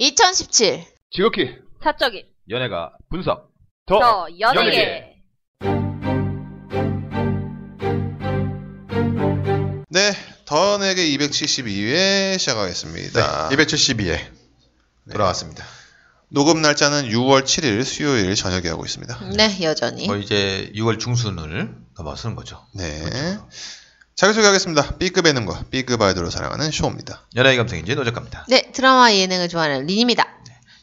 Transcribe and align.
2017 0.00 0.86
지극히 1.10 1.58
사적인 1.84 2.24
연예가 2.48 2.96
분석 3.10 3.52
더, 3.84 3.98
더 3.98 4.26
연예계. 4.40 4.78
연예계. 4.78 5.20
네, 9.90 10.12
더내게 10.46 11.06
272회 11.18 12.38
시작하겠습니다. 12.38 13.48
네, 13.50 13.56
272회 13.56 14.18
돌아왔습니다. 15.12 15.66
녹음 16.30 16.62
날짜는 16.62 17.10
6월 17.10 17.42
7일 17.42 17.84
수요일 17.84 18.34
저녁에 18.34 18.70
하고 18.70 18.86
있습니다. 18.86 19.32
네 19.36 19.62
여전히 19.62 20.06
뭐 20.06 20.16
이제 20.16 20.72
6월 20.76 20.98
중순을 20.98 21.74
넘어서는 21.98 22.36
거죠. 22.36 22.64
네. 22.74 22.88
자기소개하겠습니다. 24.20 24.96
B급 24.98 25.26
예능과 25.26 25.62
B급 25.70 26.02
아이돌을 26.02 26.30
사랑하는 26.30 26.70
쇼입니다. 26.70 27.22
연예계 27.36 27.56
감성인지 27.56 27.94
노작갑니다. 27.94 28.44
네 28.50 28.70
드라마 28.70 29.10
예능을 29.14 29.48
좋아하는 29.48 29.86
린입니다 29.86 30.26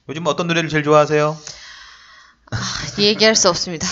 요즘 0.09 0.23
뭐 0.23 0.33
어떤 0.33 0.47
노래를 0.47 0.69
제일 0.69 0.81
좋아하세요? 0.83 1.37
얘기할 2.97 3.35
수 3.35 3.47
없습니다 3.49 3.87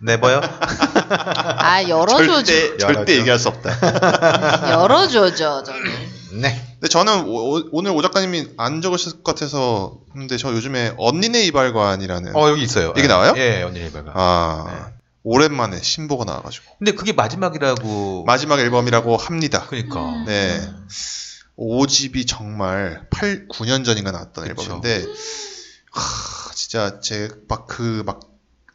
네버요? 0.00 0.40
아 0.40 1.84
열어줘죠 1.88 2.52
열어줘. 2.52 2.76
절대 2.78 3.18
얘기할 3.18 3.38
수 3.38 3.48
없다. 3.50 3.70
열어줘죠 4.72 5.62
저는 5.62 5.82
네. 6.40 6.60
근데 6.80 6.88
저는 6.88 7.24
오, 7.28 7.80
늘오 7.82 8.02
작가님이 8.02 8.48
안 8.56 8.82
적으실 8.82 9.22
것 9.22 9.36
같아서 9.36 9.98
근데 10.12 10.36
저 10.38 10.50
요즘에 10.52 10.94
언니네 10.96 11.44
이발관이라는 11.44 12.34
어 12.34 12.48
여기 12.48 12.62
있어요. 12.64 12.94
이게 12.96 13.06
나와요? 13.06 13.34
예, 13.36 13.62
언니 13.62 13.78
네버가. 13.78 14.12
아 14.12 14.64
네. 14.68 14.97
오랜만에 15.24 15.80
신보가 15.82 16.24
나와가지고 16.24 16.76
근데 16.78 16.92
그게 16.92 17.12
마지막이라고. 17.12 18.24
마지막 18.24 18.58
앨범이라고 18.60 19.16
합니다. 19.16 19.66
그러니까. 19.68 20.24
네. 20.26 20.60
5집이 21.58 22.26
정말 22.28 23.06
8, 23.10 23.48
9년 23.48 23.84
전인가 23.84 24.12
나왔던 24.12 24.44
그쵸. 24.48 24.62
앨범인데, 24.62 25.06
하, 25.92 26.54
진짜 26.54 27.00
제 27.00 27.28
막 27.48 27.66
그 27.66 28.04
막 28.06 28.20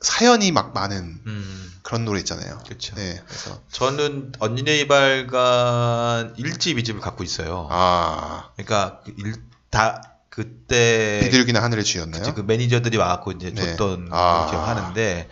사연이 0.01 0.51
막 0.51 0.73
많은 0.73 1.21
음, 1.25 1.73
그런 1.81 2.03
노래 2.03 2.19
있잖아요. 2.19 2.59
그렇죠. 2.65 2.93
네, 2.95 3.21
그래서 3.25 3.61
저는 3.71 4.33
언니네 4.39 4.79
이발관 4.79 6.35
1집, 6.35 6.77
2집을 6.77 6.99
갖고 6.99 7.23
있어요. 7.23 7.69
아 7.71 8.49
그러니까 8.57 8.99
그 9.05 9.13
일, 9.17 9.35
다 9.69 10.01
그때 10.29 11.21
비둘기나 11.23 11.63
하늘의 11.63 11.85
쥐였나요? 11.85 12.21
그치, 12.21 12.33
그 12.35 12.41
매니저들이 12.41 12.97
와갖고 12.97 13.31
이제 13.31 13.51
네. 13.53 13.61
줬던 13.77 14.09
아. 14.11 14.39
걸 14.41 14.49
기억하는데 14.49 15.29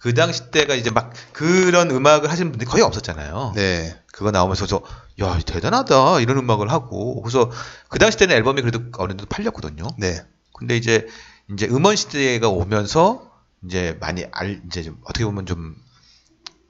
그 0.00 0.14
당시 0.14 0.50
때가 0.50 0.74
이제 0.74 0.90
막 0.90 1.12
그런 1.32 1.90
음악을 1.90 2.30
하시는 2.30 2.50
분들이 2.50 2.68
거의 2.68 2.82
없었잖아요. 2.82 3.52
네, 3.54 3.96
그거 4.06 4.30
나오면서 4.30 4.66
저, 4.66 4.82
야 5.20 5.38
대단하다 5.44 6.20
이런 6.20 6.38
음악을 6.38 6.70
하고 6.70 7.20
그래서 7.22 7.50
그 7.88 7.98
당시 7.98 8.16
때는 8.16 8.34
앨범이 8.34 8.62
그래도 8.62 8.80
어느 8.96 9.10
정도 9.10 9.26
팔렸거든요. 9.26 9.86
네, 9.98 10.24
근데 10.54 10.76
이제 10.76 11.06
이제 11.52 11.66
음원 11.66 11.96
시대가 11.96 12.48
오면서 12.48 13.30
이제 13.66 13.96
많이 14.00 14.24
알 14.32 14.62
이제 14.66 14.82
좀 14.82 14.98
어떻게 15.04 15.26
보면 15.26 15.44
좀 15.44 15.76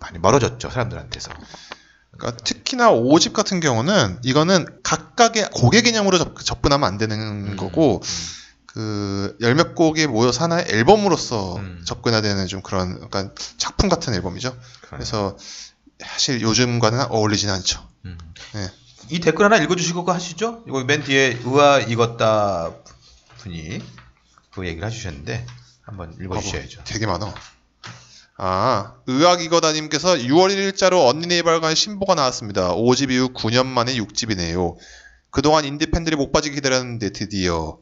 많이 0.01 0.19
멀어졌죠 0.19 0.69
사람들한테서. 0.69 1.31
그러니까 2.11 2.43
특히나 2.43 2.91
5집 2.91 3.33
같은 3.33 3.61
경우는 3.61 4.19
이거는 4.25 4.67
각각의 4.83 5.51
곡의 5.55 5.83
개념으로 5.85 6.19
접, 6.19 6.37
접근하면 6.45 6.89
안 6.89 6.99
되는 6.99 7.17
음, 7.53 7.57
거고 7.57 8.03
그 8.73 9.37
열몇 9.41 9.75
곡이 9.75 10.07
모여서 10.07 10.45
하나의 10.45 10.67
앨범으로서 10.69 11.57
음. 11.57 11.83
접근해야 11.85 12.23
되는 12.23 12.47
좀 12.47 12.63
그런 12.63 13.01
약간 13.03 13.35
작품 13.57 13.89
같은 13.89 14.15
앨범이죠. 14.15 14.57
그래서 14.83 15.37
그래서 15.37 15.37
사실 15.99 16.41
요즘과는 16.41 17.07
어울리진 17.11 17.51
않죠. 17.51 17.87
음. 18.05 18.17
네. 18.55 18.71
이 19.09 19.19
댓글 19.19 19.45
하나 19.45 19.57
읽어주시고 19.57 20.11
하시죠. 20.11 20.63
이거 20.69 20.85
맨 20.85 21.03
뒤에 21.03 21.41
의아 21.45 21.81
익었다 21.81 22.73
분이 23.39 23.83
그 24.55 24.67
얘기를 24.67 24.87
해주셨는데 24.87 25.47
한번 25.83 26.17
읽어주셔야죠. 26.21 26.85
되게 26.85 27.07
많아. 27.07 27.35
아, 28.43 28.95
의학이거다님께서 29.07 30.15
6월 30.15 30.55
1일자로 30.55 31.07
언니 31.07 31.27
네 31.27 31.39
이발관 31.39 31.75
신보가 31.75 32.15
나왔습니다. 32.15 32.73
5집 32.75 33.11
이후 33.11 33.35
9년 33.35 33.67
만에 33.67 33.95
6집이네요. 33.97 34.77
그동안 35.31 35.65
인디 35.65 35.91
팬들이 35.91 36.17
목 36.17 36.33
빠지게 36.33 36.55
기다렸는데 36.55 37.11
드디어. 37.11 37.79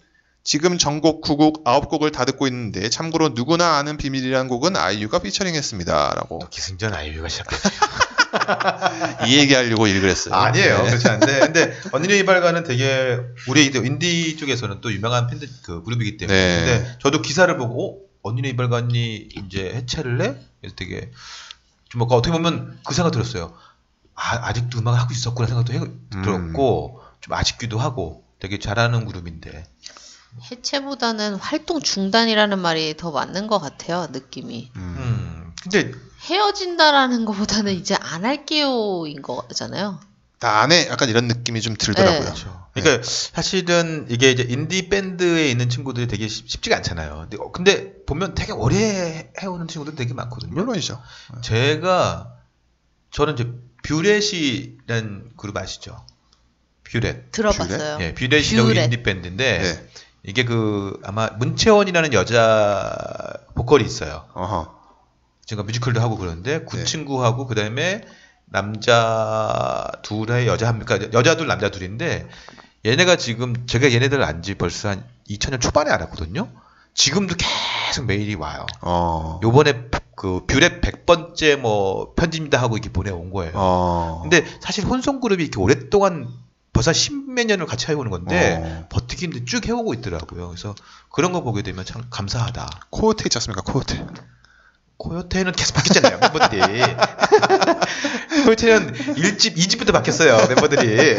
지금 0.48 0.78
전곡 0.78 1.20
9곡 1.20 1.62
9곡을 1.62 2.10
다 2.10 2.24
듣고 2.24 2.46
있는데 2.46 2.88
참고로 2.88 3.32
누구나 3.34 3.76
아는 3.76 3.98
비밀이라는 3.98 4.48
곡은 4.48 4.78
아이유가 4.78 5.18
피처링했습니다. 5.18 6.14
라고 6.16 6.38
기승전 6.48 6.94
아이유가 6.94 7.28
시작됐죠. 7.28 7.68
이 9.28 9.36
얘기하려고 9.36 9.86
일을 9.86 10.08
했어요. 10.08 10.34
아니에요. 10.34 10.84
네. 10.84 10.88
그렇지 10.88 11.06
않은데. 11.06 11.40
근데 11.40 11.78
언니네 11.92 12.20
이발관은 12.20 12.64
되게 12.64 13.20
우리 13.46 13.66
인디 13.66 14.38
쪽에서는 14.38 14.80
또 14.80 14.90
유명한 14.90 15.26
팬들 15.26 15.50
그 15.64 15.82
그룹이기 15.82 16.16
때문에. 16.16 16.34
네. 16.34 16.64
근데 16.64 16.98
저도 17.02 17.20
기사를 17.20 17.54
보고 17.58 18.06
어? 18.06 18.30
언니네 18.30 18.48
이발관이 18.48 19.16
이제 19.16 19.70
해체를 19.74 20.22
해? 20.22 20.34
그래서 20.62 20.74
되게 20.76 21.10
좀 21.90 21.98
뭔가 21.98 22.14
어떻게 22.14 22.32
보면 22.32 22.80
그 22.86 22.94
생각 22.94 23.10
들었어요. 23.10 23.52
아, 24.14 24.48
아직도 24.48 24.78
음악을 24.78 24.98
하고 24.98 25.12
있었구나 25.12 25.46
생각도 25.46 25.74
해, 25.74 25.78
음. 25.80 26.22
들었고 26.24 27.02
좀 27.20 27.34
아쉽기도 27.34 27.78
하고 27.78 28.24
되게 28.40 28.58
잘하는 28.58 29.04
그룹인데. 29.04 29.66
해체보다는 30.50 31.34
활동 31.36 31.80
중단이라는 31.80 32.58
말이 32.58 32.96
더 32.96 33.10
맞는 33.10 33.46
것 33.46 33.58
같아요 33.58 34.08
느낌이 34.12 34.70
음. 34.76 34.80
음. 34.98 35.54
근데 35.62 35.92
헤어진다라는 36.22 37.24
것보다는 37.24 37.72
이제 37.74 37.94
안 38.00 38.24
할게요인 38.24 39.22
거잖아요 39.22 40.00
다 40.38 40.60
안에 40.60 40.86
약간 40.88 41.08
이런 41.08 41.26
느낌이 41.26 41.60
좀 41.60 41.74
들더라고요. 41.76 42.18
네. 42.20 42.24
그렇죠. 42.26 42.66
그러니까 42.72 43.02
사실은 43.04 44.06
이게 44.08 44.30
이제 44.30 44.46
인디 44.48 44.88
밴드에 44.88 45.48
있는 45.50 45.68
친구들이 45.68 46.06
되게 46.06 46.28
쉽- 46.28 46.48
쉽지가 46.48 46.76
않잖아요. 46.76 47.26
근데, 47.28 47.36
어, 47.40 47.50
근데 47.50 47.92
보면 48.06 48.36
되게 48.36 48.52
오래 48.52 49.32
해오는 49.42 49.66
친구들 49.66 49.96
되게 49.96 50.14
많거든요. 50.14 50.52
물론이죠. 50.54 51.02
제가 51.42 52.36
저는 53.10 53.34
이제 53.34 53.50
뷰렛이라는 53.82 55.32
그룹 55.36 55.56
아시죠? 55.56 56.06
뷰렛. 56.84 57.32
들어봤어요 57.32 57.98
예, 58.00 58.14
뷰렛이라고 58.14 58.68
뷰렛. 58.68 58.84
인디 58.84 59.02
밴드인데 59.02 59.58
네. 59.58 59.88
이게 60.22 60.44
그 60.44 61.00
아마 61.04 61.28
문혜원이라는 61.38 62.12
여자 62.12 63.32
보컬이 63.54 63.84
있어요. 63.84 64.24
어허. 64.34 64.78
제가 65.46 65.62
뮤지컬도 65.62 66.00
하고 66.00 66.16
그러는데 66.16 66.64
그 66.68 66.76
네. 66.76 66.84
친구하고 66.84 67.46
그다음에 67.46 68.02
남자 68.44 69.90
둘에 70.02 70.46
여자 70.46 70.68
한 70.68 70.78
그러니까 70.84 71.12
여자 71.12 71.36
둘 71.36 71.46
남자 71.46 71.70
둘인데 71.70 72.28
얘네가 72.84 73.16
지금 73.16 73.66
제가 73.66 73.92
얘네들 73.92 74.22
안지 74.22 74.54
벌써 74.56 74.90
한 74.90 75.04
2000년 75.28 75.60
초반에 75.60 75.90
알았거든요. 75.90 76.48
지금도 76.94 77.34
계속 77.36 78.06
메일이 78.06 78.34
와요. 78.34 78.66
어. 78.80 79.40
요번에 79.42 79.88
그 80.16 80.44
뷰렛 80.46 80.80
100번째 80.80 81.56
뭐 81.56 82.12
편지입니다 82.14 82.60
하고 82.60 82.76
이렇게 82.76 82.90
보내온 82.90 83.30
거예요. 83.30 83.52
어. 83.54 84.20
근데 84.22 84.44
사실 84.60 84.84
혼성 84.84 85.20
그룹이 85.20 85.44
이렇게 85.44 85.60
오랫동안 85.60 86.28
벌써 86.78 86.92
십몇 86.92 87.46
년을 87.46 87.66
같이 87.66 87.88
해오는 87.88 88.08
건데 88.08 88.62
어. 88.62 88.86
버티기 88.88 89.24
힘들 89.24 89.44
쭉 89.44 89.66
해오고 89.66 89.94
있더라고요. 89.94 90.46
그래서 90.46 90.76
그런 91.10 91.32
거 91.32 91.42
보게 91.42 91.62
되면 91.62 91.84
참 91.84 92.04
감사하다. 92.08 92.86
코요테 92.90 93.24
있지 93.26 93.36
않습니까? 93.38 93.62
코요테. 93.62 94.06
코요테는 94.98 95.52
계속 95.52 95.74
바뀌었잖아요, 95.74 96.18
멤버들이. 96.18 96.82
코요테는 98.44 98.92
1집, 99.14 99.56
2집부터 99.56 99.92
바뀌었어요, 99.92 100.36
멤버들이. 100.48 101.16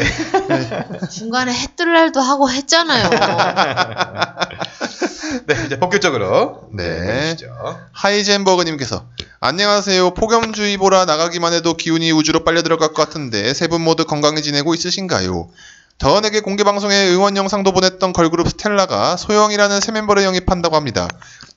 중간에 1.10 1.52
해뜰 1.54 1.92
날도 1.94 2.20
하고 2.20 2.50
했잖아요 2.50 3.08
네, 5.46 5.54
이제 5.66 5.78
본격적으로. 5.78 6.68
네. 6.74 7.30
보시죠. 7.32 7.48
하이젠버그님께서 7.92 9.06
안녕하세요. 9.40 10.12
폭염주의보라 10.14 11.04
나가기만 11.06 11.52
해도 11.54 11.74
기운이 11.74 12.10
우주로 12.12 12.44
빨려 12.44 12.62
들어갈 12.62 12.88
것 12.92 13.02
같은데 13.02 13.54
세 13.54 13.68
분 13.68 13.80
모두 13.82 14.04
건강히 14.04 14.42
지내고 14.42 14.74
있으신가요? 14.74 15.48
더원에게 16.00 16.40
공개 16.40 16.64
방송에 16.64 17.08
응원 17.10 17.36
영상도 17.36 17.72
보냈던 17.72 18.14
걸그룹 18.14 18.48
스텔라가 18.48 19.18
소영이라는 19.18 19.80
새 19.80 19.92
멤버를 19.92 20.24
영입한다고 20.24 20.74
합니다. 20.74 21.06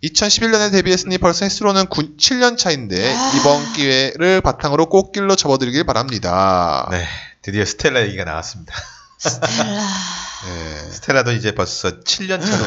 2011년에 0.03 0.69
데뷔했으니 0.69 1.17
벌써 1.17 1.45
횟수로는 1.45 1.85
9, 1.87 2.17
7년 2.17 2.57
차인데 2.57 3.15
이번 3.37 3.73
기회를 3.73 4.41
바탕으로 4.41 4.87
꽃길로 4.87 5.37
접어들길 5.37 5.85
바랍니다. 5.85 6.89
네, 6.91 7.05
드디어 7.41 7.63
스텔라 7.63 8.01
얘기가 8.01 8.25
나왔습니다. 8.25 8.75
스텔라 9.17 9.63
네. 10.43 10.91
스텔라도 10.91 11.31
이제 11.31 11.55
벌써 11.55 12.01
7년 12.01 12.45
차로. 12.45 12.65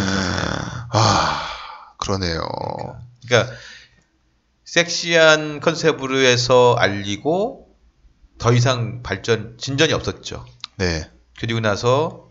아 0.93 1.47
그러네요. 1.99 2.41
그러니까 3.27 3.53
섹시한 4.65 5.61
컨셉으로 5.61 6.21
해서 6.21 6.75
알리고 6.79 7.69
더 8.39 8.55
이상 8.55 9.03
발전 9.03 9.59
진전이 9.59 9.93
없었죠. 9.93 10.47
네. 10.77 11.11
그리고 11.41 11.61
나서 11.61 12.29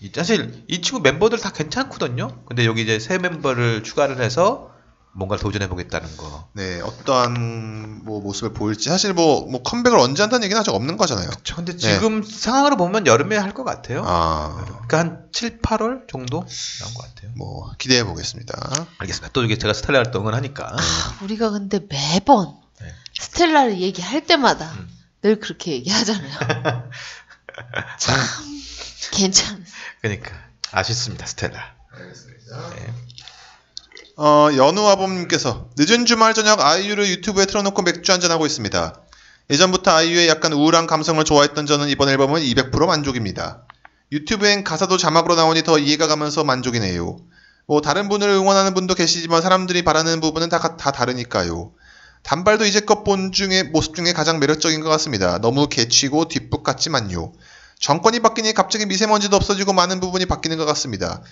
이- 0.00 0.10
사실 0.14 0.64
이 0.68 0.80
친구 0.82 1.00
멤버들 1.00 1.38
다 1.38 1.50
괜찮거든요. 1.50 2.44
근데 2.46 2.66
여기 2.66 2.82
이제 2.82 2.98
새 2.98 3.18
멤버를 3.18 3.82
추가를 3.82 4.20
해서 4.20 4.70
뭔가를 5.16 5.40
도전해 5.40 5.68
보겠다는 5.68 6.16
거. 6.16 6.48
네, 6.54 6.80
어떠한 6.80 8.04
뭐 8.04 8.20
모습을 8.20 8.52
보일지 8.52 8.88
사실 8.88 9.12
뭐, 9.14 9.46
뭐 9.48 9.62
컴백을 9.62 9.96
언제 9.96 10.22
한다는 10.24 10.44
얘기는 10.44 10.58
아직 10.60 10.70
없는 10.70 10.96
거잖아요. 10.96 11.30
저 11.44 11.54
근데 11.54 11.76
지금 11.76 12.24
상황으로 12.24 12.76
보면 12.76 13.06
여름에 13.06 13.36
할 13.36 13.54
것 13.54 13.62
같아요. 13.62 14.00
네. 14.00 14.06
아, 14.08 14.64
그러니까 14.66 14.98
한 14.98 15.26
7, 15.32 15.60
8월 15.60 16.08
정도 16.08 16.40
나온 16.80 16.94
것 16.94 17.02
같아요. 17.14 17.30
뭐 17.36 17.70
기대해 17.78 18.02
보겠습니다. 18.02 18.86
알겠습니다. 18.98 19.32
또 19.32 19.44
이게 19.44 19.56
제가 19.56 19.72
스타일 19.72 19.98
활동을 19.98 20.34
하니까 20.34 20.66
아, 20.76 21.18
우리가 21.22 21.50
근데 21.50 21.78
매번 21.88 22.56
네. 22.80 22.88
스텔라를 23.20 23.80
얘기할 23.80 24.26
때마다 24.26 24.72
음. 24.72 24.88
늘 25.22 25.38
그렇게 25.38 25.70
얘기하잖아요. 25.72 26.32
참 27.98 28.16
괜찮. 29.12 29.64
그러니까 30.00 30.32
아쉽습니다 30.72 31.26
스텔라. 31.26 31.74
네. 32.76 32.94
어, 34.16 34.48
연우아범님께서 34.54 35.70
늦은 35.76 36.06
주말 36.06 36.34
저녁 36.34 36.60
아이유를 36.60 37.08
유튜브에 37.08 37.46
틀어놓고 37.46 37.82
맥주 37.82 38.12
한잔 38.12 38.30
하고 38.30 38.46
있습니다. 38.46 39.00
예전부터 39.50 39.90
아이유의 39.90 40.28
약간 40.28 40.52
우울한 40.52 40.86
감성을 40.86 41.22
좋아했던 41.22 41.66
저는 41.66 41.88
이번 41.88 42.08
앨범은 42.08 42.40
200% 42.40 42.86
만족입니다. 42.86 43.66
유튜브엔 44.12 44.64
가사도 44.64 44.96
자막으로 44.96 45.34
나오니 45.34 45.64
더 45.64 45.78
이해가 45.78 46.06
가면서 46.06 46.44
만족이네요. 46.44 47.18
뭐 47.66 47.80
다른 47.80 48.08
분을 48.08 48.28
응원하는 48.28 48.74
분도 48.74 48.94
계시지만 48.94 49.42
사람들이 49.42 49.82
바라는 49.82 50.20
부분은 50.20 50.48
다, 50.48 50.76
다 50.76 50.92
다르니까요. 50.92 51.72
단발도 52.24 52.64
이제껏 52.64 53.04
본 53.04 53.32
중에 53.32 53.62
모습 53.64 53.94
중에 53.94 54.12
가장 54.12 54.40
매력적인 54.40 54.80
것 54.80 54.88
같습니다. 54.88 55.38
너무 55.38 55.68
개치고 55.68 56.28
뒷북 56.28 56.64
같지만요. 56.64 57.32
정권이 57.78 58.20
바뀌니 58.20 58.54
갑자기 58.54 58.86
미세먼지도 58.86 59.36
없어지고 59.36 59.74
많은 59.74 60.00
부분이 60.00 60.26
바뀌는 60.26 60.56
것 60.56 60.64
같습니다. 60.64 61.22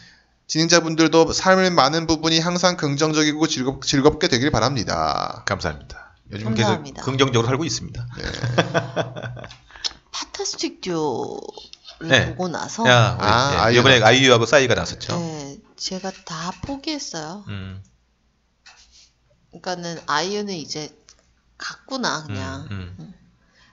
진행자분들도 0.48 1.32
삶의 1.32 1.70
많은 1.70 2.06
부분이 2.06 2.38
항상 2.40 2.76
긍정적이고 2.76 3.46
즐겁, 3.48 3.82
즐겁게 3.86 4.28
되길 4.28 4.50
바랍니다. 4.50 5.44
감사합니다. 5.46 6.14
요즘 6.30 6.46
감사합니다. 6.46 6.96
계속 6.96 7.06
긍정적으로 7.06 7.48
살고 7.48 7.64
있습니다. 7.64 8.06
파타스틱 10.12 10.82
듀오를 10.82 11.40
네. 12.02 12.28
보고 12.28 12.48
나서 12.48 12.86
야, 12.86 13.16
아, 13.18 13.52
예, 13.54 13.56
아이유가 13.58 13.90
이번에. 13.94 14.04
아이유하고 14.04 14.44
싸이가 14.44 14.74
나섰죠. 14.74 15.16
네, 15.18 15.56
제가 15.76 16.12
다 16.26 16.52
포기했어요. 16.66 17.44
음, 17.48 17.82
그러니까는 19.52 20.00
아이유는 20.06 20.54
이제 20.54 20.94
갔구나 21.58 22.24
그냥. 22.24 22.66
음, 22.70 22.96
음. 22.98 23.14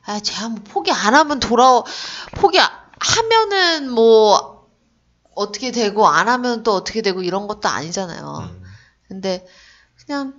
아, 0.05 0.19
제가 0.19 0.49
뭐 0.49 0.61
포기 0.63 0.91
안 0.91 1.13
하면 1.13 1.39
돌아 1.39 1.83
포기 2.35 2.57
하면은 2.99 3.89
뭐 3.91 4.67
어떻게 5.35 5.71
되고 5.71 6.07
안 6.07 6.27
하면 6.27 6.63
또 6.63 6.73
어떻게 6.73 7.01
되고 7.01 7.21
이런 7.21 7.47
것도 7.47 7.69
아니잖아요. 7.69 8.49
음. 8.49 8.63
근데 9.07 9.45
그냥 9.95 10.33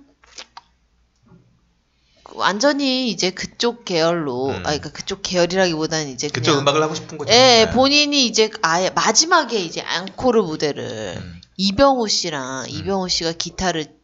완전히 2.33 3.09
이제 3.09 3.31
그쪽 3.31 3.85
계열로 3.85 4.47
음. 4.47 4.55
아 4.57 4.63
그러니까 4.63 4.91
그쪽 4.91 5.21
계열이라기보다는 5.21 6.09
이제 6.09 6.27
그쪽 6.27 6.51
그냥 6.51 6.61
음악을 6.61 6.83
하고 6.83 6.95
싶은 6.95 7.17
거죠. 7.17 7.31
예, 7.31 7.65
네. 7.65 7.71
본인이 7.71 8.25
이제 8.25 8.49
아예 8.61 8.89
마지막에 8.89 9.59
이제 9.59 9.81
앙코르 9.81 10.43
무대를 10.43 11.15
음. 11.17 11.41
이병호 11.57 12.07
씨랑 12.07 12.69
이병호 12.69 13.07
씨가 13.07 13.33
기타를 13.33 14.00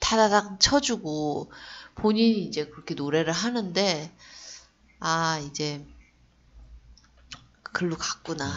타다닥 0.00 0.60
쳐주고 0.60 1.52
본인이 1.96 2.44
이제 2.44 2.66
그렇게 2.66 2.94
노래를 2.94 3.32
하는데 3.32 4.12
아 5.00 5.40
이제 5.44 5.86
글로 7.62 7.96
갔구나. 7.96 8.50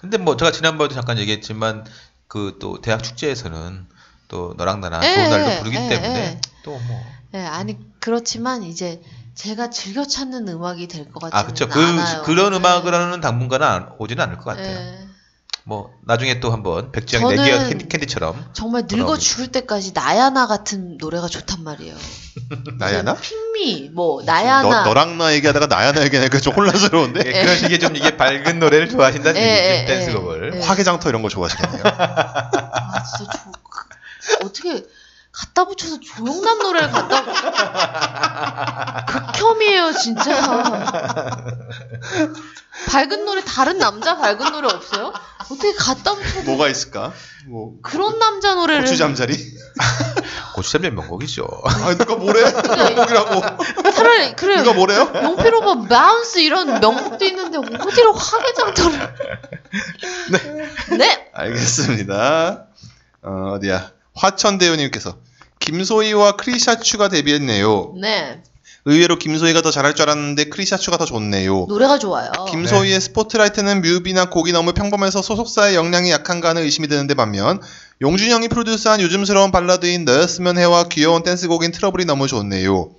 근데 0.00 0.18
뭐 0.18 0.36
제가 0.36 0.50
지난번에도 0.52 0.94
잠깐 0.94 1.18
얘기했지만 1.18 1.84
그 2.28 2.56
또 2.60 2.80
대학 2.80 3.02
축제에서는 3.02 3.86
또 4.28 4.54
너랑 4.56 4.80
나랑 4.80 5.02
예, 5.02 5.06
좋은 5.08 5.28
날도 5.28 5.50
예, 5.50 5.58
부르기 5.58 5.76
예, 5.76 5.86
때문에 5.86 6.36
예. 6.36 6.40
또 6.62 6.78
뭐. 6.78 7.18
예, 7.34 7.38
아니 7.40 7.78
그렇지만 8.00 8.62
이제 8.62 9.02
제가 9.34 9.70
즐겨 9.70 10.04
찾는 10.06 10.48
음악이 10.48 10.88
될 10.88 11.10
것 11.12 11.20
같지는 11.20 11.30
아, 11.30 11.46
그쵸. 11.46 11.68
그, 11.68 11.80
않아요. 11.80 12.22
그런 12.24 12.52
네. 12.52 12.58
음악을 12.58 12.94
하는 12.94 13.20
당분간은 13.20 13.66
안- 13.66 13.94
오지는 13.98 14.22
않을 14.24 14.36
것 14.38 14.44
같아요. 14.44 14.76
예. 14.78 15.08
뭐, 15.64 15.90
나중에 16.04 16.40
또 16.40 16.50
한번 16.50 16.90
백지영 16.90 17.28
내 17.28 17.45
귀에 17.45 17.68
캔디, 17.68 17.88
캔디처럼. 17.88 18.50
정말 18.52 18.84
늙어. 18.90 19.16
죽을 19.16 19.48
때까지 19.48 19.92
나야나 19.94 20.46
같은 20.46 20.98
노래가 20.98 21.28
좋단 21.28 21.62
말이에요. 21.62 21.94
나야나? 22.78 23.14
Pick 23.14 23.57
me, 23.57 23.90
뭐 23.90 24.22
나야나. 24.24 24.62
너, 24.62 24.84
너랑 24.84 25.18
나 25.18 25.32
얘기하다가 25.34 25.66
나야나 25.66 26.02
얘기하니까 26.04 26.40
좀 26.40 26.54
혼란스러운데? 26.54 27.22
예, 27.26 27.42
그런 27.42 27.56
식의 27.56 27.78
좀 27.78 27.94
이게 27.94 28.16
밝은 28.16 28.58
노래를 28.58 28.88
좋아하신다는 28.88 29.40
예, 29.40 29.44
얘기죠. 29.44 29.68
예, 29.72 29.84
댄스곡을. 29.86 30.52
예. 30.56 30.60
화개장터 30.60 31.08
이런 31.08 31.22
거 31.22 31.28
좋아하시겠네요. 31.28 31.82
아 31.84 33.02
진짜 33.16 33.32
조, 34.38 34.46
어떻게 34.46 34.84
갖다 35.32 35.64
붙여서 35.64 35.98
조영남 36.00 36.58
노래를 36.58 36.90
갖다 36.90 37.24
극혐이에요 39.06 39.92
진짜 39.94 40.30
밝은 42.88 43.24
노래 43.24 43.42
다른 43.44 43.78
남자 43.78 44.16
밝은 44.16 44.52
노래 44.52 44.68
없어요? 44.68 45.12
어떻게 45.50 45.72
갖다 45.74 46.14
붙여서 46.14 46.42
뭐가 46.44 46.68
있을까? 46.68 47.12
뭐 47.46 47.74
그런 47.82 48.18
남자 48.18 48.54
노래를 48.54 48.82
고추 48.82 48.96
잠자리? 48.96 49.34
고추잠자리 50.54 50.90
명곡이죠. 50.92 51.46
아 51.64 51.94
누가 51.96 52.16
뭐래? 52.16 52.42
명곡이라고. 52.52 53.90
차라리 53.92 54.36
그래 54.36 54.58
누가 54.58 54.74
뭐래요? 54.74 55.10
용필 55.14 55.57
오빠 55.57 55.82
Bounce 55.88 56.40
이런 56.40 56.78
명곡도 56.80 57.24
있는데 57.24 57.56
어디로 57.58 58.12
화개장터를 58.12 59.14
네. 60.98 61.30
알겠습니다. 61.32 62.66
어, 63.22 63.52
어디야? 63.54 63.92
화천대우님께서 64.14 65.16
김소희와 65.60 66.36
크리샤 66.36 66.80
츄가 66.80 67.08
데뷔했네요. 67.08 67.94
네 68.00 68.42
의외로 68.84 69.16
김소희가 69.16 69.62
더 69.62 69.70
잘할 69.70 69.94
줄 69.94 70.02
알았는데 70.02 70.46
크리샤 70.46 70.77
츄가 70.77 70.96
더 70.96 71.04
좋네요. 71.04 71.66
노래가 71.68 71.98
좋아요 72.00 72.32
김소희의 72.50 73.00
스포트라이트는 73.00 73.80
뮤비나 73.80 74.28
곡이 74.28 74.50
너무 74.52 74.72
평범해서 74.72 75.22
소속사의 75.22 75.76
역량이 75.76 76.10
약한가 76.10 76.48
하는 76.48 76.62
의심이 76.62 76.88
드는데 76.88 77.14
반면 77.14 77.60
용준형이 78.00 78.48
프로듀스한 78.48 79.00
요즘스러운 79.00 79.52
발라드인 79.52 80.04
너였으면 80.04 80.58
해와 80.58 80.84
귀여운 80.88 81.22
댄스곡인 81.22 81.70
트러블이 81.70 82.06
너무 82.06 82.26
좋네요. 82.26 82.90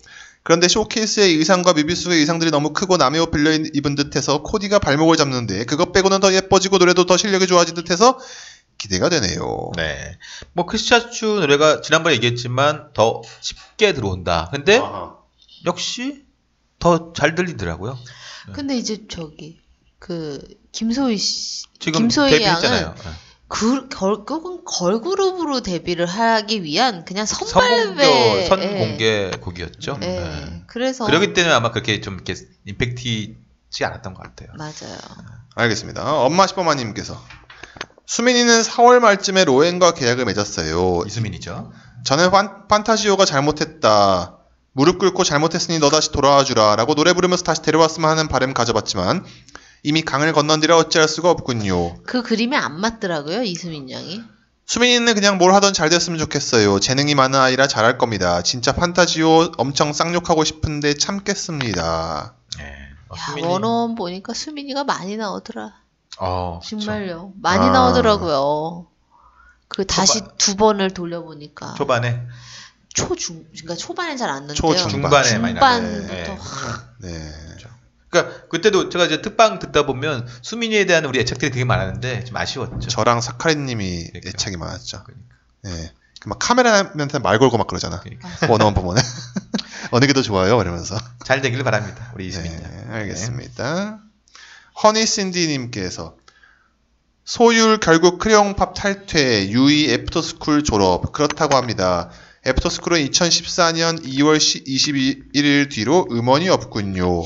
그런데 0.43 0.67
쇼케이스의 0.67 1.35
의상과 1.35 1.73
뮤비 1.73 1.95
속의 1.95 2.19
의상들이 2.19 2.51
너무 2.51 2.73
크고 2.73 2.97
남의 2.97 3.19
옷 3.21 3.31
빌려 3.31 3.51
입은 3.51 3.95
듯해서 3.95 4.41
코디가 4.43 4.79
발목을 4.79 5.15
잡는데 5.15 5.63
그것 5.65 5.93
빼고는 5.93 6.19
더 6.19 6.33
예뻐지고 6.33 6.77
노래도 6.77 7.05
더 7.05 7.15
실력이 7.15 7.47
좋아진 7.47 7.75
듯해서 7.75 8.19
기대가 8.83 9.07
되네요. 9.07 9.71
네. 9.77 10.17
뭐, 10.51 10.65
크리스차추 10.65 11.25
노래가 11.25 11.79
지난번에 11.79 12.15
얘기했지만 12.15 12.91
더 12.93 13.21
쉽게 13.39 13.93
들어온다. 13.93 14.49
근데 14.51 14.77
아하. 14.77 15.15
역시 15.65 16.25
더 16.79 17.13
잘 17.15 17.33
들리더라고요. 17.35 17.97
근데 18.51 18.75
이제 18.75 19.05
저기 19.09 19.61
그 19.99 20.45
김소희 20.73 21.17
씨 21.17 21.63
지금 21.79 22.01
김소희. 22.01 22.43
양은 22.43 22.61
네. 22.93 23.09
그 23.47 23.87
결국은 23.87 24.65
걸그룹으로 24.65 25.61
데뷔를 25.61 26.05
하기 26.07 26.63
위한 26.63 27.05
그냥 27.05 27.25
선발배 27.25 28.47
선공개 28.47 29.31
곡이었죠. 29.39 29.97
예. 30.01 30.05
예. 30.07 30.19
네. 30.19 30.63
그래서 30.67 31.05
그러기 31.05 31.31
때문에 31.31 31.53
아마 31.53 31.71
그렇게 31.71 32.01
좀 32.01 32.15
이렇게 32.15 32.35
임팩트지 32.65 33.85
않았던 33.85 34.13
것 34.13 34.23
같아요. 34.23 34.49
맞아요. 34.57 34.97
알겠습니다. 35.55 36.17
엄마 36.17 36.47
시퍼마님께서 36.47 37.23
수민이는 38.05 38.61
4월 38.61 38.99
말쯤에 38.99 39.45
로엔과 39.45 39.93
계약을 39.93 40.25
맺었어요. 40.25 41.03
이수민이죠. 41.07 41.71
저는 42.05 42.31
판, 42.31 42.67
판타지오가 42.67 43.25
잘못했다. 43.25 44.37
무릎 44.73 44.99
꿇고 44.99 45.23
잘못했으니 45.23 45.79
너 45.79 45.89
다시 45.89 46.11
돌아와 46.11 46.43
주라. 46.43 46.75
라고 46.75 46.95
노래 46.95 47.13
부르면서 47.13 47.43
다시 47.43 47.61
데려왔으면 47.61 48.09
하는 48.09 48.27
바람 48.27 48.53
가져봤지만 48.53 49.23
이미 49.83 50.01
강을 50.01 50.33
건넌뒤라 50.33 50.75
어찌할 50.77 51.07
수가 51.07 51.29
없군요. 51.29 52.01
그 52.03 52.21
그림에 52.23 52.57
안 52.57 52.79
맞더라고요 52.79 53.43
이수민 53.43 53.89
양이. 53.91 54.21
수민이는 54.65 55.13
그냥 55.13 55.37
뭘 55.37 55.53
하던 55.55 55.73
잘 55.73 55.89
됐으면 55.89 56.17
좋겠어요. 56.19 56.79
재능이 56.79 57.15
많은 57.15 57.37
아이라 57.39 57.67
잘할 57.67 57.97
겁니다. 57.97 58.41
진짜 58.41 58.71
판타지오 58.73 59.51
엄청 59.57 59.91
쌍욕하고 59.93 60.43
싶은데 60.45 60.95
참겠습니다. 60.95 62.33
네. 62.57 62.63
어, 63.09 63.15
야 63.15 63.19
수민이- 63.33 63.45
원어원 63.47 63.95
보니까 63.95 64.33
수민이가 64.33 64.85
많이 64.85 65.17
나오더라. 65.17 65.73
어, 66.19 66.59
그쵸. 66.63 66.79
정말요. 66.79 67.33
많이 67.41 67.65
아. 67.65 67.69
나오더라고요. 67.71 68.87
그 69.67 69.85
다시 69.85 70.19
초반- 70.19 70.37
두 70.37 70.55
번을 70.55 70.91
돌려보니까 70.91 71.73
초반에 71.75 72.21
초중 72.93 73.45
그러니까 73.51 73.75
초반엔 73.75 74.17
잘안 74.17 74.45
넣는데요. 74.47 74.55
초중- 74.55 74.89
중반에 74.89 75.37
많이 75.39 75.53
나왔어요. 75.55 75.81
중반부터 76.01 76.13
네. 76.33 76.37
확 76.39 76.93
네. 76.99 77.31
그러니까 78.09 78.47
그때도 78.49 78.89
제가 78.89 79.05
이제 79.05 79.23
특방 79.23 79.57
듣다 79.57 79.87
보면 79.87 80.27
수민이에 80.43 80.85
대한 80.85 81.03
우리 81.05 81.19
애착들이 81.19 81.49
되게 81.51 81.65
많았는데 81.65 82.25
좀 82.25 82.37
아쉬웠죠. 82.37 82.87
저랑 82.89 83.21
사카리님이 83.21 84.09
그러니까. 84.09 84.29
애착이 84.29 84.55
많았죠. 84.57 85.03
그러니까. 85.03 85.35
네. 85.63 85.91
그막 86.21 86.37
카메라맨한테 86.37 87.17
말 87.19 87.39
걸고 87.39 87.57
막 87.57 87.65
그러잖아. 87.65 87.99
그러니까. 88.01 88.29
원어원 88.53 88.75
보면 88.75 88.95
어느 89.89 90.05
게 90.05 90.13
더 90.13 90.21
좋아요? 90.21 90.61
이러면서. 90.61 90.95
잘 91.25 91.41
되길 91.41 91.63
바랍니다. 91.63 92.11
우리 92.13 92.27
이수민 92.27 92.53
양. 92.53 92.61
네, 92.61 92.85
알겠습니다. 92.91 93.97
허니신디님께서 94.81 96.15
소율 97.25 97.79
결국 97.79 98.19
크레용팝 98.19 98.73
탈퇴, 98.73 99.49
유이 99.49 99.91
애프터스쿨 99.91 100.63
졸업 100.63 101.11
그렇다고 101.13 101.55
합니다. 101.55 102.09
애프터스쿨은 102.45 102.99
2014년 103.07 104.03
2월 104.03 104.37
21일 104.37 105.71
뒤로 105.71 106.05
음원이 106.11 106.49
없군요. 106.49 107.23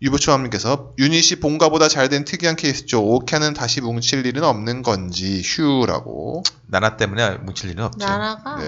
유부초함님께서 0.00 0.94
유닛이 0.98 1.40
본가보다 1.40 1.88
잘 1.88 2.08
된 2.08 2.24
특이한 2.24 2.56
케이스죠. 2.56 3.04
오캬는 3.04 3.52
다시 3.52 3.80
뭉칠 3.80 4.24
일은 4.24 4.44
없는 4.44 4.82
건지 4.82 5.42
휴라고. 5.44 6.42
나나 6.66 6.96
때문에 6.96 7.36
뭉칠 7.38 7.68
일은 7.70 7.84
없죠. 7.84 8.06
나나가 8.06 8.58
네. 8.58 8.66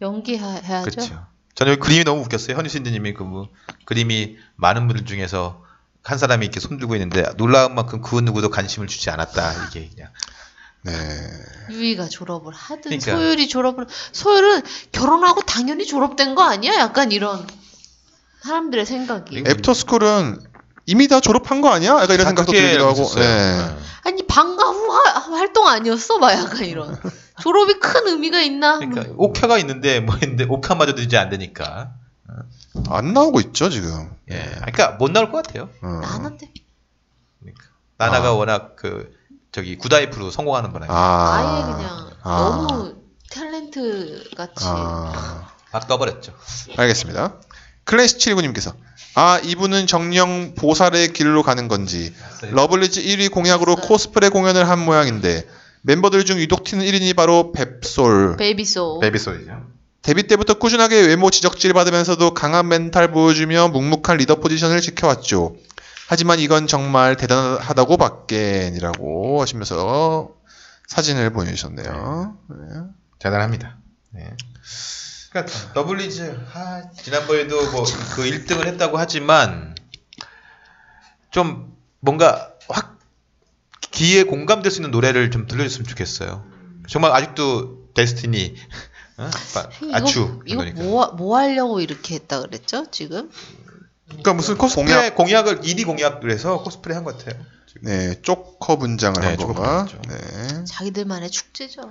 연기해야죠. 0.00 0.90
그렇죠. 0.90 1.26
저는 1.54 1.72
여기 1.72 1.80
그림이 1.80 2.04
너무 2.04 2.22
웃겼어요. 2.22 2.56
현유신드님이 2.56 3.14
그 3.14 3.24
뭐, 3.24 3.48
그림이 3.84 4.36
많은 4.56 4.86
분들 4.86 5.04
중에서 5.04 5.64
한 6.08 6.16
사람이 6.16 6.46
이렇게 6.46 6.58
손들고 6.58 6.94
있는데 6.94 7.22
놀라운 7.36 7.74
만큼 7.74 8.00
그 8.00 8.16
누구도 8.16 8.48
관심을 8.48 8.86
주지 8.88 9.10
않았다. 9.10 9.66
이게 9.68 9.90
그냥 9.94 10.10
네. 10.82 10.92
유이가 11.70 12.08
졸업을 12.08 12.54
하든 12.54 12.82
그러니까. 12.82 13.12
소율이 13.12 13.46
졸업을 13.48 13.86
소율은 14.12 14.62
결혼하고 14.92 15.42
당연히 15.42 15.86
졸업된 15.86 16.34
거 16.34 16.42
아니야? 16.44 16.76
약간 16.76 17.12
이런 17.12 17.46
사람들의 18.42 18.86
생각이. 18.86 19.42
네. 19.42 19.50
애프터스쿨은 19.50 20.40
이미 20.86 21.08
다 21.08 21.20
졸업한 21.20 21.60
거 21.60 21.68
아니야? 21.68 21.90
약간 22.00 22.12
이런 22.14 22.26
생각도 22.28 22.52
들기도 22.52 22.86
하고. 22.86 23.02
있었어요. 23.02 23.22
네. 23.24 23.76
아니 24.04 24.26
방과 24.26 24.64
후 24.64 24.90
화- 24.90 25.18
활동 25.36 25.66
아니었어? 25.68 26.16
막 26.18 26.32
약간 26.32 26.64
이런. 26.64 26.96
졸업이 27.42 27.78
큰 27.80 28.06
의미가 28.08 28.40
있나? 28.40 28.78
그러니까 28.78 29.04
오캬가 29.16 29.58
있는데 29.58 30.00
뭐 30.00 30.16
있는데 30.22 30.44
오캬마저도 30.48 31.02
이제 31.02 31.18
안 31.18 31.28
되니까. 31.28 31.90
안 32.90 33.12
나오고 33.12 33.40
있죠 33.40 33.70
지금. 33.70 34.10
예. 34.30 34.38
그러니까 34.56 34.92
못 34.92 35.10
나올 35.10 35.30
것 35.30 35.44
같아요. 35.44 35.68
어. 35.82 35.86
나는데 36.02 36.50
그러니까. 37.40 37.64
나나가 37.96 38.28
아. 38.28 38.32
워낙 38.32 38.76
그 38.76 39.16
저기 39.52 39.76
Good 39.76 39.98
Wife로 39.98 40.30
성공하는 40.30 40.72
거라. 40.72 40.86
아. 40.88 41.34
아예 41.36 41.72
그냥 41.74 42.10
아. 42.22 42.66
너무 42.68 42.94
탤런트 43.30 44.36
같이. 44.36 44.64
아. 44.66 45.52
막 45.72 45.88
떠버렸죠. 45.88 46.32
알겠습니다. 46.76 47.34
클래시79님께서 47.84 48.74
아 49.14 49.40
이분은 49.42 49.86
정녕 49.86 50.54
보살의 50.54 51.12
길로 51.12 51.42
가는 51.42 51.68
건지 51.68 52.14
러블리즈 52.42 53.02
1위 53.02 53.30
공약으로 53.30 53.76
봤어요. 53.76 53.88
코스프레 53.88 54.28
공연을 54.28 54.68
한 54.68 54.78
모양인데 54.78 55.48
멤버들 55.82 56.24
중 56.24 56.38
유독 56.38 56.64
튀는 56.64 56.84
1인이 56.84 57.16
바로 57.16 57.52
뱁솔 57.52 58.36
베이비소울. 58.36 59.00
베이비소울이죠. 59.00 59.77
데뷔 60.02 60.22
때부터 60.26 60.54
꾸준하게 60.54 61.06
외모 61.06 61.30
지적질 61.30 61.72
받으면서도 61.72 62.32
강한 62.34 62.68
멘탈 62.68 63.10
보여주며 63.10 63.68
묵묵한 63.68 64.18
리더 64.18 64.36
포지션을 64.36 64.80
지켜왔죠. 64.80 65.56
하지만 66.08 66.38
이건 66.38 66.66
정말 66.66 67.16
대단하다고 67.16 67.96
밖엔이라고 67.98 69.42
하시면서 69.42 70.30
사진을 70.86 71.30
보내주셨네요. 71.30 72.38
네. 72.48 72.56
대단합니다. 73.18 73.76
네. 74.10 74.30
그러니까 75.30 75.72
러블리즈 75.74 76.40
아, 76.54 76.82
지난번에도 77.02 77.70
뭐 77.70 77.84
그 78.14 78.22
1등을 78.22 78.66
했다고 78.66 78.96
하지만 78.98 79.74
좀 81.30 81.76
뭔가 82.00 82.52
확 82.68 82.98
귀에 83.90 84.22
공감될 84.22 84.70
수 84.72 84.78
있는 84.78 84.90
노래를 84.90 85.30
좀 85.30 85.46
들려줬으면 85.46 85.86
좋겠어요. 85.86 86.44
정말 86.88 87.12
아직도 87.12 87.92
데스티니 87.94 88.54
어? 89.18 89.24
아, 89.24 89.68
이거, 89.82 89.96
아추 89.96 90.40
이거 90.46 90.60
그러니까. 90.60 90.82
뭐, 90.82 91.06
뭐 91.12 91.36
하려고 91.38 91.80
이렇게 91.80 92.14
했다 92.14 92.40
그랬죠? 92.40 92.86
지금? 92.90 93.30
그러니까 94.06 94.32
무슨 94.34 94.56
코스프레 94.56 94.84
공약 94.86 95.14
공약, 95.16 95.48
을 95.48 95.60
1위 95.60 95.84
공약을 95.84 96.30
해서 96.30 96.62
코스프레 96.62 96.94
한 96.94 97.04
것 97.04 97.18
같아요. 97.18 97.40
네 97.82 98.20
쪼커 98.22 98.76
분장을 98.78 99.20
네, 99.20 99.26
한 99.28 99.36
건가? 99.36 99.86
네. 100.08 100.64
자기들만의 100.64 101.30
축제죠. 101.30 101.82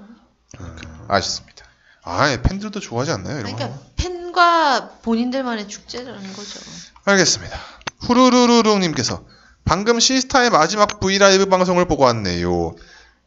아쉽습니다. 1.08 1.66
아 2.04 2.36
팬들도 2.42 2.80
좋아하지 2.80 3.12
않나요 3.12 3.40
이런 3.40 3.52
거? 3.52 3.58
그러니까 3.58 3.80
팬과 3.98 4.90
본인들만의 5.02 5.68
축제라는 5.68 6.34
거죠. 6.34 6.60
알겠습니다. 7.06 7.58
후루루루룽님께서 8.02 9.24
방금 9.66 10.00
시스타의 10.00 10.50
마지막 10.50 11.00
브이라이브 11.00 11.46
방송을 11.48 11.86
보고 11.86 12.04
왔네요. 12.04 12.76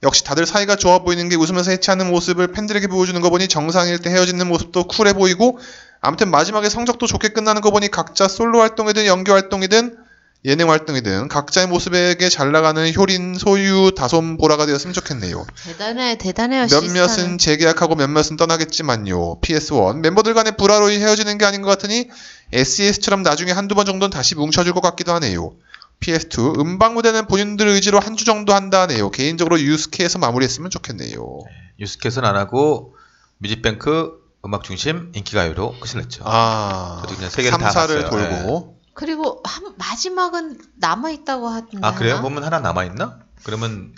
역시 0.02 0.25
다들 0.25 0.47
사이가 0.47 0.76
좋아 0.76 1.00
보이는 1.00 1.28
게 1.28 1.37
웃으면서 1.37 1.71
해치하는 1.73 2.11
모습을 2.11 2.52
팬들에게 2.52 2.87
보여주는 2.87 3.21
거 3.21 3.28
보니 3.28 3.49
정상일 3.49 3.99
때 3.99 4.11
헤어지는 4.11 4.47
모습도 4.49 4.85
쿨해 4.85 5.12
보이고 5.12 5.59
아무튼 6.00 6.30
마지막에 6.30 6.71
성적도 6.71 7.07
좋게 7.07 7.28
끝나는 7.30 7.61
거 7.61 7.71
보니 7.71 7.90
각자 7.90 8.26
솔로 8.26 8.61
활동이든 8.61 9.07
연기 9.07 9.30
활동이든 9.30 9.99
예능 10.47 10.71
활동이든 10.71 11.28
각자의 11.28 11.66
모습에게 11.66 12.30
잘 12.30 12.50
나가는 12.50 12.95
효린, 12.95 13.35
소유, 13.35 13.92
다솜, 13.95 14.38
보라가 14.38 14.64
되었으면 14.64 14.95
좋겠네요. 14.95 15.47
대단해, 15.66 16.16
대단해요. 16.16 16.66
몇몇은. 16.71 17.37
재계약하고 17.37 17.95
몇몇은 17.95 18.37
떠나겠지만요. 18.38 19.40
PS1 19.42 19.99
멤버들 19.99 20.33
간의 20.33 20.57
불화로 20.57 20.90
헤어지는 20.90 21.37
게 21.37 21.45
아닌 21.45 21.61
것 21.61 21.69
같으니 21.69 22.09
SES처럼 22.54 23.23
나중에 23.23 23.52
한두 23.52 23.75
번 23.75 23.85
정도는 23.85 24.11
다시 24.11 24.35
뭉쳐줄 24.35 24.73
것 24.73 24.80
같기도 24.80 25.12
하네요. 25.12 25.52
PS2 26.00 26.59
음방 26.61 26.95
무대는 26.95 27.26
본인들 27.26 27.66
의지로 27.69 28.00
한 28.00 28.16
주 28.16 28.25
정도 28.25 28.54
한다 28.54 28.83
하네요. 28.83 29.11
개인적으로 29.11 29.61
유스케에서 29.61 30.19
마무리했으면 30.19 30.71
좋겠네요. 30.71 31.40
뉴스캐스는 31.78 32.28
안 32.28 32.37
하고 32.37 32.97
뮤직뱅크 33.38 34.19
음악 34.45 34.64
중심 34.64 35.12
인기가요로 35.14 35.76
끝을 35.80 36.00
냈죠. 36.00 36.23
아, 36.26 37.00
저도 37.02 37.14
그냥 37.16 37.30
세 37.30 37.42
개를 37.42 37.59
다 37.59 37.69
3사를 37.69 38.02
봤어요. 38.02 38.11
돌고 38.11 38.78
그리고 38.95 39.40
한, 39.45 39.75
마지막은 39.76 40.59
남아 40.76 41.11
있다고 41.11 41.49
하던데. 41.49 41.78
아 41.83 41.95
그래요? 41.95 42.21
몸은 42.21 42.42
하나 42.45 42.59
남아 42.61 42.85
있나? 42.85 43.21
그러면 43.45 43.95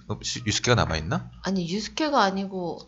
유스케가 0.46 0.76
남아 0.76 0.96
있나? 0.98 1.30
아니, 1.42 1.68
유스케가 1.68 2.22
아니고, 2.22 2.78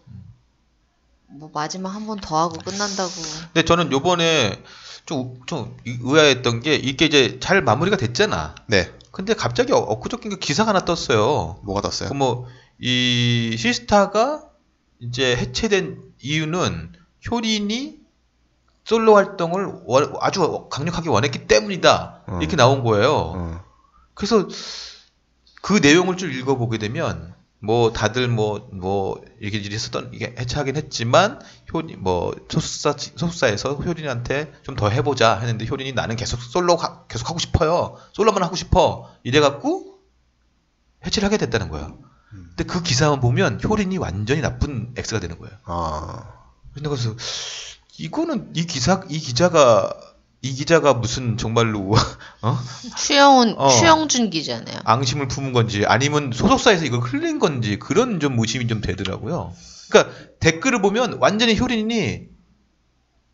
뭐, 1.27 1.51
마지막 1.53 1.89
한 1.91 2.07
번 2.07 2.21
더 2.21 2.39
하고 2.39 2.57
끝난다고. 2.59 3.11
근데 3.53 3.65
저는 3.65 3.91
요번에 3.91 4.63
좀, 5.05 5.41
좀 5.47 5.77
의아했던 5.85 6.61
게 6.61 6.77
이게 6.77 7.07
이제 7.07 7.39
잘 7.41 7.61
마무리가 7.63 7.97
됐잖아. 7.97 8.55
네, 8.69 8.93
근데 9.15 9.33
갑자기 9.35 9.73
어- 9.73 9.77
엊그저께 9.79 10.29
기사가 10.41 10.71
하나 10.71 10.85
떴어요. 10.85 11.61
뭐가 11.65 11.81
떴어요? 11.81 12.09
그 12.09 12.15
뭐 12.15 12.47
이 12.81 13.55
시스타가 13.57 14.49
이제 14.99 15.37
해체된 15.37 16.03
이유는 16.21 16.93
효린이 17.31 18.01
솔로 18.85 19.15
활동을 19.15 19.83
원- 19.87 20.13
아주 20.21 20.67
강력하게 20.71 21.09
원했기 21.09 21.47
때문이다. 21.47 22.23
어. 22.27 22.39
이렇게 22.41 22.57
나온 22.57 22.83
거예요. 22.83 23.13
어, 23.15 23.65
그래서 24.15 24.49
그 25.63 25.75
내용을 25.75 26.17
좀 26.17 26.31
읽어보게 26.31 26.79
되면 26.79 27.35
뭐 27.65 27.93
다들 27.93 28.29
뭐뭐 28.29 29.23
이렇게 29.41 29.59
일이 29.59 29.75
있었던 29.75 30.11
이게 30.13 30.35
해체하긴 30.39 30.77
했지만 30.77 31.41
효린 31.73 32.03
뭐 32.03 32.35
소속사 32.51 32.93
소속사에서 33.17 33.75
효린한테 33.75 34.53
좀 34.63 34.77
더 34.77 34.89
해보자 34.91 35.39
했는데 35.39 35.67
효린이 35.67 35.93
나는 35.93 36.17
계속 36.17 36.41
솔로 36.43 36.77
가- 36.77 37.07
계속 37.07 37.29
하고 37.31 37.39
싶어요 37.39 37.97
솔로만 38.13 38.43
하고 38.43 38.57
싶어 38.57 39.11
이래갖고 39.23 39.99
해체를 41.07 41.27
하게 41.27 41.37
됐다는 41.39 41.69
거예요. 41.69 41.99
근데 42.31 42.65
그 42.65 42.83
기사만 42.83 43.21
보면 43.21 43.61
효린이 43.63 43.99
완전히 43.99 44.41
나쁜 44.41 44.93
엑스가 44.97 45.21
되는 45.21 45.39
거예요. 45.39 45.57
아, 45.65 46.33
근데 46.73 46.89
그래서 46.89 47.15
이거는 47.99 48.51
이 48.57 48.67
기사 48.67 49.03
이 49.09 49.19
기자가 49.21 49.93
이 50.45 50.53
기자가 50.53 50.93
무슨 50.93 51.39
정말로 51.39 51.95
어? 52.43 52.59
추영훈, 52.99 53.55
어. 53.57 53.71
추영준 53.71 54.29
기자네요. 54.29 54.79
앙심을 54.85 55.27
품은 55.27 55.55
건지 55.55 55.87
아니면 55.87 56.33
소속사에서 56.35 56.85
이걸 56.85 57.01
흘린 57.01 57.39
건지 57.39 57.79
그런 57.79 58.21
좀 58.21 58.39
의심이 58.39 58.67
좀 58.67 58.83
되더라고요. 58.83 59.55
그러니까 59.89 60.15
댓글을 60.41 60.83
보면 60.83 61.17
완전히 61.19 61.59
효린이 61.59 62.27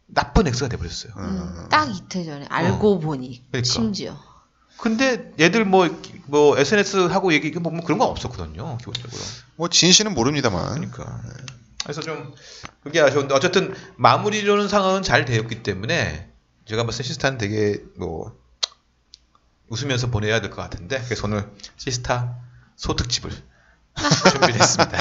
나쁜 0.07 0.47
엑스가 0.47 0.69
돼버렸어요. 0.69 1.13
음, 1.17 1.67
딱 1.69 1.91
이틀 1.91 2.25
전에 2.25 2.47
알고 2.49 3.01
보니 3.01 3.43
그러니까. 3.51 3.69
심지어 3.69 4.17
근데 4.79 5.33
얘들 5.41 5.65
뭐뭐 5.65 6.59
SNS 6.59 7.09
하고 7.09 7.33
얘기 7.33 7.51
보면 7.51 7.83
그런 7.83 7.99
건 7.99 8.09
없었거든요. 8.09 8.79
기본적으로. 8.79 9.21
뭐 9.57 9.69
진실은 9.69 10.15
모릅니다만. 10.15 10.75
그러니까. 10.75 11.21
그래서 11.83 12.03
좀 12.03 12.33
그게 12.85 13.01
아쉬운데 13.01 13.35
어쨌든 13.35 13.75
마무리로는 13.97 14.69
상황은 14.69 15.03
잘 15.03 15.25
되었기 15.25 15.65
때문에 15.65 16.30
제가 16.71 16.85
봤을 16.85 16.99
때 16.99 17.09
시스타는 17.09 17.37
되게 17.39 17.79
뭐 17.99 18.33
웃으면서 19.69 20.09
보내야 20.11 20.41
될 20.41 20.51
것 20.51 20.57
같은데 20.63 21.01
그래서 21.05 21.27
오늘 21.27 21.51
시스타 21.77 22.37
소특집을 22.77 23.31
준비를 24.31 24.55
했습니다. 24.61 24.99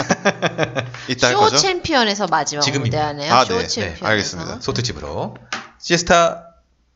이따 1.09 1.27
할 1.27 1.49
쇼? 1.51 1.57
챔피언에서 1.57 2.25
마지막 2.27 2.61
지금입니다. 2.63 2.97
무대하네요. 3.13 3.33
아, 3.33 3.45
쇼 3.45 3.53
네, 3.55 3.61
네, 3.61 3.67
챔피언에서. 3.67 4.05
알겠습니다. 4.07 4.59
소특집으로 4.61 5.35
시스타가 5.79 6.43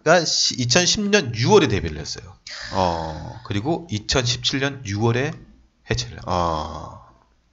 2010년 0.05 1.35
6월에 1.35 1.69
데뷔를 1.69 1.99
했어요. 1.99 2.33
어, 2.73 3.39
그리고 3.45 3.87
2017년 3.91 4.83
6월에 4.85 5.37
해체를 5.91 6.17
합니다. 6.17 6.23
아, 6.25 7.01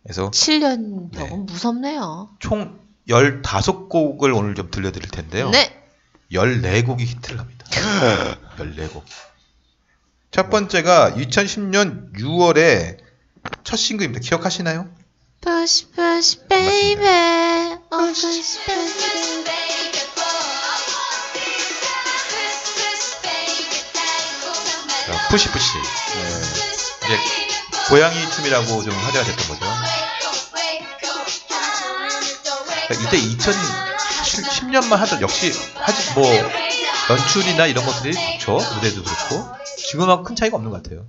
그래서 0.03 0.31
7년 0.31 1.11
네. 1.13 1.29
무섭네요. 1.37 2.31
총 2.39 2.81
15곡을 3.09 4.35
오늘 4.35 4.55
좀 4.55 4.71
들려드릴 4.71 5.11
텐데요. 5.11 5.51
네. 5.51 5.80
14곡이 6.33 7.01
히트를 7.01 7.41
합니다. 7.41 7.67
14곡. 8.59 9.03
첫 10.31 10.49
번째가 10.49 11.13
2010년 11.17 12.15
6월에 12.15 12.99
첫 13.65 13.77
싱글입니다. 13.77 14.21
기억하시나요? 14.21 14.89
Push, 15.41 15.91
push, 15.93 16.47
baby. 16.49 17.07
Oh, 17.91 18.13
push, 18.13 18.61
push, 18.65 19.45
baby. 19.45 19.71
푸시푸시. 25.31 25.75
네. 25.75 27.05
이제 27.05 27.19
고양이 27.89 28.31
춤이라고 28.31 28.83
좀 28.83 28.93
화제가 28.93 29.25
됐던 29.25 29.49
거죠. 29.49 29.67
이때 33.07 33.17
2000 33.17 33.90
2010년만 34.37 34.97
하던 34.97 35.21
역시 35.23 35.53
하지 35.75 36.15
뭐 36.15 36.25
연출이나 37.11 37.67
이런 37.67 37.85
것들이 37.85 38.15
좋죠. 38.39 38.59
무대도 38.75 39.03
그렇고 39.03 39.57
지금하고 39.89 40.23
큰 40.23 40.37
차이가 40.37 40.57
없는 40.57 40.71
것 40.71 40.83
같아요. 40.83 41.07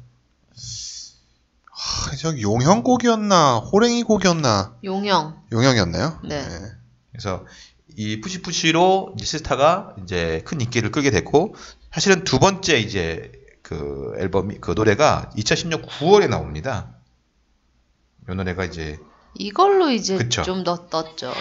하, 1.72 2.16
저기 2.16 2.42
용형 2.42 2.84
곡이었나 2.84 3.58
호랭이 3.58 4.04
곡이었나 4.04 4.76
용영. 4.84 5.42
용형이었나요? 5.52 6.20
네. 6.24 6.48
그래서 7.12 7.46
이 7.96 8.22
푸시푸시로 8.22 9.14
이제 9.16 9.26
시스타가 9.26 9.96
이제 10.04 10.42
큰 10.46 10.62
인기를 10.62 10.92
끌게 10.92 11.12
됐고 11.12 11.56
사실은 11.94 12.24
두 12.24 12.40
번째 12.40 12.80
이제 12.80 13.32
그 13.62 14.14
앨범이 14.18 14.60
그 14.62 14.72
노래가 14.72 15.30
2010년 15.38 15.86
9월에 15.86 16.28
나옵니다. 16.30 16.96
이 18.30 18.34
노래가 18.34 18.66
이제 18.66 18.98
이걸로 19.36 19.90
이제 19.92 20.18
그쵸. 20.18 20.42
좀 20.44 20.64
더 20.64 20.88
떴죠. 20.90 21.34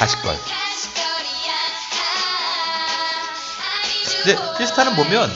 가시걸. 0.00 0.34
근데 4.24 4.36
시스타는 4.58 4.96
보면 4.96 5.30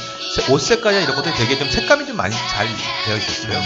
옷 0.51 0.59
색깔이나 0.59 1.03
이런 1.03 1.15
것들이 1.17 1.35
되게 1.35 1.59
좀 1.59 1.71
색감이 1.71 2.07
좀 2.07 2.17
많이 2.17 2.35
잘 2.49 2.67
되어 3.05 3.17
있었어요. 3.17 3.61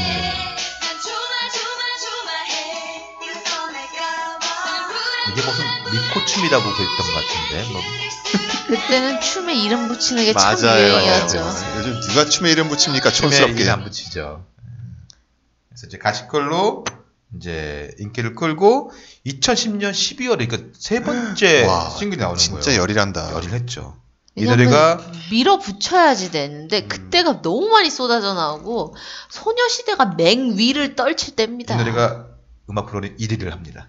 이게 5.30 5.42
무슨 5.42 5.64
미코춤이라고 5.92 6.64
그랬던 6.64 6.96
것 6.96 7.12
같은데 7.14 7.72
뭐 7.72 7.82
그때는 8.66 9.20
춤에 9.20 9.54
이름 9.54 9.88
붙이는 9.88 10.24
게참 10.24 10.42
맞아요. 10.42 10.88
유행이었죠. 10.88 11.36
네. 11.38 11.76
요즘 11.78 12.00
누가 12.00 12.24
춤에 12.24 12.50
이름 12.50 12.68
붙입니까? 12.68 13.10
촌스럽게. 13.10 13.62
이름 13.62 13.72
안 13.74 13.84
붙이죠. 13.84 14.44
그래서 15.68 15.86
이제 15.86 15.96
가시걸로 15.98 16.84
이제 17.36 17.94
인기를 17.98 18.34
끌고 18.34 18.90
2010년 19.26 19.90
12월에 19.90 20.48
그러니까 20.48 20.58
세 20.78 21.00
번째 21.02 21.64
와, 21.68 21.90
싱글이 21.90 22.20
나오는 22.20 22.38
진짜 22.38 22.60
거예요. 22.66 22.80
열일한다. 22.82 23.32
열일 23.34 23.50
했죠. 23.50 23.96
이 24.34 24.44
노래가 24.44 25.00
밀어붙여야지 25.30 26.30
되는데 26.30 26.82
음. 26.82 26.88
그때가 26.88 27.42
너무 27.42 27.68
많이 27.68 27.90
쏟아져 27.90 28.34
나오고 28.34 28.94
소녀시대가 29.30 30.14
맹 30.16 30.56
위를 30.56 30.94
떨칠 30.94 31.34
때입니다. 31.34 31.74
이 31.74 31.78
노래가 31.78 32.28
음악 32.70 32.86
프로는 32.86 33.16
1위를 33.16 33.50
합니다. 33.50 33.88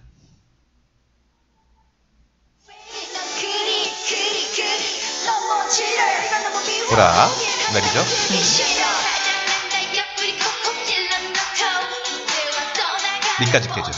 보라 6.88 7.28
말이죠. 7.72 8.79
밑까지 13.40 13.68
깨져. 13.68 13.90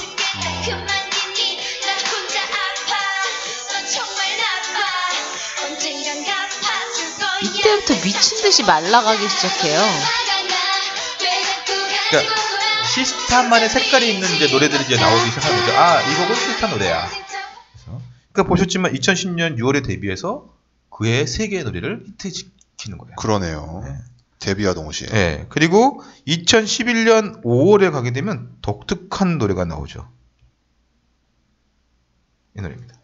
이때부터 7.43 7.95
미친 8.03 8.43
듯이 8.43 8.63
말라가기 8.63 9.29
시작해요. 9.29 9.81
그러니까 12.11 12.35
시스타만의 12.95 13.69
색깔이 13.71 14.15
있는 14.15 14.29
이제 14.37 14.47
노래들이 14.49 14.85
이제 14.85 14.97
나오기 14.97 15.31
시작하는 15.31 15.61
거죠. 15.65 15.79
아, 15.79 16.01
이 16.03 16.15
곡은 16.15 16.35
시스타 16.35 16.67
노래야. 16.69 17.09
그래서 17.09 18.01
그러니까 18.33 18.49
보셨지만 18.49 18.93
2010년 18.93 19.59
6월에 19.59 19.85
데뷔해서 19.85 20.47
그의 20.91 21.27
세 21.27 21.49
개의 21.49 21.65
노래를 21.65 22.05
히트시키는 22.07 22.99
거예요. 22.99 23.17
그러네요. 23.17 23.83
네. 23.85 23.95
데뷔와 24.43 24.75
동시에. 24.75 25.07
네. 25.09 25.47
그리고 25.49 26.03
2011년 26.27 27.43
5월에 27.45 27.91
가게 27.93 28.13
되면 28.13 28.51
독특한 28.61 29.39
노래가 29.39 29.65
나오죠. 29.65 30.09
이 32.59 32.61
노래입니다. 32.61 32.95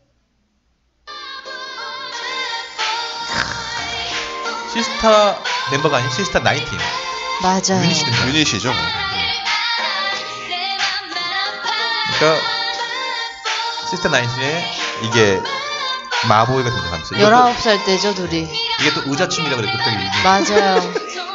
시스타 4.72 5.38
멤버가 5.72 5.98
아닌 5.98 6.10
시스타 6.10 6.40
19. 6.44 6.76
맞아요. 7.42 7.82
유닛이 7.84 8.04
등장. 8.04 8.28
유닛이죠. 8.28 8.68
뭐. 8.68 8.76
그러니까 12.18 12.42
씨스타 13.90 14.10
19의 14.10 14.62
이게 15.04 15.40
Ma 16.28 16.40
Boy가 16.40 16.68
등장하면서 16.68 17.14
이것도- 17.14 17.54
19살 17.54 17.84
때죠, 17.86 18.14
둘이. 18.14 18.42
이게 18.80 18.92
또 18.94 19.02
의자춤이라고 19.06 19.62
그래 19.62 19.70
그때. 19.72 20.22
맞아요. 20.24 20.80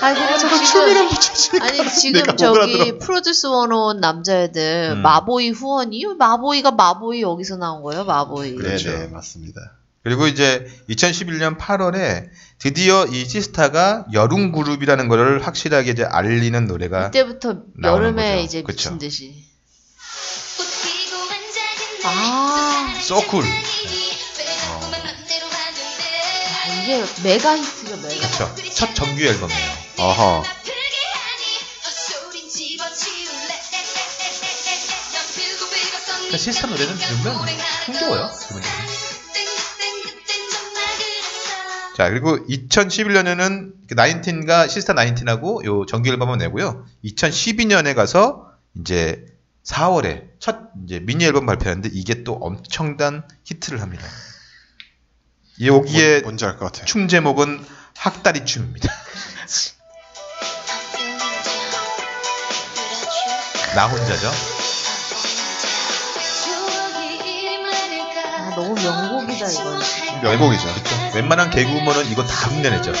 아, 0.00 0.14
그리고 0.14 0.38
저거 0.38 0.56
지금, 0.56 0.64
춤이랑 0.66 1.08
붙이지. 1.08 1.50
아니, 1.60 1.90
지금 1.94 2.22
못 2.26 2.36
저기. 2.36 2.98
프로듀스 2.98 3.48
101 3.48 4.00
남자애들 4.00 4.94
음. 4.96 5.02
Ma 5.02 5.21
Boy 5.21 5.50
후원이요? 5.50 6.14
Ma 6.16 6.32
Boy가 6.32 6.72
Ma 6.72 6.92
Boy 6.92 7.22
여기서 7.22 7.56
나온 7.56 7.82
거예요, 7.82 8.04
Ma 8.04 8.21
Boy. 8.21 8.54
그렇죠. 8.56 8.90
네 8.90 8.98
네 8.98 9.06
맞습니다. 9.08 9.60
그리고 10.04 10.26
이제 10.28 10.66
2011년 10.88 11.58
8월에 11.58 12.28
드디어 12.60 13.06
이 13.06 13.24
씨스타가 13.24 14.06
여름 14.12 14.52
그룹이라는 14.52 15.08
거를 15.08 15.44
확실하게 15.44 15.90
이제 15.90 16.04
알리는 16.04 16.66
노래가 16.66 17.08
이때부터 17.08 17.56
여름에 17.82 18.36
거죠. 18.36 18.44
이제 18.44 18.62
그쵸. 18.62 18.90
미친 18.90 18.98
듯이. 18.98 19.44
아, 22.04 22.94
So 23.02 23.14
Cool. 23.14 23.44
야, 23.44 23.48
이게 26.82 27.02
메가 27.24 27.56
히트죠, 27.56 27.96
메가. 27.96 28.08
그렇죠. 28.28 28.54
첫 28.74 28.94
정규 28.94 29.22
앨범이에요. 29.24 29.85
어허. 29.98 30.42
그러니까 36.18 36.38
씨스타 36.38 36.66
노래는 36.68 36.96
들으면 36.96 37.36
흥겨워요. 37.86 38.30
자 41.96 42.10
그리고 42.10 42.36
2011년에는 42.46 43.72
그 43.88 43.94
nineteen과 43.94 44.68
씨스타 44.68 44.92
nineteen하고 44.92 45.64
요 45.64 45.86
정규 45.86 46.10
앨범을 46.10 46.36
내고요. 46.38 46.84
2012년에 47.04 47.94
가서 47.94 48.50
이제 48.78 49.24
4월에 49.64 50.28
첫 50.38 50.58
이제 50.84 51.00
미니 51.00 51.24
앨범 51.24 51.46
발표하는데 51.46 51.88
이게 51.92 52.22
또 52.22 52.34
엄청난 52.34 53.26
히트를 53.44 53.80
합니다. 53.80 54.06
여기에 55.62 56.10
뭔- 56.20 56.22
뭔지 56.24 56.44
알 56.44 56.58
것 56.58 56.66
같아요. 56.66 56.84
춤 56.84 57.08
제목은 57.08 57.64
학다리 57.96 58.44
춤입니다. 58.44 58.92
나 63.76 63.86
혼자죠. 63.88 64.32
아, 68.38 68.52
너무 68.56 68.74
명곡이다, 68.74 69.50
이건. 69.50 69.82
명곡이죠. 70.22 70.66
웬만한 71.14 71.50
개그우먼은 71.50 72.10
이거 72.10 72.24
다 72.24 72.48
흉내내죠. 72.48 72.94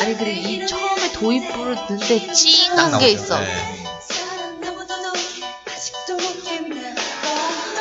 아니, 0.00 0.18
그리고 0.18 0.48
이 0.48 0.66
처음에 0.66 1.12
도입 1.12 1.52
부르는데 1.52 2.26
딱 2.26 2.32
찡한. 2.34 2.98
게 2.98 3.10
있어. 3.10 3.38
네. 3.38 3.86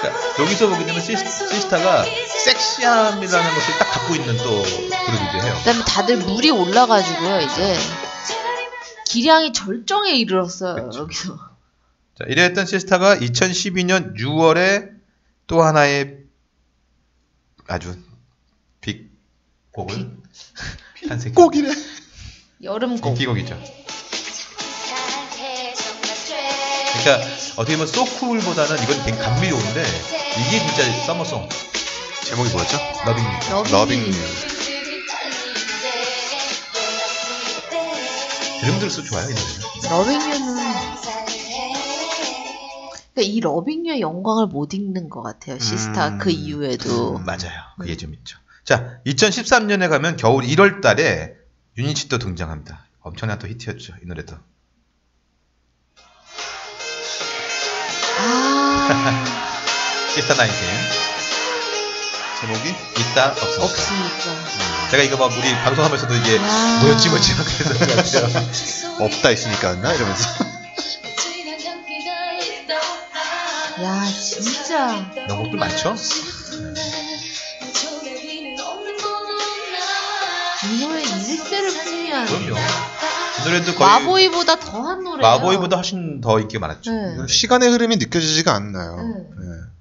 그러니까 0.02 0.44
여기서 0.44 0.68
보게 0.68 0.86
되면 0.86 1.02
씨스, 1.02 1.26
씨스타가 1.26 2.06
섹시함이라는 2.44 3.56
것을 3.56 3.78
딱 3.80 3.92
갖고 3.92 4.14
있는 4.14 4.38
또 4.38 4.62
그룹이기도 4.62 5.48
해요. 5.48 5.56
그다음에 5.64 5.84
다들 5.84 6.18
물이 6.18 6.52
올라가지고요, 6.52 7.42
이제. 7.42 7.76
기량이 9.16 9.54
절정에 9.54 10.12
이르렀어요, 10.12 10.90
그쵸. 10.90 11.00
여기서. 11.00 11.38
자, 12.18 12.26
이랬던 12.28 12.66
씨스타가 12.66 13.18
2012년 13.18 14.18
6월에 14.18 14.92
또 15.48 15.64
하나의 15.64 16.18
아주 17.68 17.98
빅 18.82 19.10
곡을 19.72 20.18
탄생. 21.08 21.34
꼭이래. 21.34 21.74
여름 22.64 23.00
곡. 23.00 23.12
인기곡이죠. 23.12 23.58
그러니까 26.98 27.28
어떻게 27.58 27.78
보면 27.78 27.88
So 27.88 28.02
Cool보다는 28.02 28.84
이건 28.84 29.06
되게 29.06 29.18
감미로운데 29.18 29.84
이게 30.40 30.60
진짜 30.60 31.06
summer 31.06 31.31
song 31.31 31.48
제목이 32.24 32.50
뭐였죠? 32.52 32.78
Loving 33.06 33.24
Loving 33.72 34.55
U. 38.66 38.72
들으면 38.72 38.80
들을수록 38.80 39.08
좋아요 39.08 39.26
이 39.30 39.34
노래는. 39.34 39.90
Loving 39.90 40.26
U는 40.26 40.56
그러니까 43.14 43.22
이 43.22 43.40
러빙유의 43.40 44.02
영광을 44.02 44.48
못 44.48 44.74
읽는 44.74 45.10
것 45.10 45.22
같아요. 45.22 45.58
시스타 45.58 46.08
음. 46.10 46.18
그 46.18 46.32
이후에도. 46.32 47.18
맞아요. 47.20 47.62
그게 47.80 47.96
좀 47.96 48.14
있죠. 48.14 48.38
자, 48.66 49.00
2013년에 49.06 49.88
가면 49.90 50.18
겨울 50.18 50.44
1월 50.44 50.82
달에 50.82 51.34
유니치 51.78 52.10
또 52.10 52.18
등장합니다. 52.18 52.86
엄청난 53.02 53.40
또 53.40 53.48
히트였죠. 53.48 53.94
이 54.04 54.06
노래도. 54.06 54.36
아, 58.18 58.88
시스타 60.14 60.34
나인틴. 60.36 61.25
제목이 62.46 62.70
있다 62.70 63.32
없습니다. 63.32 63.64
없으니까. 63.64 64.90
제가 64.92 65.04
이거 65.04 65.18
막 65.18 65.32
우리 65.36 65.52
방송하면서도 65.64 66.14
이게 66.14 66.38
아. 66.40 66.80
뭐였지 66.84 67.10
뭐였지 67.10 67.34
막 67.36 67.44
같아요. 67.44 69.06
없다 69.06 69.32
있으니까였나 69.32 69.94
이러면서 69.94 70.30
야, 73.82 74.06
진짜. 74.06 75.12
명곡들 75.28 75.60
많죠? 75.60 75.96
이 80.64 80.80
노래 80.80 81.02
20대를 81.04 81.84
풍미한. 81.84 82.26
그럼요. 82.26 82.56
이 82.58 83.44
노래도 83.44 83.76
거의 83.76 83.90
마보이보다 83.90 84.60
더한 84.60 85.04
노래예요. 85.04 85.22
마보이보다 85.22 85.78
훨씬 85.78 86.22
더 86.22 86.40
인기 86.40 86.58
많았죠. 86.58 86.92
네. 86.92 87.28
시간의 87.28 87.70
흐름이 87.70 87.98
느껴지지가 87.98 88.54
않나요. 88.54 88.96
네. 88.98 89.46
네. 89.46 89.75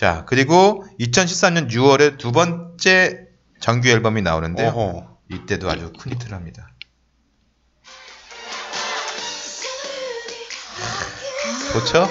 자 0.00 0.24
그리고 0.26 0.86
2013년 0.98 1.68
6월에 1.70 2.16
두 2.16 2.32
번째 2.32 3.26
정규 3.60 3.90
앨범이 3.90 4.22
나오는데요. 4.22 4.68
어허. 4.68 5.18
이때도 5.30 5.70
아주 5.70 5.92
큰 5.92 6.12
히트를 6.12 6.32
합니다. 6.34 6.70
좋죠? 11.74 12.08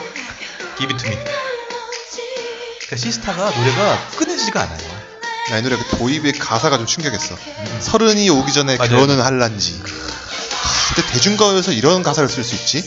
Give 0.77 0.93
it 0.93 1.03
to 1.03 1.11
me. 1.11 1.17
그러니까 2.77 2.95
시스타가 2.95 3.49
노래가 3.57 3.97
끊이지가 4.19 4.61
않아요. 4.61 4.89
나이 5.49 5.63
노래 5.63 5.75
그 5.75 5.97
도입의 5.97 6.33
가사가 6.33 6.77
좀 6.77 6.85
충격했어. 6.85 7.35
서른이 7.79 8.29
오기 8.29 8.53
전에 8.53 8.77
맞아요. 8.77 8.91
결혼은 8.91 9.19
할란지. 9.19 9.79
하, 9.79 10.93
근데 10.93 11.11
대중가요에서 11.13 11.71
이런 11.71 12.03
가사를 12.03 12.29
쓸 12.29 12.43
수 12.43 12.53
있지? 12.53 12.83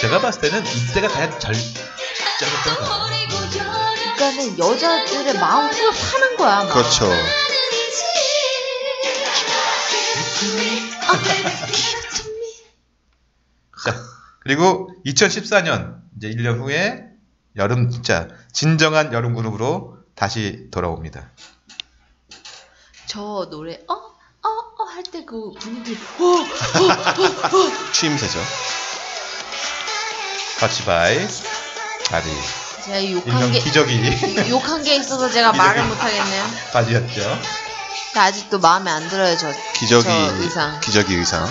제가 0.00 0.20
봤을 0.20 0.40
때는 0.40 0.66
이때가 0.66 1.06
가장 1.06 1.38
절. 1.38 1.54
그러니까는 4.16 4.58
여자들의 4.58 5.34
마음을 5.34 5.70
파는 5.70 6.36
거야. 6.36 6.64
막. 6.64 6.72
그렇죠. 6.72 7.10
자, 13.84 13.94
그리고 14.40 14.90
2014년 15.06 16.00
이제 16.16 16.28
1년 16.30 16.58
후에 16.60 17.04
여름 17.56 17.90
진짜 17.90 18.28
진정한 18.52 19.12
여름 19.12 19.34
그룹으로 19.34 19.98
다시 20.14 20.68
돌아옵니다. 20.70 21.30
저 23.06 23.48
노래 23.50 23.80
어? 23.88 23.94
어? 23.94 24.48
어? 24.48 24.84
할 24.94 25.02
때 25.04 25.24
그 25.24 25.52
분위기 25.58 25.94
어? 25.94 27.92
추임새죠. 27.92 28.38
Touch 30.60 30.84
My 30.84 31.16
Body. 32.10 32.28
제가 32.84 33.10
욕한 33.12 33.52
게 33.52 33.60
기저귀 33.60 34.48
욕한 34.50 34.82
게 34.82 34.96
있어서 34.96 35.30
제가 35.30 35.52
말을 35.52 35.84
못 35.84 36.02
하겠네요. 36.02 36.44
body였죠. 36.72 37.20
근데 38.12 38.20
아직도 38.20 38.58
마음에 38.58 38.90
안 38.90 39.08
들어요, 39.08 39.36
저. 39.36 39.52
기저귀 39.74 40.04
저 40.04 40.36
의상. 40.42 40.80
기저귀 40.80 41.14
의상. 41.14 41.46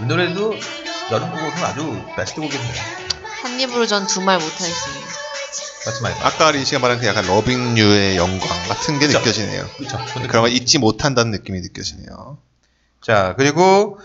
이 0.00 0.04
노래도 0.04 0.54
여름 1.10 1.30
곡으로는 1.30 1.64
아주 1.64 2.02
베스트 2.16 2.34
곡입니다. 2.40 2.82
한 3.42 3.58
입으로 3.60 3.86
전 3.86 4.06
두 4.06 4.20
말 4.20 4.38
못 4.38 4.44
하겠습니다. 4.44 5.06
Touch 5.84 6.02
My 6.02 6.12
Body. 6.14 6.24
아까 6.26 6.50
리 6.50 6.64
씨가 6.64 6.80
말한 6.80 6.98
그 7.00 7.06
약간 7.06 7.24
Loving 7.26 7.78
U의 7.78 8.16
영광 8.16 8.48
같은 8.68 8.98
게 8.98 9.06
그쵸. 9.06 9.20
느껴지네요. 9.20 9.66
그렇죠. 9.78 9.98
걸 10.28 10.50
잊지 10.50 10.78
못한다는 10.78 11.30
느낌이 11.30 11.60
느껴지네요. 11.60 12.36
자, 13.00 13.34
그리고 13.38 13.98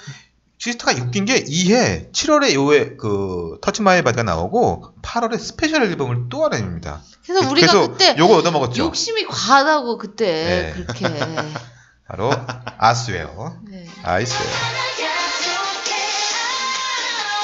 시스타가 0.61 0.91
웃긴 1.01 1.25
게 1.25 1.43
이 1.43 1.60
해 1.60 2.11
7월에 2.13 2.53
요에 2.53 2.95
그 2.95 3.57
Touch 3.63 3.81
My 3.81 4.03
Body가 4.03 4.21
나오고 4.21 4.93
8월에 5.01 5.39
스페셜 5.39 5.81
앨범을 5.81 6.25
또 6.29 6.43
하나 6.45 6.57
냅니다. 6.57 7.01
그래서 7.25 7.49
우리가 7.49 7.71
그래서 7.73 7.87
그때 7.89 8.15
요거 8.15 8.35
얻어먹었죠. 8.37 8.83
욕심이 8.83 9.25
과하다고 9.25 9.97
그때 9.97 10.73
네. 10.77 10.83
그렇게. 10.83 11.07
바로 12.07 12.31
아스웨어. 12.77 13.55
네. 13.71 13.87
아이스웨어. 14.03 14.49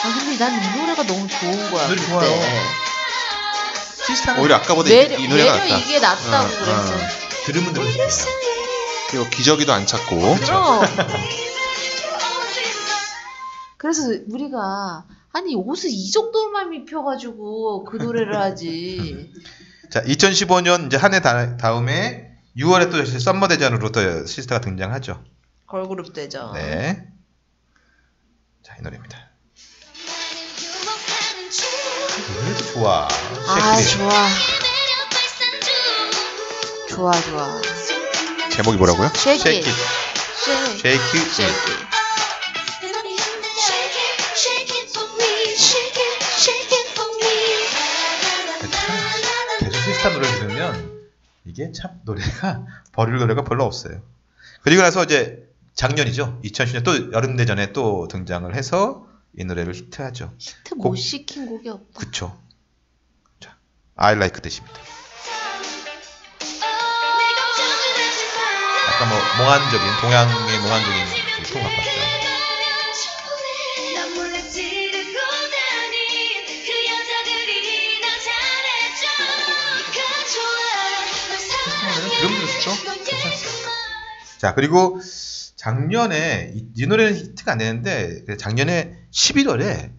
아 0.03 0.13
근데 0.13 0.38
난 0.38 0.53
이 0.53 0.80
노래가 0.80 1.03
너무 1.03 1.27
좋은 1.27 1.71
거야. 1.71 1.88
노래. 1.88 2.06
좋아요. 2.06 2.30
시스타는 4.06 4.41
오히려 4.41 4.56
아까보다 4.58 4.89
매력, 4.89 5.19
이, 5.19 5.23
이 5.23 5.27
노래가 5.27 5.53
낫다. 5.58 5.77
이게 5.80 5.99
낫다고 5.99 6.45
어, 6.45 6.49
그랬어. 6.49 6.93
어. 6.93 6.99
들으면 7.45 7.73
들을수록 7.73 8.34
그리고 9.10 9.30
기저귀도 9.30 9.73
안 9.73 9.88
찾고. 9.88 10.36
그럼. 10.36 10.82
그래서 13.77 14.01
우리가 14.29 15.05
아니 15.31 15.55
옷을 15.55 15.89
이 15.91 16.11
정도만 16.11 16.73
입혀가지고 16.73 17.83
그 17.85 17.97
노래를 17.97 18.35
하지. 18.39 19.31
자, 19.91 20.01
2015년 20.01 20.87
이제 20.87 20.97
한 20.97 21.13
해 21.13 21.21
다음에 21.21 22.31
6월에 22.57 22.91
또 22.91 22.97
다시 22.97 23.19
summer 23.19 23.47
대전으로 23.47 23.91
또 23.91 24.25
시스타가 24.25 24.61
등장하죠. 24.61 25.23
걸그룹 25.67 26.13
대전. 26.13 26.51
네. 26.55 27.07
자, 28.63 28.75
이 28.79 28.81
노래입니다. 28.81 29.17
이 32.17 32.33
노래도 32.43 32.63
좋아. 32.73 33.07
아. 33.07 33.81
좋아. 33.81 34.27
좋아 36.89 37.11
좋아. 37.21 37.61
제목이 38.51 38.77
뭐라고요? 38.77 39.09
Shake 39.13 39.39
It. 39.43 39.51
Shake 39.51 39.62
It. 39.62 39.69
Shake 40.81 41.19
It. 41.19 41.40
Shake 41.40 41.75
It. 41.75 41.96
시스타 49.97 50.10
노래 50.13 50.27
들으면 50.27 51.07
이게 51.45 51.71
참 51.71 51.99
노래가 52.03 52.65
버릴 52.93 53.17
노래가 53.17 53.43
별로 53.43 53.63
없어요. 53.65 54.01
그리고 54.62 54.81
나서 54.83 55.03
이제 55.03 55.47
작년이죠. 55.73 56.39
2010년 56.43 56.83
또 56.83 57.12
여름 57.13 57.36
대전에 57.36 57.71
또 57.73 58.07
등장을 58.07 58.53
해서 58.55 59.07
이 59.38 59.43
노래를 59.43 59.73
히트하죠. 59.73 60.33
히트 60.38 60.75
곡- 60.75 60.89
못 60.89 60.95
시킨 60.95 61.45
곡이 61.47 61.69
없다. 61.69 61.99
그쵸. 61.99 62.39
자, 63.39 63.55
I 63.95 64.15
Like 64.15 64.41
That입니다. 64.41 64.75
약간 68.89 69.10
뭐 69.10 69.17
몽환적인 69.39 69.88
동양의 70.01 70.60
몽환적인 70.60 70.97
톤 71.53 71.62
같았죠. 71.63 72.16
괜찮습니다. 82.75 83.69
자 84.38 84.53
그리고 84.53 84.99
작년에 85.56 86.53
이, 86.56 86.67
이 86.75 86.86
노래는 86.88 87.15
히트가 87.15 87.53
안 87.53 87.58
되는데 87.58 88.23
그 88.25 88.38
작년에 88.38 88.95
11월에 89.12 89.91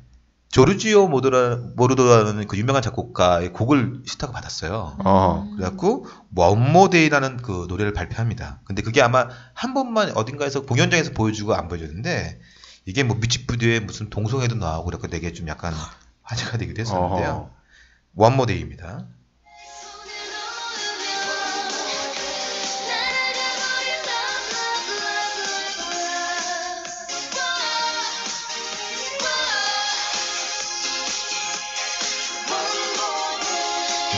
조르지오 0.51 1.09
모도라, 1.09 1.59
모르도라는 1.77 2.47
그 2.47 2.57
유명한 2.57 2.81
작곡가의 2.83 3.53
곡을 3.53 4.03
시스타가 4.07 4.33
받았어요. 4.33 4.97
어. 5.05 5.51
그래갖고 5.57 6.07
원모데이라는 6.35 7.39
그 7.39 7.67
노래를 7.69 7.93
발표합니다. 7.93 8.61
근데 8.65 8.81
그게 8.81 9.03
아마 9.03 9.29
한 9.53 9.75
번만 9.75 10.11
어딘가에서 10.17 10.63
공연장에서 10.63 11.13
보여주고 11.13 11.55
안 11.55 11.69
보여줬는데 11.69 12.41
이게 12.87 13.03
뭐 13.03 13.17
뮤직비디오에 13.17 13.81
무슨 13.81 14.09
동성애도 14.09 14.55
나오고 14.57 14.87
그래서 14.87 15.07
되게 15.09 15.33
좀 15.35 15.49
약간 15.49 15.75
화제가 16.23 16.57
되기도 16.57 16.81
했었는데요. 16.81 17.51
원모데이입니다. 18.15 19.07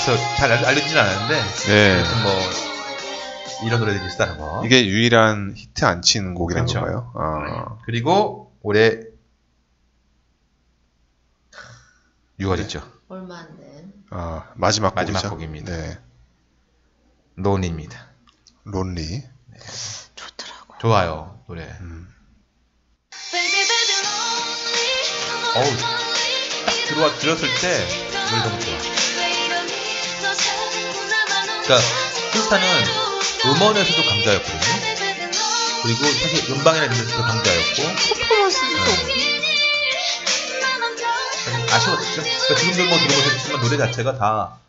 그래서 0.04 0.16
잘 0.36 0.50
알- 0.52 0.64
알려지진 0.64 0.96
않았는데 0.96 1.42
네. 1.68 2.02
뭐 2.22 2.32
이런 3.66 3.80
노래들이 3.80 4.12
있다는 4.14 4.38
거. 4.38 4.62
이게 4.64 4.86
유일한 4.86 5.52
히트 5.54 5.84
안친 5.84 6.34
곡이란 6.34 6.64
그렇죠. 6.66 6.80
건가요? 6.80 7.12
어. 7.14 7.78
그리고 7.84 8.56
올해 8.62 9.00
6월이죠. 12.38 12.82
얼마 13.08 13.38
안 13.40 13.58
된. 13.60 13.92
아, 14.10 14.50
마지막 14.54 14.94
곡이죠. 14.94 15.12
마지막 15.12 15.30
곡입니다. 15.34 15.76
네. 15.76 15.98
론입니다. 17.36 18.06
론리. 18.64 19.22
좋더라고. 20.14 20.74
좋아요 20.80 21.42
노래. 21.46 21.64
음. 21.80 22.08
어우 25.56 25.64
딱 25.64 26.72
들어와 26.88 27.12
들었을 27.18 27.48
때 27.60 27.86
노래 28.30 28.42
너무 28.48 28.60
좋아. 28.60 28.89
그러니까 31.70 31.88
크리스타는 32.32 32.66
음원에서도 33.46 34.08
강자였거든요. 34.08 34.60
그리고 35.82 36.00
사실 36.04 36.50
음방이나 36.52 36.84
이런 36.86 36.96
데서도 36.96 37.22
강자였고 37.22 37.82
퍼포먼스도 38.28 38.66
네. 41.46 41.72
아쉬웠죠. 41.72 42.22
그러니까 42.22 42.54
지금도 42.56 42.88
뭐 42.88 42.98
들어보셨지만 42.98 43.60
노래 43.62 43.76
자체가 43.78 44.18
다 44.18 44.60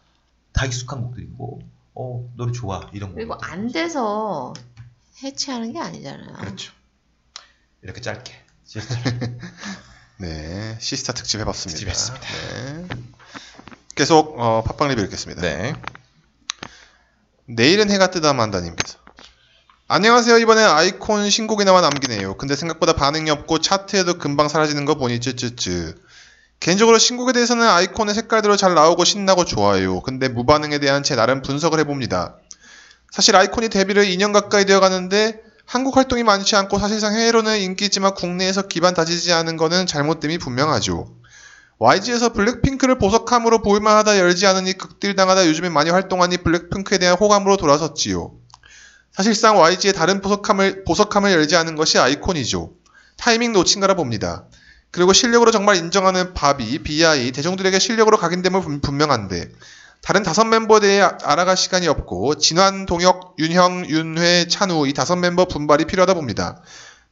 다 0.54 0.66
익숙한 0.66 1.02
곡들이고 1.02 1.62
어 1.96 2.30
노래 2.36 2.52
좋아 2.52 2.90
이런 2.94 3.16
그리고 3.16 3.36
곡. 3.36 3.44
안 3.52 3.72
돼서 3.72 4.54
해체하는 5.24 5.74
게 5.74 5.80
아니잖아요. 5.80 6.34
그렇죠. 6.38 6.74
이렇게 7.82 8.02
짧게. 8.02 8.34
네, 10.18 10.78
시스타 10.80 11.14
특집 11.14 11.40
해봤습니다. 11.40 11.70
특집 11.72 11.88
했습니다. 11.90 12.28
네. 12.28 12.88
계속 13.96 14.40
어, 14.40 14.64
팟빵 14.64 14.90
리뷰 14.90 15.02
읽겠습니다. 15.02 15.42
네. 15.42 15.74
내일은 17.56 17.90
해가 17.90 18.12
뜨다 18.12 18.34
만 18.34 18.50
다님께서 18.50 18.98
안녕하세요. 19.90 20.38
이번에 20.38 20.64
아이콘 20.64 21.30
신곡이 21.30 21.66
나와 21.66 21.82
남기네요. 21.82 22.38
근데 22.38 22.56
생각보다 22.56 22.94
반응이 22.94 23.30
없고 23.30 23.60
차트에도 23.60 24.18
금방 24.20 24.48
사라지는 24.48 24.86
거 24.86 24.96
보니 24.96 25.20
쯔쯔쯔. 25.20 25.96
개인적으로 26.62 26.98
신곡에 26.98 27.34
대해서는 27.34 27.68
아이콘의 27.68 28.16
색깔대로 28.16 28.56
잘 28.56 28.74
나오고 28.74 29.04
신나고 29.04 29.44
좋아요. 29.44 30.00
근데 30.02 30.30
무반응에 30.30 30.80
대한 30.80 31.04
제 31.04 31.16
나름 31.16 31.42
분석을 31.42 31.78
해봅니다. 31.80 32.38
사실 33.12 33.36
아이콘이 33.36 33.68
데뷔를 33.68 34.06
2년 34.06 34.32
가까이 34.32 34.64
되어 34.64 34.80
가는데 34.80 35.42
한국 35.66 35.98
활동이 35.98 36.24
많지 36.24 36.56
않고 36.56 36.80
사실상 36.80 37.14
해외로는 37.16 37.60
인기지만 37.60 38.14
국내에서 38.14 38.70
기반 38.70 38.94
다지지 38.94 39.34
않은 39.34 39.58
거는 39.58 39.88
잘못됨이 39.88 40.38
분명하죠. 40.38 41.21
YG에서 41.86 42.32
블랙핑크를 42.34 43.00
보석함으로 43.00 43.64
보일만하다 43.64 44.20
열지 44.20 44.46
않으니 44.46 44.74
극딜당하다 44.78 45.48
요즘에 45.48 45.70
많이 45.70 45.90
활동하니 45.90 46.38
블랙핑크에 46.38 47.00
대한 47.00 47.18
호감으로 47.18 47.58
돌아섰지요. 47.58 48.34
사실상 49.12 49.58
YG의 49.60 49.94
다른 49.94 50.22
보석함을, 50.22 50.84
보석함을 50.84 51.32
열지 51.32 51.56
않은 51.56 51.76
것이 51.76 51.98
아이콘이죠. 51.98 52.70
타이밍 53.18 53.52
놓친 53.52 53.82
거라 53.82 53.96
봅니다. 53.96 54.46
그리고 54.92 55.12
실력으로 55.12 55.50
정말 55.50 55.76
인정하는 55.78 56.36
바비, 56.36 56.84
BI, 56.84 57.32
대중들에게 57.32 57.80
실력으로 57.80 58.18
각인됨은 58.20 58.62
분- 58.62 58.82
분명한데 58.82 59.50
다른 60.04 60.22
다섯 60.22 60.44
멤버에 60.44 60.82
대해 60.82 61.02
아- 61.02 61.18
알아갈 61.24 61.58
시간이 61.58 61.88
없고 61.88 62.36
진환, 62.36 62.86
동혁, 62.86 63.38
윤형, 63.40 63.88
윤회, 63.90 64.48
찬우 64.50 64.88
이 64.88 64.94
다섯 64.94 65.16
멤버 65.16 65.46
분발이 65.46 65.86
필요하다 65.86 66.14
봅니다. 66.14 66.62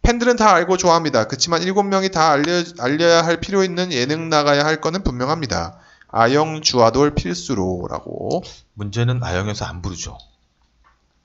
팬들은 0.09 0.37
다 0.37 0.55
알고 0.55 0.77
좋아합니다. 0.77 1.27
그치만 1.27 1.61
일곱 1.61 1.83
명이 1.83 2.09
다 2.09 2.31
알려, 2.31 2.63
알려야 2.79 3.23
할 3.23 3.39
필요 3.39 3.63
있는 3.63 3.93
예능 3.93 4.27
나가야 4.29 4.65
할 4.65 4.81
거는 4.81 5.03
분명합니다. 5.03 5.77
아영, 6.07 6.61
주아돌 6.63 7.13
필수로라고. 7.13 8.43
문제는 8.73 9.21
아영에서 9.23 9.65
안 9.65 9.83
부르죠. 9.83 10.17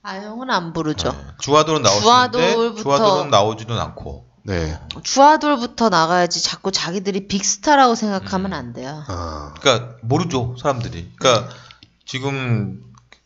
아영은 0.03 0.51
안 0.51 0.75
부르죠. 0.75 1.13
네. 1.13 1.19
주아돌은 1.41 1.83
주아돌부터- 1.83 2.83
주아돌은 2.83 3.31
나오지는 3.31 3.79
않고. 3.79 4.27
네. 4.43 4.79
주아돌부터 5.03 5.89
나가야지 5.89 6.43
자꾸 6.43 6.71
자기들이 6.71 7.27
빅스타라고 7.27 7.95
생각하면 7.95 8.53
음. 8.53 8.53
안 8.53 8.73
돼요. 8.75 9.03
아, 9.09 9.55
그러니까 9.59 9.97
모르죠 10.03 10.57
사람들이. 10.61 11.11
그러니까 11.19 11.49
지금 12.05 12.83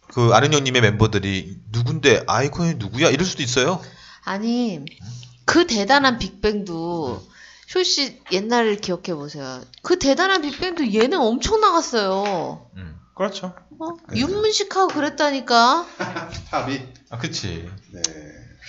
그 0.07 0.31
아는 0.35 0.53
형님의 0.55 0.83
멤버들이 0.83 1.59
누군데 1.73 2.23
아이콘이 2.29 2.75
누구야 2.75 3.09
이럴 3.09 3.27
수도 3.27 3.43
있어요. 3.43 3.81
아니 4.25 4.85
그 5.49 5.67
대단한 5.67 6.19
빅뱅도 6.19 7.27
쇼씨 7.67 8.21
옛날을 8.31 8.77
기억해 8.77 9.15
보세요. 9.15 9.63
그 9.83 9.99
대단한 9.99 10.43
빅뱅도 10.43 10.93
예능 10.93 11.23
엄청 11.23 11.63
나갔어요. 11.63 12.69
음. 12.77 13.01
그렇죠. 13.15 13.55
어? 13.81 13.89
네. 14.13 14.21
윤문식하고 14.21 14.89
그랬다니까 14.89 15.87
탑이. 16.51 16.83
아 17.09 17.17
그치. 17.17 17.67
네. 17.93 18.03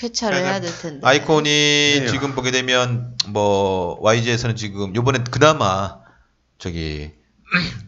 회차를 0.01 0.37
해야 0.37 0.61
될 0.61 0.71
텐데. 0.71 1.05
아이콘이 1.05 1.43
네. 1.43 2.07
지금 2.07 2.33
보게 2.33 2.49
되면 2.51 3.13
뭐 3.27 3.97
YG에서는 3.99 4.55
지금 4.55 4.95
요번에 4.95 5.19
그나마 5.29 5.99
저기 6.59 7.11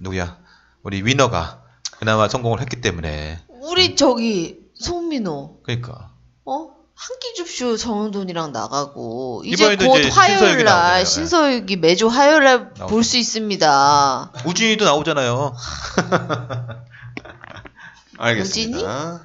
누구야 0.01 0.37
우리 0.83 1.01
위너가 1.01 1.63
그나마 1.97 2.27
성공을 2.27 2.59
했기 2.59 2.81
때문에 2.81 3.39
우리 3.47 3.95
저기 3.95 4.59
송민호 4.73 5.61
그러니까 5.63 6.13
어? 6.43 6.80
한 7.03 7.19
끼 7.19 7.33
줍쇼 7.35 7.77
정은돈이랑 7.77 8.51
나가고 8.51 9.41
이제 9.45 9.63
이번에도 9.63 9.87
곧 9.87 9.97
이제 9.99 10.09
신서유기 10.11 10.19
화요일 10.19 10.63
날 10.63 10.65
나오잖아요. 10.65 11.05
신서유기 11.05 11.75
매주 11.77 12.07
화요일 12.07 12.43
날 12.43 12.57
나오죠. 12.77 12.87
볼수 12.87 13.17
있습니다. 13.17 14.31
우진이도 14.45 14.85
나오잖아요. 14.85 15.55
알겠습니다. 18.19 19.23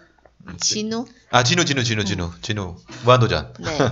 진우? 0.58 1.06
아 1.30 1.42
진우 1.42 1.64
진우 1.66 1.84
진우 1.84 2.04
진우 2.04 2.32
진우 2.40 2.76
무한도전. 3.04 3.52
네. 3.60 3.78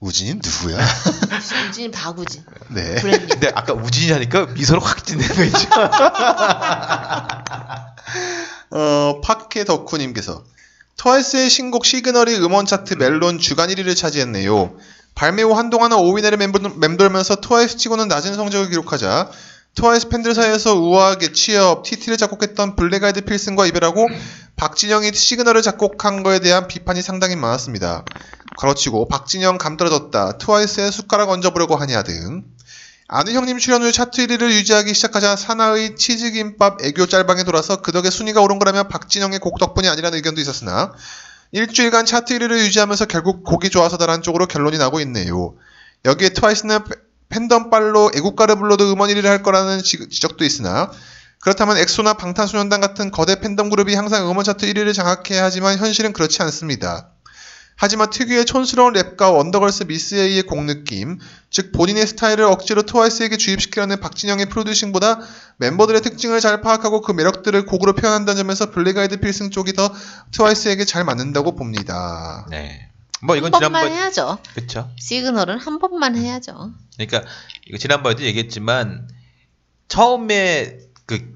우진이 0.00 0.34
누구야? 0.34 0.78
우진 1.70 1.90
박우진. 1.90 2.44
네. 2.68 2.96
브랜뉴. 2.96 3.28
근데 3.28 3.50
아까 3.54 3.72
우진이 3.72 4.12
하니까 4.12 4.44
미소를 4.46 4.82
확 4.84 5.06
짓는 5.06 5.26
거 5.26 5.42
있죠. 5.44 5.68
어, 8.72 9.20
파케 9.22 9.64
덕후님께서 9.64 10.44
트와이스의 10.96 11.50
신곡 11.50 11.84
시그널이 11.84 12.36
음원 12.36 12.66
차트 12.66 12.94
멜론 12.94 13.38
주간 13.38 13.68
1위를 13.68 13.94
차지했네요. 13.96 14.74
발매 15.14 15.42
후 15.42 15.52
한동안은 15.52 15.96
5위 15.96 16.22
내를 16.22 16.38
맴돌- 16.38 16.78
맴돌면서 16.78 17.36
트와이스 17.36 17.76
치고는 17.76 18.08
낮은 18.08 18.34
성적을 18.34 18.70
기록하자 18.70 19.30
트와이스 19.74 20.08
팬들 20.08 20.34
사이에서 20.34 20.74
우아하게 20.74 21.32
취업, 21.32 21.82
TT를 21.82 22.16
작곡했던 22.16 22.76
블랙아이드 22.76 23.22
필승과 23.22 23.66
이별하고 23.66 24.08
박진영이 24.56 25.12
시그널을 25.12 25.60
작곡한 25.60 26.22
거에 26.22 26.38
대한 26.38 26.66
비판이 26.66 27.02
상당히 27.02 27.36
많았습니다. 27.36 28.04
괄호치고 28.58 29.08
박진영 29.08 29.58
감 29.58 29.76
떨어졌다, 29.76 30.38
트와이스에 30.38 30.90
숟가락 30.90 31.28
얹어보려고 31.28 31.76
하냐 31.76 32.02
등 32.04 32.44
아는 33.08 33.34
형님 33.34 33.58
출연 33.58 33.82
후 33.82 33.92
차트 33.92 34.26
1위를 34.26 34.50
유지하기 34.50 34.92
시작하자 34.92 35.36
사나의 35.36 35.94
치즈김밥 35.96 36.82
애교 36.84 37.06
짤방에 37.06 37.44
돌아서 37.44 37.80
그 37.80 37.92
덕에 37.92 38.10
순위가 38.10 38.40
오른 38.40 38.58
거라면 38.58 38.88
박진영의 38.88 39.38
곡 39.38 39.58
덕분이 39.58 39.88
아니라는 39.88 40.16
의견도 40.16 40.40
있었으나 40.40 40.92
일주일간 41.52 42.04
차트 42.04 42.36
1위를 42.36 42.58
유지하면서 42.58 43.04
결국 43.06 43.44
곡이 43.44 43.70
좋아서다라는 43.70 44.22
쪽으로 44.22 44.46
결론이 44.46 44.78
나고 44.78 44.98
있네요. 45.00 45.54
여기에 46.04 46.30
트와이스는 46.30 46.84
패- 46.84 46.90
팬덤 47.28 47.70
빨로 47.70 48.10
애국가를 48.14 48.56
불러도 48.56 48.92
음원 48.92 49.10
1위를 49.10 49.24
할 49.26 49.42
거라는 49.44 49.82
지- 49.84 50.08
지적도 50.08 50.44
있으나 50.44 50.90
그렇다면 51.40 51.76
엑소나 51.78 52.14
방탄소년단 52.14 52.80
같은 52.80 53.12
거대 53.12 53.38
팬덤 53.38 53.70
그룹이 53.70 53.94
항상 53.94 54.28
음원 54.28 54.44
차트 54.44 54.66
1위를 54.66 54.92
장악해야 54.94 55.44
하지만 55.44 55.78
현실은 55.78 56.12
그렇지 56.12 56.42
않습니다. 56.42 57.10
하지만 57.78 58.08
특유의 58.08 58.46
촌스러운 58.46 58.94
랩과 58.94 59.34
원더걸스 59.34 59.84
미스 59.84 60.14
A의 60.14 60.42
곡 60.42 60.64
느낌, 60.64 61.18
즉 61.50 61.72
본인의 61.72 62.06
스타일을 62.06 62.44
억지로 62.44 62.82
트와이스에게 62.82 63.36
주입시키려는 63.36 64.00
박진영의 64.00 64.46
프로듀싱보다 64.46 65.20
멤버들의 65.58 66.00
특징을 66.00 66.40
잘 66.40 66.62
파악하고 66.62 67.02
그 67.02 67.12
매력들을 67.12 67.66
곡으로 67.66 67.94
표현한다는 67.94 68.38
점에서 68.38 68.70
블랙아이드 68.70 69.20
필승 69.20 69.50
쪽이 69.50 69.74
더 69.74 69.92
트와이스에게 70.32 70.86
잘 70.86 71.04
맞는다고 71.04 71.54
봅니다. 71.54 72.46
네. 72.50 72.90
뭐 73.22 73.36
이건 73.36 73.52
한 73.52 73.60
번만 73.60 73.82
지난번 73.82 73.98
해야죠. 73.98 74.38
그렇죠. 74.54 74.90
시그널은 74.98 75.58
한 75.58 75.78
번만 75.78 76.16
해야죠. 76.16 76.72
그러니까 76.96 77.24
이거 77.66 77.76
지난번에도 77.76 78.22
얘기했지만 78.22 79.08
처음에 79.88 80.78
그 81.04 81.34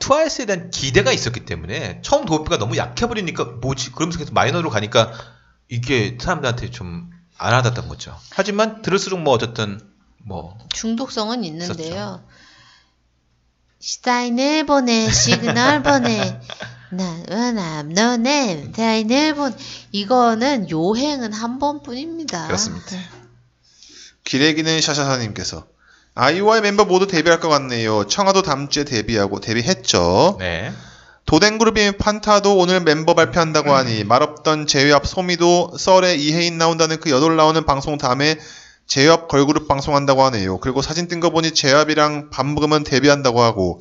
트와이스에 0.00 0.46
대한 0.46 0.70
기대가 0.70 1.12
있었기 1.12 1.44
때문에 1.44 2.00
처음 2.02 2.26
도표가 2.26 2.58
너무 2.58 2.76
약해 2.76 3.06
버리니까 3.06 3.44
뭐지 3.60 3.92
그러면서 3.92 4.18
계속 4.18 4.34
마이너로 4.34 4.70
가니까 4.70 5.12
이게 5.70 6.18
사람들한테 6.20 6.70
좀 6.70 7.20
안 7.42 7.54
와닿던 7.54 7.88
거죠. 7.88 8.14
하지만 8.32 8.82
들을수록 8.82 9.18
뭐 9.20 9.32
어쨌든 9.32 9.80
뭐 10.18 10.58
중독성은 10.74 11.42
있는데요. 11.44 12.22
시다인을 13.78 14.66
보내 14.66 15.10
시그널 15.10 15.82
보내 15.82 16.38
나남 16.90 17.88
너네 17.94 18.72
다인을 18.72 19.36
본 19.36 19.56
이거는 19.90 20.68
요행은 20.68 21.32
한 21.32 21.58
번뿐입니다. 21.58 22.46
그렇습니다. 22.46 22.98
기레기는 24.24 24.82
샤샤사님께서 24.82 25.66
아이오아이 26.14 26.60
멤버 26.60 26.84
모두 26.84 27.06
데뷔할 27.06 27.40
것 27.40 27.48
같네요. 27.48 28.06
청아도 28.06 28.42
다음 28.42 28.68
주에 28.68 28.84
데뷔하고 28.84 29.40
데뷔했죠. 29.40 30.36
네. 30.38 30.74
도댕그룹인 31.26 31.98
판타도 31.98 32.56
오늘 32.56 32.80
멤버 32.80 33.14
발표한다고 33.14 33.72
하니 33.72 34.04
말없던 34.04 34.66
제휴합 34.66 35.06
소미도 35.06 35.76
썰에 35.78 36.16
이혜인 36.16 36.58
나온다는 36.58 36.98
그 36.98 37.10
여돌 37.10 37.36
나오는 37.36 37.64
방송 37.64 37.98
다음에 37.98 38.36
제휴합 38.86 39.28
걸그룹 39.28 39.68
방송한다고 39.68 40.24
하네요. 40.24 40.58
그리고 40.58 40.82
사진 40.82 41.06
뜬 41.06 41.20
거 41.20 41.30
보니 41.30 41.52
제휴합이랑 41.52 42.30
밥 42.30 42.46
먹으면 42.46 42.82
데뷔한다고 42.82 43.40
하고 43.42 43.80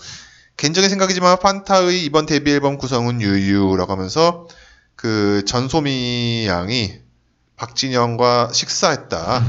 개인적인 0.57 0.89
생각이지만 0.89 1.39
판타의 1.39 2.03
이번 2.03 2.25
데뷔 2.27 2.51
앨범 2.51 2.77
구성은 2.77 3.21
유유라고 3.21 3.91
하면서 3.91 4.47
그 4.95 5.43
전소미 5.47 6.45
양이 6.47 6.99
박진영과 7.55 8.49
식사했다. 8.53 9.43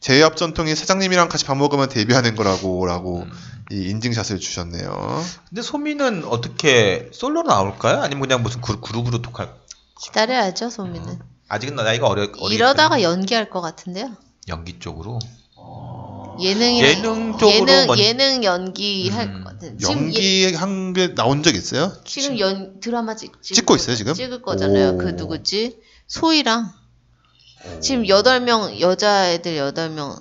제휴합 0.00 0.36
전통이 0.36 0.74
사장님이랑 0.74 1.28
같이 1.28 1.44
밥 1.44 1.56
먹으면 1.56 1.88
데뷔하는 1.88 2.34
거라고 2.34 2.84
라고 2.86 3.20
음. 3.22 3.32
이 3.72 3.88
인증샷을 3.88 4.38
주셨네요. 4.40 5.22
근데 5.48 5.62
소미는 5.62 6.24
어떻게 6.24 7.08
솔로로 7.12 7.48
나올까요? 7.48 8.00
아니면 8.02 8.20
그냥 8.28 8.42
무슨 8.42 8.60
그룹, 8.60 8.80
그룹으로 8.82 9.22
독할? 9.22 9.52
기다려야죠 10.02 10.70
소미는. 10.70 11.18
아직은 11.48 11.76
나이가 11.76 12.06
어려 12.08 12.28
어리 12.40 12.54
이러다가 12.54 13.00
연기할 13.02 13.48
것 13.50 13.60
같은데요. 13.60 14.10
연기 14.48 14.78
쪽으로. 14.78 15.18
예능이랑 16.40 16.90
예능 16.90 17.38
쪽으로 17.38 17.48
예능 17.72 17.86
먼- 17.86 17.98
예능 17.98 18.44
연기 18.44 19.08
할 19.08 19.28
음. 19.28 19.44
것 19.44 19.50
같은. 19.50 19.78
지금 19.78 19.94
예, 20.14 20.44
연기 20.48 20.54
한게 20.54 21.14
나온 21.14 21.42
적 21.42 21.54
있어요? 21.54 21.92
지금 22.04 22.38
연 22.40 22.80
드라마 22.80 23.14
찍, 23.14 23.40
찍 23.40 23.54
찍고 23.54 23.76
있어요, 23.76 23.94
지금? 23.96 24.14
찍을 24.14 24.42
거잖아요. 24.42 24.94
오. 24.94 24.98
그 24.98 25.06
누구지? 25.10 25.78
소희랑 26.08 26.70
지금 27.80 28.08
여덟 28.08 28.40
명 28.40 28.78
여자애들 28.80 29.56
여덟 29.56 29.90
명. 29.90 30.16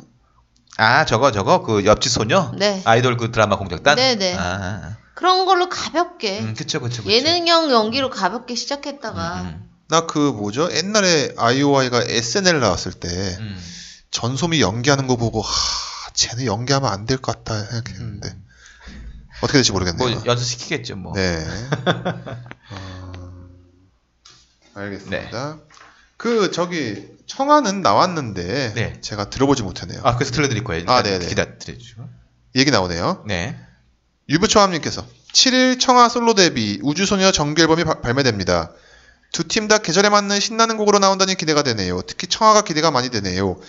아 0.77 1.05
저거 1.05 1.31
저거 1.31 1.61
그 1.63 1.85
옆집 1.85 2.11
소녀 2.11 2.51
네. 2.57 2.81
아이돌 2.85 3.17
그 3.17 3.31
드라마 3.31 3.57
공작단 3.57 3.95
네네. 3.95 4.35
아, 4.37 4.97
그런 5.13 5.45
걸로 5.45 5.69
가볍게 5.69 6.39
음, 6.41 6.55
그쵸 6.57 6.79
그쵸 6.81 7.03
그쵸 7.03 7.11
예능형 7.11 7.71
연기로 7.71 8.09
가볍게 8.09 8.55
시작했다가 8.55 9.41
음, 9.41 9.69
나그 9.87 10.17
뭐죠? 10.17 10.69
옛날에 10.73 11.33
아이오아이가 11.37 12.03
SNL 12.07 12.59
나왔을 12.59 12.91
때 12.93 13.07
음, 13.07 13.55
음. 13.55 13.63
전소미 14.09 14.61
연기하는 14.61 15.05
거 15.07 15.15
보고 15.15 15.41
하, 15.41 15.49
쟤네 16.13 16.45
연기하면 16.45 16.91
안 16.91 17.05
될 17.05 17.17
것 17.21 17.43
같다 17.43 17.63
생각했는데 17.65 18.35
어떻게 19.41 19.57
될지 19.57 19.71
모르겠네요. 19.71 20.09
뭐 20.09 20.23
연습 20.25 20.45
시키겠죠 20.45 20.95
뭐 20.95 21.13
네. 21.15 21.45
어, 22.71 23.33
알겠습니다. 24.73 25.57
그 26.17 26.51
저기 26.51 27.07
청아는 27.27 27.81
나왔는데 27.81 28.73
네. 28.75 29.01
제가 29.01 29.29
들어보지 29.29 29.63
못했네요. 29.63 30.01
아 30.03 30.15
그래서 30.15 30.31
들려드릴 30.33 30.63
거예요 30.63 30.85
아, 30.87 31.01
네네. 31.03 31.25
기다려 31.27 31.57
주시고 31.57 32.03
얘기 32.55 32.69
나오네요. 32.71 33.23
네 33.27 33.57
유부초함님께서 34.29 35.05
7일 35.33 35.79
청아 35.79 36.09
솔로 36.09 36.33
데뷔 36.33 36.79
우주소녀 36.83 37.31
정규 37.31 37.61
앨범이 37.61 37.83
바- 37.83 38.01
발매됩니다. 38.01 38.71
두 39.31 39.43
팀 39.47 39.67
다 39.67 39.79
계절에 39.79 40.09
맞는 40.09 40.39
신나는 40.39 40.77
곡으로 40.77 40.99
나온다니 40.99 41.35
기대가 41.35 41.63
되네요. 41.63 42.01
특히 42.03 42.27
청아가 42.27 42.63
기대가 42.63 42.91
많이 42.91 43.09
되네요. 43.09 43.59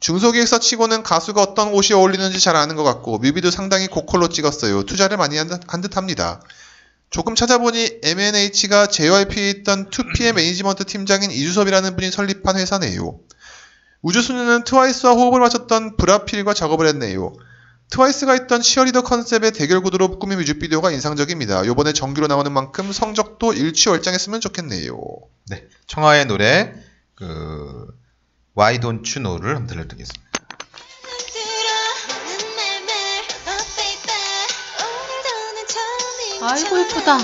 중소기획사 0.00 0.60
치고는 0.60 1.02
가수가 1.02 1.42
어떤 1.42 1.68
옷이 1.74 1.92
어울리는지 1.92 2.38
잘 2.38 2.54
아는 2.54 2.76
것 2.76 2.84
같고 2.84 3.18
뮤비도 3.18 3.50
상당히 3.50 3.88
고퀄로 3.88 4.28
찍었어요. 4.28 4.84
투자를 4.84 5.16
많이 5.16 5.36
한 5.36 5.48
듯합니다. 5.80 6.40
조금 7.10 7.34
찾아보니 7.34 8.00
MNH가 8.02 8.88
JYP에 8.88 9.50
있던 9.50 9.90
2PM 9.90 10.34
매니지먼트 10.34 10.84
팀장인 10.84 11.30
이주섭이라는 11.30 11.96
분이 11.96 12.10
설립한 12.10 12.56
회사네요. 12.56 13.20
우주소녀는 14.02 14.64
트와이스와 14.64 15.14
호흡을 15.14 15.40
맞췄던 15.40 15.96
블아필과 15.96 16.54
작업을 16.54 16.86
했네요. 16.86 17.32
트와이스가 17.90 18.34
있던 18.36 18.60
치어리더 18.60 19.02
컨셉의 19.02 19.52
대결 19.52 19.80
구도로 19.80 20.18
꾸민 20.18 20.38
뮤직비디오가 20.38 20.90
인상적입니다. 20.90 21.64
요번에 21.66 21.94
정규로 21.94 22.26
나오는 22.26 22.52
만큼 22.52 22.92
성적도 22.92 23.54
일취월장했으면 23.54 24.40
좋겠네요. 24.40 25.00
네. 25.48 25.66
청하의 25.86 26.26
노래 26.26 26.74
그 27.14 27.86
Why 28.56 28.78
Don't 28.78 29.06
You 29.06 29.22
Know를 29.22 29.56
한번 29.56 29.66
들려드리겠습니다. 29.68 30.27
아이고, 36.40 36.78
예쁘다. 36.80 37.18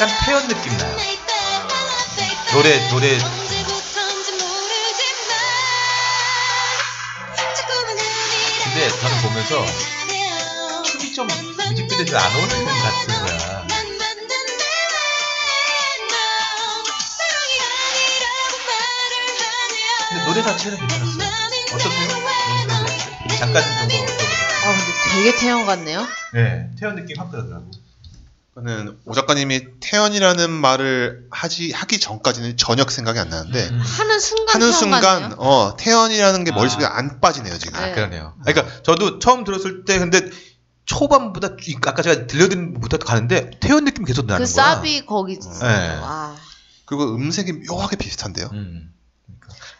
약간 0.00 0.08
태연 0.24 0.46
느낌 0.46 0.76
나요. 0.78 0.96
노래 2.52 2.88
노래 2.88 3.18
근데 8.62 8.88
저는 9.00 9.22
보면서 9.22 9.66
춤이 10.84 11.12
좀 11.12 11.26
뮤직비디오에 11.26 12.18
안 12.18 12.32
어울리는 12.36 12.64
것 12.64 12.70
같은 12.82 13.26
거야. 13.26 13.66
근데 20.08 20.24
노래 20.24 20.42
자체는 20.42 20.78
괜찮았어요. 20.78 21.28
어떠세요? 21.72 22.08
음, 22.18 23.28
잠깐 23.38 23.62
좀 23.62 23.98
뭐, 23.98 24.06
아 24.64 24.72
근데 24.76 24.92
되게 25.14 25.36
태연 25.38 25.66
같네요. 25.66 26.06
네, 26.34 26.70
태연 26.78 26.96
느낌 26.96 27.18
확 27.18 27.30
들더라고. 27.30 27.70
저는 28.54 28.98
오 29.04 29.14
작가님이 29.14 29.78
태연이라는 29.80 30.50
말을 30.50 31.26
하지 31.30 31.70
하기 31.72 32.00
전까지는 32.00 32.56
전혀 32.56 32.84
생각이 32.88 33.16
안 33.18 33.28
나는데 33.28 33.68
음. 33.68 33.78
하는 33.78 34.18
순간 34.18 34.54
하는 34.56 34.72
순간. 34.72 35.34
어 35.38 35.76
태연이라는 35.78 36.42
게 36.44 36.50
아. 36.52 36.54
머릿속에 36.56 36.84
안 36.84 37.20
빠지네요 37.20 37.56
지금. 37.58 37.78
네. 37.80 37.92
그러네요. 37.92 38.34
그러니까 38.44 38.82
저도 38.82 39.20
처음 39.20 39.44
들었을 39.44 39.84
때 39.84 39.98
근데 40.00 40.28
초반보다 40.86 41.50
이- 41.68 41.76
아까 41.86 42.02
제가 42.02 42.26
들려드린 42.26 42.80
부터 42.80 42.96
가는데 42.98 43.50
태연 43.60 43.84
느낌 43.84 44.02
이 44.02 44.06
계속 44.06 44.26
나는 44.26 44.44
그 44.44 44.52
거야. 44.52 44.64
사비 44.74 45.06
거기 45.06 45.38
네. 45.38 45.48
아 46.02 46.34
그리고 46.84 47.14
음색이 47.14 47.52
묘하게 47.68 47.96
비슷한데요. 47.96 48.48
음. 48.54 48.92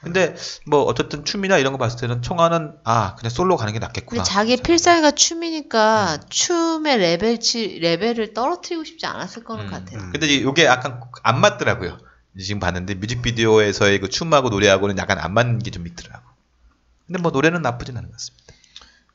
근데 0.02 0.35
뭐 0.66 0.83
어쨌든 0.85 1.24
춤이나 1.24 1.59
이런 1.59 1.72
거 1.72 1.78
봤을 1.78 1.98
때는 1.98 2.22
총아는 2.22 2.76
아 2.85 3.14
그냥 3.16 3.31
솔로 3.31 3.57
가는 3.57 3.72
게 3.72 3.78
낫겠구나. 3.78 4.22
근데 4.22 4.31
자기 4.31 4.57
필살기가 4.57 5.12
춤이니까 5.12 6.20
춤의 6.28 6.98
레벨치 6.98 7.78
레벨을 7.81 8.33
떨어뜨리고 8.35 8.85
싶지 8.85 9.07
않았을 9.07 9.44
거는 9.44 9.66
음, 9.66 9.70
같아요. 9.70 9.98
음. 10.00 10.11
근데 10.12 10.26
이게 10.26 10.64
약간 10.64 11.00
안 11.22 11.40
맞더라고요. 11.40 11.98
지금 12.38 12.61
봤는데 12.61 12.94
뮤직비디오에서의 12.94 13.98
그 14.00 14.09
춤하고 14.09 14.48
노래하고는 14.50 14.96
약간 14.98 15.18
안 15.18 15.35
맞는 15.35 15.59
게 15.61 15.70
좀 15.70 15.87
있더라고. 15.87 16.24
근데 17.07 17.20
뭐 17.20 17.31
노래는 17.33 17.62
나쁘진 17.62 17.96
않은 17.96 18.09
것 18.09 18.12
같습니다. 18.16 18.44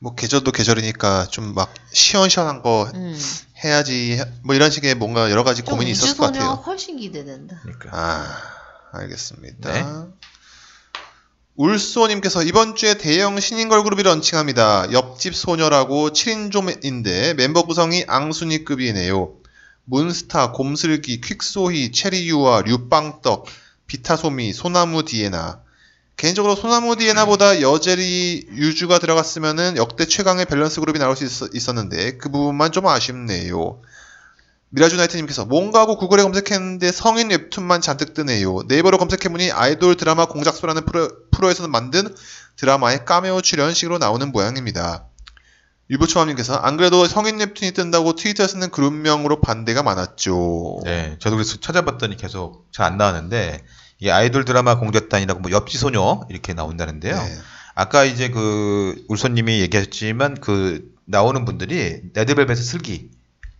뭐 0.00 0.14
계절도 0.14 0.52
계절이니까 0.52 1.28
좀 1.30 1.54
막 1.54 1.72
시원시원한 1.92 2.60
거 2.62 2.90
음. 2.94 3.18
해야지 3.64 4.20
뭐 4.42 4.54
이런 4.54 4.70
식의 4.70 4.96
뭔가 4.96 5.30
여러 5.30 5.44
가지 5.44 5.62
좀 5.62 5.72
고민이 5.76 5.92
있었을 5.92 6.16
것 6.18 6.26
같아요. 6.32 6.50
훨씬 6.66 6.98
기대된다. 6.98 7.56
그러니까. 7.62 7.90
아 7.92 8.40
알겠습니다. 8.92 9.72
네. 9.72 9.84
울소님께서 11.56 12.42
이번 12.42 12.74
주에 12.74 12.98
대형 12.98 13.38
신인 13.38 13.68
걸 13.68 13.84
그룹이 13.84 14.02
런칭합니다. 14.02 14.92
옆집 14.92 15.36
소녀라고 15.36 16.10
7인조인데 16.10 17.34
멤버 17.34 17.62
구성이 17.62 18.04
앙순이급이네요. 18.08 19.34
문스타, 19.84 20.50
곰슬기, 20.52 21.20
퀵소희, 21.20 21.92
체리유아, 21.92 22.62
류빵떡, 22.62 23.46
비타소미, 23.86 24.52
소나무 24.52 25.04
디에나. 25.04 25.60
개인적으로 26.16 26.56
소나무 26.56 26.96
디에나보다 26.96 27.60
여제리 27.60 28.48
유주가 28.52 28.98
들어갔으면 28.98 29.76
역대 29.76 30.06
최강의 30.06 30.46
밸런스 30.46 30.80
그룹이 30.80 30.98
나올 30.98 31.16
수 31.16 31.24
있, 31.24 31.68
었는데 31.68 32.16
그 32.18 32.30
부분만 32.30 32.72
좀 32.72 32.86
아쉽네요. 32.86 33.80
미라주나이트님께서 34.74 35.44
뭔가 35.44 35.80
하고 35.80 35.96
구글에 35.96 36.22
검색했는데 36.22 36.90
성인 36.90 37.30
웹툰만 37.30 37.80
잔뜩 37.80 38.12
뜨네요. 38.12 38.62
네이버로 38.66 38.98
검색해보니 38.98 39.52
아이돌 39.52 39.96
드라마 39.96 40.26
공작소라는 40.26 40.84
프로, 40.84 41.08
프로에서 41.30 41.68
만든 41.68 42.12
드라마의 42.56 43.04
까메오 43.04 43.40
출연식으로 43.40 43.98
나오는 43.98 44.32
모양입니다. 44.32 45.06
유부초함님께서 45.90 46.56
안 46.56 46.76
그래도 46.76 47.06
성인 47.06 47.38
웹툰이 47.38 47.72
뜬다고 47.72 48.14
트위터에서는 48.14 48.70
그룹명으로 48.70 49.40
반대가 49.40 49.82
많았죠. 49.82 50.80
네, 50.84 51.16
저도 51.20 51.36
그래서 51.36 51.60
찾아봤더니 51.60 52.16
계속 52.16 52.66
잘 52.72 52.86
안 52.86 52.96
나왔는데 52.96 53.62
이게 54.00 54.10
아이돌 54.10 54.44
드라마 54.44 54.78
공작단이라고 54.78 55.40
뭐 55.40 55.50
옆지 55.52 55.78
소녀 55.78 56.22
이렇게 56.30 56.52
나온다는데요. 56.52 57.14
네. 57.14 57.36
아까 57.74 58.04
이제 58.04 58.30
그 58.30 59.04
울소님이 59.08 59.60
얘기하셨지만 59.60 60.40
그 60.40 60.92
나오는 61.04 61.44
분들이 61.44 62.00
레드벨벳의 62.14 62.56
슬기, 62.56 63.10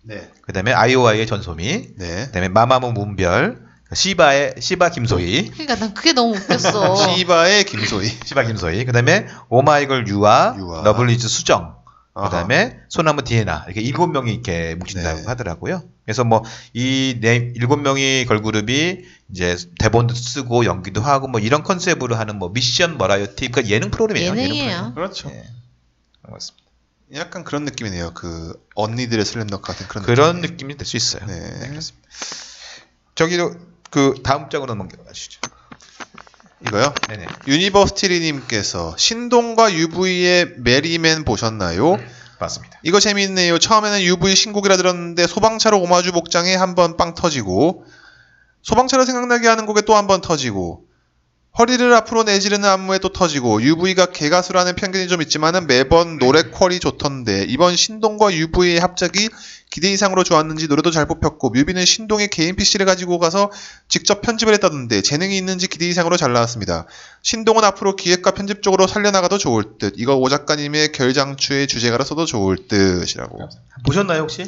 네. 0.04 0.30
그다음에 0.42 0.72
아이오아이의 0.72 1.26
전소미, 1.26 1.94
네. 1.96 2.26
그다음에 2.26 2.48
마마무 2.48 2.92
문별, 2.92 3.64
시바의 3.92 4.56
시바 4.58 4.90
김소희, 4.90 5.50
그러니까 5.50 5.76
난 5.76 5.94
그게 5.94 6.12
너무 6.12 6.36
웃겼어. 6.36 6.96
시바의 7.16 7.64
김소희. 7.64 8.08
시바 8.24 8.44
김소희, 8.44 8.84
그다음에 8.84 9.26
오마이걸 9.48 10.06
유아, 10.08 10.56
유아. 10.58 10.82
러블리즈 10.84 11.28
수정, 11.28 11.76
아하. 12.14 12.28
그다음에 12.28 12.78
소나무 12.88 13.22
디애나 13.24 13.64
이렇게 13.66 13.80
일곱 13.80 14.08
명이 14.08 14.32
이렇게 14.32 14.74
뭉친다고 14.76 15.20
네. 15.20 15.26
하더라고요. 15.26 15.82
그래서 16.04 16.22
뭐이 16.22 17.18
네 17.20 17.52
일곱 17.56 17.78
명이 17.78 18.26
걸그룹이 18.26 19.04
이제 19.30 19.56
대본도 19.80 20.14
쓰고 20.14 20.64
연기도 20.64 21.00
하고 21.00 21.26
뭐 21.26 21.40
이런 21.40 21.62
컨셉으로 21.62 22.14
하는 22.14 22.38
뭐 22.38 22.50
미션 22.50 22.98
버라이어티 22.98 23.48
그러니까 23.48 23.74
예능 23.74 23.90
프로그램이에요. 23.90 24.30
예능 24.30 24.42
예능이에요. 24.44 24.92
그렇죠. 24.94 25.28
프로그램. 25.28 25.44
예. 25.44 25.48
그런 26.20 26.30
것 26.30 26.32
같습니다. 26.34 26.63
약간 27.14 27.44
그런 27.44 27.64
느낌이네요. 27.64 28.12
그 28.14 28.52
언니들의 28.74 29.24
슬램덕 29.24 29.62
같은 29.62 29.86
그런 29.88 30.04
그런 30.04 30.40
느낌. 30.40 30.50
느낌이 30.68 30.76
될 30.76 30.86
수 30.86 30.96
있어요. 30.96 31.24
네. 31.26 31.68
그렇습니다. 31.68 32.08
저기로 33.14 33.54
그 33.90 34.14
다음 34.24 34.48
장으로 34.50 34.74
넘겨가시죠. 34.74 35.40
이거요? 36.66 36.94
네네. 37.08 37.26
유니버스티리님께서 37.46 38.96
신동과 38.96 39.72
UV의 39.74 40.54
메리맨 40.58 41.24
보셨나요? 41.24 41.98
맞습니다. 42.40 42.80
이거 42.82 42.98
재밌네요. 43.00 43.58
처음에는 43.58 44.02
UV 44.02 44.34
신곡이라 44.34 44.76
들었는데 44.76 45.26
소방차로 45.26 45.80
오마주 45.80 46.12
복장에 46.12 46.54
한 46.56 46.74
번 46.74 46.96
빵 46.96 47.14
터지고 47.14 47.84
소방차로 48.62 49.04
생각나게 49.04 49.46
하는 49.46 49.66
곡에 49.66 49.82
또 49.82 49.94
한 49.94 50.06
번 50.08 50.20
터지고 50.20 50.86
허리를 51.56 51.94
앞으로 51.94 52.24
내지르는 52.24 52.68
안무에 52.68 52.98
또 52.98 53.10
터지고 53.10 53.62
UV가 53.62 54.06
개가수라는 54.06 54.74
편견이 54.74 55.06
좀 55.06 55.22
있지만은 55.22 55.68
매번 55.68 56.18
노래 56.18 56.42
퀄이 56.42 56.80
좋던데 56.80 57.46
이번 57.48 57.76
신동과 57.76 58.34
UV의 58.34 58.80
합작이 58.80 59.28
기대 59.70 59.90
이상으로 59.92 60.24
좋았는지 60.24 60.66
노래도 60.66 60.90
잘 60.90 61.06
뽑혔고 61.06 61.50
뮤비는 61.50 61.84
신동의 61.84 62.28
개인 62.28 62.56
PC를 62.56 62.86
가지고 62.86 63.20
가서 63.20 63.52
직접 63.88 64.20
편집을 64.20 64.52
했다던데 64.54 65.02
재능이 65.02 65.36
있는지 65.36 65.68
기대 65.68 65.88
이상으로 65.88 66.16
잘 66.16 66.32
나왔습니다. 66.32 66.86
신동은 67.22 67.62
앞으로 67.62 67.94
기획과 67.94 68.32
편집 68.32 68.62
쪽으로 68.62 68.88
살려나가도 68.88 69.38
좋을 69.38 69.78
듯 69.78 69.94
이거 69.96 70.16
오 70.16 70.28
작가님의 70.28 70.90
결장추의 70.90 71.68
주제가로 71.68 72.02
써도 72.02 72.24
좋을 72.24 72.66
듯이라고 72.68 73.48
보셨나요 73.84 74.22
혹시? 74.22 74.44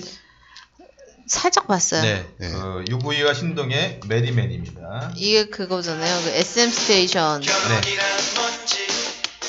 살짝 1.29 1.66
봤어요. 1.66 2.03
네. 2.03 2.27
네. 2.39 2.51
그 2.51 2.85
UV와 2.89 3.35
신동의 3.35 4.01
메리맨입니다. 4.07 5.12
이게 5.16 5.47
그거잖아요. 5.49 6.22
그 6.22 6.31
SM 6.31 6.70
스테이션. 6.70 7.41
네. 7.43 7.81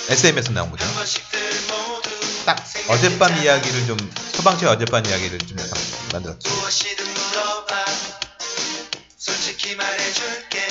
SM에서 0.09 0.51
나온 0.53 0.71
거죠. 0.71 0.85
딱 2.45 2.63
어젯밤 2.87 3.37
이야기를 3.43 3.85
좀 3.87 3.97
소방차 4.33 4.71
어젯밤 4.71 5.05
이야기를 5.05 5.37
좀 5.39 5.59
약간 5.59 5.73
만들었죠. 6.13 6.49
무엇이든 6.49 7.05
물어봐 7.05 7.85
솔직히 9.17 9.75
말해줄게 9.75 10.65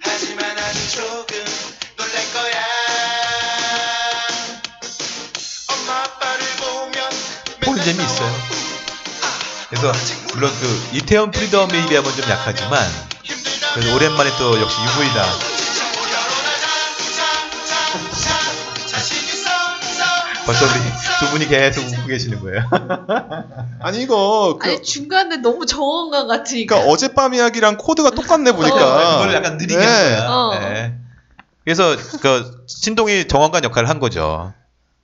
하지만 0.00 0.58
아주 0.58 0.90
조금 0.90 1.44
놀랄 1.96 2.32
거야 2.32 2.64
엄마 5.68 6.02
아빠를 6.02 6.46
보면 6.56 7.10
보는 7.60 7.84
재미 7.84 8.02
있어요. 8.04 8.61
그래서 9.72 9.90
물론 10.34 10.50
그 10.60 10.96
이태원 10.98 11.30
프리덤에 11.30 11.88
비하면 11.88 12.12
좀 12.12 12.30
약하지만 12.30 12.78
그래서 13.72 13.96
오랜만에 13.96 14.28
또 14.38 14.60
역시 14.60 14.76
UV다. 14.82 15.24
벌써 20.44 20.64
우리 20.66 20.72
두 21.20 21.30
분이 21.30 21.48
계속 21.48 21.86
웃고 21.86 22.06
계시는 22.06 22.40
거예요. 22.40 22.68
아니 23.80 24.02
이거 24.02 24.58
그, 24.60 24.68
아니 24.68 24.82
중간에 24.82 25.38
너무 25.38 25.64
정원가 25.64 26.26
같으니까. 26.26 26.74
그러니까 26.74 26.92
어젯밤 26.92 27.32
이야기랑 27.32 27.78
코드가 27.78 28.10
똑같네 28.10 28.52
보니까 28.52 28.76
그걸 28.76 29.32
약간 29.32 29.56
느리게 29.56 29.78
네. 29.78 29.86
한 29.86 30.26
거야. 30.26 30.30
어. 30.30 30.58
네. 30.58 30.94
그래서 31.64 31.96
그 32.20 32.64
신동이 32.66 33.26
정원관 33.26 33.64
역할을 33.64 33.88
한 33.88 34.00
거죠. 34.00 34.52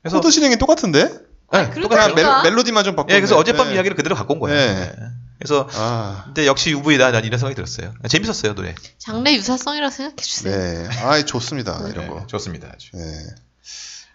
그래서 0.02 0.18
코드 0.18 0.30
진행이 0.30 0.58
똑같은데? 0.58 1.27
네, 1.52 1.70
그렇다니까. 1.70 1.80
똑같아요. 1.82 2.14
그냥 2.14 2.42
멜, 2.42 2.50
멜로디만 2.50 2.84
좀 2.84 2.96
바꾸면 2.96 3.16
예, 3.16 3.20
그래서 3.20 3.36
어젯밤 3.36 3.72
이야기를 3.72 3.96
그대로 3.96 4.14
갖고 4.14 4.34
온 4.34 4.40
거예요. 4.40 4.56
네. 4.58 4.74
네. 4.74 4.92
그래서 5.38 5.68
아, 5.74 6.22
근데 6.26 6.46
역시 6.46 6.70
UV다 6.72 7.12
난 7.12 7.24
이런 7.24 7.38
생각이 7.38 7.54
들었어요. 7.54 7.94
재밌었어요 8.08 8.54
노래. 8.54 8.74
장르 8.98 9.34
유사성이라고 9.34 9.90
생각해 9.90 10.16
주세요. 10.16 10.56
네, 10.56 10.88
아 11.02 11.24
좋습니다 11.24 11.78
이런 11.90 12.06
네, 12.06 12.08
거. 12.08 12.26
좋습니다. 12.26 12.68
아주. 12.74 12.90
네. 12.94 13.02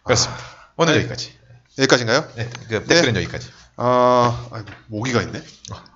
그렇습니다. 0.03 0.43
오늘 0.75 0.93
네. 0.95 0.99
여기까지. 0.99 1.33
여기까지인가요? 1.77 2.27
네, 2.35 2.49
그 2.67 2.83
댓글은 2.85 3.15
여기까지. 3.15 3.47
아, 3.77 4.47
아이고, 4.51 4.67
모기가 4.87 5.21
있네. 5.23 5.41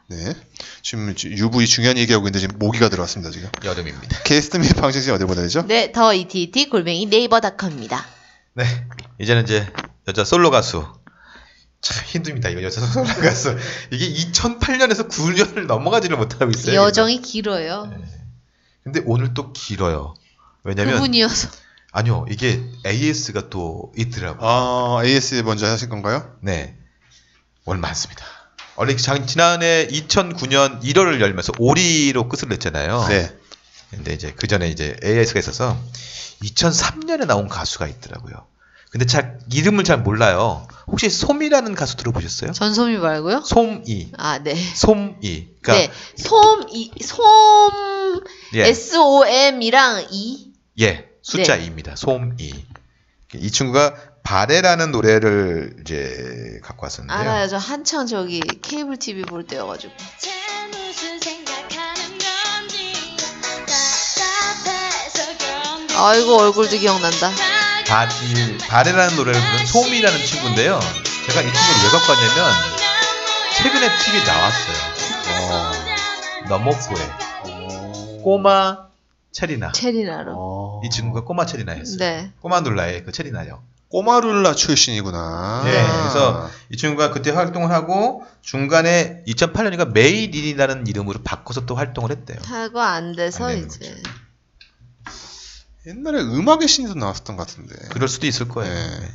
네, 0.10 0.34
지금 0.82 1.14
UV 1.20 1.68
중요한 1.68 1.98
얘기하고 1.98 2.24
있는데 2.28 2.40
지금 2.40 2.58
모기가 2.58 2.88
들어왔습니다 2.90 3.30
지금. 3.30 3.50
여름입니다. 3.64 4.24
게스트 4.24 4.58
및 4.58 4.74
방식이 4.76 5.12
어디 5.12 5.26
보내죠? 5.26 5.68
네, 5.68 5.92
더 5.92 6.14
이티티 6.14 6.70
골뱅이 6.70 7.06
네이버닷컴입니다. 7.08 8.04
네, 8.54 8.66
이제는 9.20 9.44
이제 9.44 9.68
여자 10.08 10.24
솔로 10.24 10.50
가수. 10.50 10.88
참 11.82 12.04
힘듭니다. 12.06 12.50
이거 12.50 12.64
여자 12.64 12.82
솔로 12.82 13.06
가수. 13.06 13.56
이게 13.92 14.10
2008년에서 14.32 15.10
9년을 15.10 15.66
넘어가지를 15.68 16.18
못하고 16.18 16.50
있어요. 16.52 16.76
여정이 16.76 17.22
길어요. 17.22 17.86
네. 17.86 17.98
근데 18.84 19.02
오늘 19.06 19.34
또 19.34 19.54
길어요. 19.54 20.14
왜냐면 20.64 20.96
그분이어서. 20.96 21.50
아니요 21.92 22.26
이게 22.30 22.62
AS가 22.86 23.50
또 23.50 23.92
있더라고요. 23.98 24.48
아, 24.48 25.02
AS 25.04 25.36
먼저 25.46 25.66
하신 25.68 25.90
건가요? 25.90 26.36
네. 26.42 26.76
오늘 27.66 27.80
많습니다. 27.82 28.26
원래 28.76 28.96
장- 28.96 29.26
지난해 29.26 29.88
2009년 29.90 30.82
1월을 30.84 31.20
열면서 31.20 31.54
오리로 31.58 32.28
끝을 32.30 32.50
냈잖아요. 32.50 33.06
네. 33.10 33.36
근데 33.90 34.14
이제 34.14 34.34
그 34.36 34.48
전에 34.48 34.70
이제 34.70 34.96
AS가 35.04 35.40
있어서 35.40 35.78
2003년에 36.44 37.26
나온 37.26 37.48
가수가 37.48 37.88
있더라고요. 37.88 38.46
근데 38.92 39.06
잘 39.06 39.40
이름을 39.52 39.84
잘 39.84 40.00
몰라요. 40.00 40.68
혹시 40.88 41.10
솜이라는 41.10 41.76
가수 41.76 41.98
들어보셨어요? 41.98 42.54
전소미 42.54 42.98
말고요? 42.98 43.42
솜이, 43.42 44.12
아, 44.18 44.40
네. 44.40 44.56
솜이. 44.56 45.50
그러니까 45.62 45.74
네. 45.74 45.92
솜, 46.16 46.66
이, 46.70 46.92
솜, 47.02 47.18
예, 48.56 48.68
S-O-M이랑 48.68 50.08
이. 50.12 50.54
예, 50.80 51.10
숫자 51.22 51.58
네. 51.58 51.70
2입니다. 51.70 51.98
솜이. 51.98 52.66
이 53.36 53.52
친구가 53.52 53.94
바레라는 54.24 54.92
노래를 54.92 55.78
이제 55.82 56.60
갖고 56.64 56.86
왔었는데요. 56.86 57.18
알아요. 57.20 57.48
저 57.50 57.58
한창 57.58 58.08
저기 58.08 58.40
케이블 58.40 58.98
TV 58.98 59.24
볼 59.24 59.46
때여가지고. 59.46 59.94
아이고, 66.00 66.38
얼굴도 66.38 66.78
기억난다. 66.78 67.57
바, 67.88 68.06
이 68.06 68.58
바레라는 68.68 69.16
노래를 69.16 69.40
부른 69.40 69.66
솜이라는 69.66 70.18
친구인데요. 70.26 70.80
제가 71.28 71.42
이 71.42 71.46
친구를 71.46 71.84
왜 71.84 71.90
갖고 71.92 72.12
왔냐면 72.12 72.54
최근에 73.58 73.98
TV에 74.00 74.24
나왔어요. 74.26 74.78
너목구에 76.50 78.22
꼬마 78.24 78.88
체리나. 79.32 79.72
체리나로. 79.72 80.34
어. 80.36 80.82
이 80.84 80.90
친구가 80.90 81.24
꼬마 81.24 81.46
체리나였어요. 81.46 81.98
네. 81.98 82.32
꼬마 82.42 82.60
놀라의 82.62 83.04
그 83.04 83.12
체리나요. 83.12 83.62
꼬마룰라 83.90 84.54
출신이구나. 84.54 85.62
네, 85.64 85.72
그래서 85.72 86.50
이 86.70 86.76
친구가 86.76 87.12
그때 87.12 87.32
활동을 87.32 87.72
하고 87.72 88.26
중간에 88.42 89.24
2008년인가 89.28 89.92
메이린이라는 89.94 90.88
이름으로 90.88 91.22
바꿔서 91.24 91.66
또 91.66 91.76
활동을 91.76 92.12
했대요. 92.12 92.38
하고 92.46 92.82
안 92.82 93.16
돼서 93.16 93.46
안 93.46 93.60
이제. 93.60 93.96
옛날에 95.88 96.20
음악의 96.20 96.68
신에서 96.68 96.96
나왔었던 96.96 97.38
것 97.38 97.48
같은데. 97.48 97.76
그럴 97.90 98.10
수도 98.10 98.28
있을 98.28 98.50
거예요. 98.50 98.74
네. 98.74 99.00
네. 99.00 99.10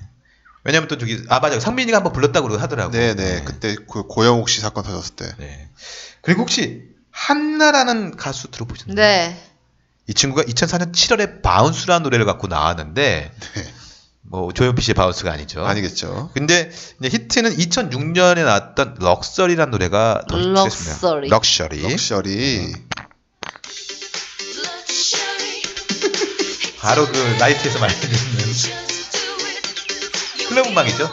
왜냐면 0.64 0.88
또 0.88 0.96
저기 0.96 1.22
아 1.28 1.40
맞아 1.40 1.60
상민이가 1.60 1.98
한번 1.98 2.12
불렀다고 2.12 2.56
하더라고. 2.56 2.92
네, 2.92 3.14
네. 3.14 3.42
그때 3.44 3.76
그 3.90 4.04
고영욱 4.04 4.48
씨 4.48 4.60
사건 4.60 4.84
터졌을 4.84 5.16
때. 5.16 5.30
네. 5.38 5.68
그리고 6.22 6.42
혹시 6.42 6.84
한나라는 7.10 8.16
가수 8.16 8.50
들어보셨나요? 8.50 8.94
네. 8.94 9.42
이 10.08 10.14
친구가 10.14 10.44
2004년 10.44 10.92
7월에 10.92 11.42
Bounce라는 11.42 12.04
노래를 12.04 12.24
갖고 12.24 12.46
나왔는데 12.46 13.32
네. 13.54 13.72
뭐 14.22 14.52
조용필 14.52 14.80
씨의 14.80 14.94
Bounce가 14.94 15.30
아니죠. 15.30 15.66
아니겠죠. 15.66 16.30
근데 16.32 16.70
이제 17.00 17.08
히트는 17.08 17.54
2006년에 17.56 18.44
나왔던 18.44 18.96
Luxury라는 18.98 19.72
노래가 19.72 20.24
더 20.28 20.38
히트했습니다. 20.38 20.92
Luxury. 20.92 21.28
Luxury. 21.28 21.82
Luxury. 21.82 22.72
바로 26.82 27.06
그 27.06 27.16
나이트에서 27.38 27.78
많이 27.78 27.94
듣는 27.94 28.16
클럽 30.48 30.66
음악이죠. 30.66 31.12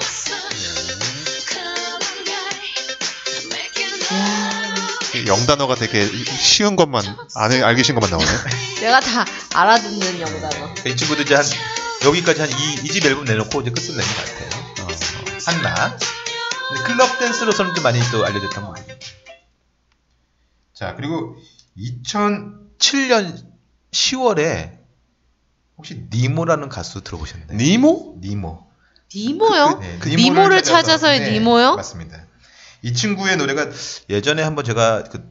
영단어가 5.27 5.75
되게 5.75 6.07
쉬운 6.25 6.75
것만 6.75 7.03
안 7.35 7.51
알기 7.51 7.81
계신 7.81 7.93
것만 7.93 8.09
나오네. 8.09 8.25
내가 8.81 8.99
다 8.99 9.23
알아듣는 9.53 10.19
영단어. 10.19 10.73
이 10.87 10.95
친구도 10.95 11.21
이제 11.21 11.35
한 11.35 11.45
여기까지 12.03 12.41
한 12.41 12.49
이집 12.49 13.05
앨범 13.05 13.25
내놓고 13.25 13.61
이제 13.61 13.69
끝을 13.69 13.95
낸것 13.95 14.15
같아요. 14.15 14.49
어, 14.81 14.87
한나. 15.45 15.97
근데 16.69 16.83
클럽 16.83 17.19
댄스로서는 17.19 17.75
좀 17.75 17.83
많이 17.83 17.99
또 18.11 18.25
알려졌던 18.25 18.65
것 18.65 18.75
같아요. 18.75 18.97
자 20.73 20.95
그리고 20.95 21.35
2007년 21.77 23.45
10월에 23.91 24.78
혹시 25.79 26.05
니모라는 26.13 26.67
가수 26.67 27.01
들어보셨나요? 27.01 27.57
니모? 27.57 28.17
니모. 28.21 28.67
니모요? 29.15 29.79
네, 29.81 29.99
니모를 30.05 30.61
찾아서의 30.61 31.19
네, 31.21 31.31
니모요? 31.31 31.77
맞습니다. 31.77 32.25
이 32.81 32.93
친구의 32.93 33.37
노래가 33.37 33.69
예전에 34.09 34.43
한번 34.43 34.65
제가 34.65 35.03
그 35.05 35.23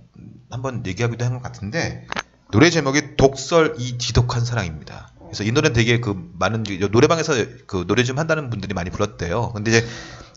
한번 0.51 0.85
얘기하기도 0.87 1.23
한 1.25 1.35
것 1.35 1.43
같은데 1.43 2.07
노래 2.51 2.71
제목이 2.71 3.17
독설 3.19 3.75
이 3.79 3.99
지독한 3.99 4.43
사랑입니다. 4.45 5.13
그래서 5.27 5.45
이 5.45 5.53
노래는 5.53 5.75
되게 5.75 6.01
그 6.01 6.15
많은 6.39 6.65
이 6.67 6.79
노래방에서 6.79 7.35
그 7.67 7.85
노래 7.87 8.03
좀 8.03 8.19
한다는 8.19 8.49
분들이 8.49 8.73
많이 8.73 8.89
불렀대요. 8.91 9.53
근데 9.53 9.71
이제 9.71 9.87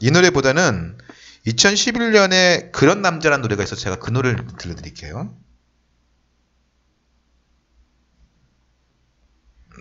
이 0.02 0.12
노래보다는 0.12 0.98
2011년에 1.48 2.72
그런 2.74 3.02
남자라는 3.02 3.42
노래가 3.42 3.64
있어서 3.64 3.82
제가 3.82 3.96
그 3.96 4.12
노래를 4.12 4.46
들려드릴게요. 4.60 5.34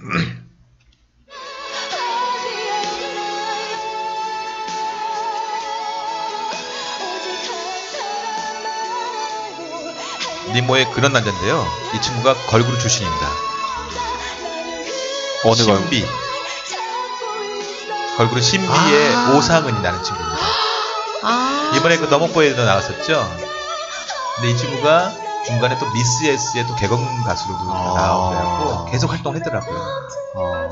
니모의 10.54 10.90
그런 10.92 11.12
남자인데요. 11.12 11.66
이 11.94 12.00
친구가 12.00 12.34
걸그룹 12.48 12.80
출신입니다. 12.80 13.28
어느 15.44 15.62
걸? 15.64 15.76
신비. 15.76 16.06
걸그룹 18.16 18.42
신비의 18.42 19.14
아. 19.14 19.34
오상은이라는 19.36 20.02
친구입니다. 20.02 20.40
아. 21.22 21.72
이번에 21.76 21.98
그 21.98 22.06
너목보에도 22.06 22.64
나왔었죠. 22.64 23.38
근데 24.36 24.50
이 24.50 24.56
친구가 24.56 25.12
중간에 25.46 25.78
또 25.78 25.90
미스 25.92 26.26
S의 26.26 26.66
또 26.66 26.76
개건 26.76 26.98
가수로도 27.24 27.72
아. 27.72 27.94
나오고 27.94 28.90
계속 28.90 29.10
활동했더라고요. 29.10 29.78
어. 30.36 30.70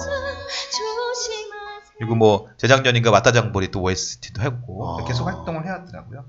그리고 1.99 2.15
뭐 2.15 2.49
재작년인가 2.57 3.11
왔다장보리 3.11 3.71
또 3.71 3.83
OST도 3.83 4.43
했고 4.43 5.01
아. 5.01 5.05
계속 5.05 5.27
활동을 5.27 5.65
해왔더라고요. 5.65 6.25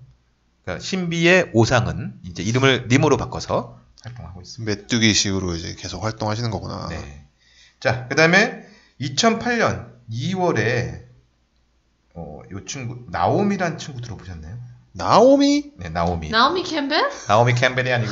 그러니까 0.64 0.84
신비의 0.84 1.52
오상은 1.54 2.20
이제 2.24 2.44
이름을 2.44 2.88
님으로 2.90 3.18
바꿔서 3.18 3.80
활동하고 4.04 4.42
있습니다. 4.42 4.82
메뚜기식으로 4.82 5.56
이제 5.56 5.76
계속 5.76 6.04
활동하시는 6.04 6.50
거구나. 6.50 6.88
네. 6.90 7.28
자, 7.80 8.08
그다음에 8.08 8.66
2008년 9.00 9.94
2월에 10.12 11.06
어, 12.16 12.42
요 12.52 12.66
친구 12.66 13.06
나오미란 13.10 13.78
친구 13.78 14.02
들어보셨나요? 14.02 14.58
나오미? 15.00 15.72
네, 15.78 15.88
나오미. 15.88 16.30
나오미 16.30 16.64
캠벨? 16.64 17.10
나오미 17.30 17.56
캠벨이 17.56 17.90
아니고 17.94 18.12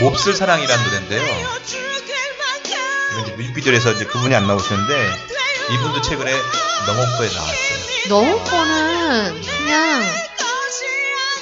몹쓸 0.00 0.32
사랑이라는 0.32 0.84
노래인데요. 0.84 1.22
이제 3.22 3.32
뮤직비디오에서 3.36 3.92
이제 3.92 4.06
그분이 4.06 4.34
안 4.34 4.46
나오시는데 4.46 5.10
이분도 5.74 6.00
최근에 6.00 6.32
너목보에 6.86 7.28
나왔어요. 7.28 8.08
너무 8.08 8.42
거는 8.44 9.42
그냥 9.42 10.02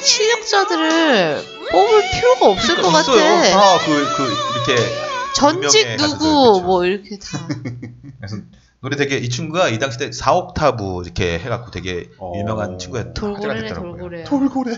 실력자들을 0.03 1.47
뽑을 1.71 2.11
필요가 2.11 2.47
없을 2.47 2.83
것 2.83 2.91
같아. 2.91 3.13
그러니까 3.13 3.59
아, 3.59 3.79
그, 3.79 4.13
그, 4.17 4.73
이렇게. 4.73 5.03
전직 5.35 5.97
누구 5.99 6.19
가수들. 6.53 6.67
뭐 6.67 6.85
이렇게 6.85 7.17
다. 7.19 7.47
그래서 8.19 8.37
노래 8.83 8.97
되게, 8.97 9.17
이 9.19 9.29
친구가 9.29 9.69
이 9.69 9.79
당시 9.79 9.97
때 9.99 10.11
4옥타브 10.11 11.05
이렇게 11.05 11.39
해갖고 11.39 11.71
되게 11.71 12.11
어. 12.19 12.33
유명한 12.37 12.79
친구였 12.81 13.15
돌고래네 13.15 13.61
됐더라고요. 13.69 13.93
돌고래. 13.93 14.25
돌고래. 14.25 14.73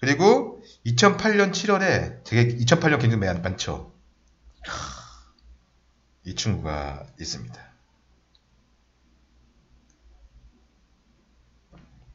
그리고 0.00 0.60
2008년 0.84 1.52
7월에 1.52 2.24
되게 2.24 2.56
2008년 2.64 3.00
굉장히 3.00 3.16
많- 3.24 3.40
많죠. 3.42 3.92
이 6.24 6.34
친구가 6.34 7.06
있습니다. 7.20 7.54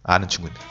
아는 0.03 0.27
친구입니다. 0.27 0.61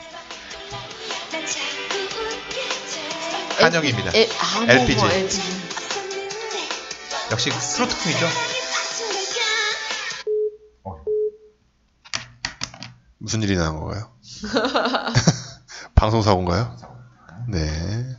한영입니다. 3.59 4.11
에, 4.15 4.29
아, 4.39 4.59
뭐, 4.65 4.69
LPG. 4.71 4.95
뭐, 4.99 5.09
LPG. 5.09 5.41
역시 7.31 7.49
트로트풍이죠. 7.49 8.25
무슨 13.19 13.43
일이 13.43 13.55
난 13.55 13.75
건가요? 13.77 14.09
방송 15.93 16.21
사고인가요? 16.21 16.75
네. 17.49 18.15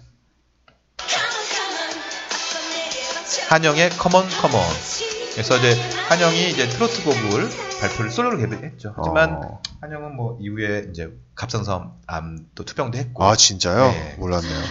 한영의 3.48 3.90
come 3.90 4.15
on 4.15 4.28
come 4.28 4.46
on. 4.46 4.60
그래서 5.32 5.56
이제 5.56 5.74
한영이 6.08 6.50
이제 6.50 6.68
트로트 6.68 7.02
곡을 7.02 7.48
발표를 7.80 8.10
솔로로 8.10 8.36
개발했죠. 8.38 8.94
하지만 8.96 9.32
어. 9.42 9.62
한영은 9.80 10.16
뭐 10.16 10.38
이후에 10.40 10.88
이제 10.90 11.08
갑상선 11.34 11.92
암또 12.06 12.64
투병도 12.64 12.98
했고 12.98 13.24
아 13.24 13.34
진짜요? 13.34 13.90
네. 13.90 14.16
몰랐네요. 14.18 14.62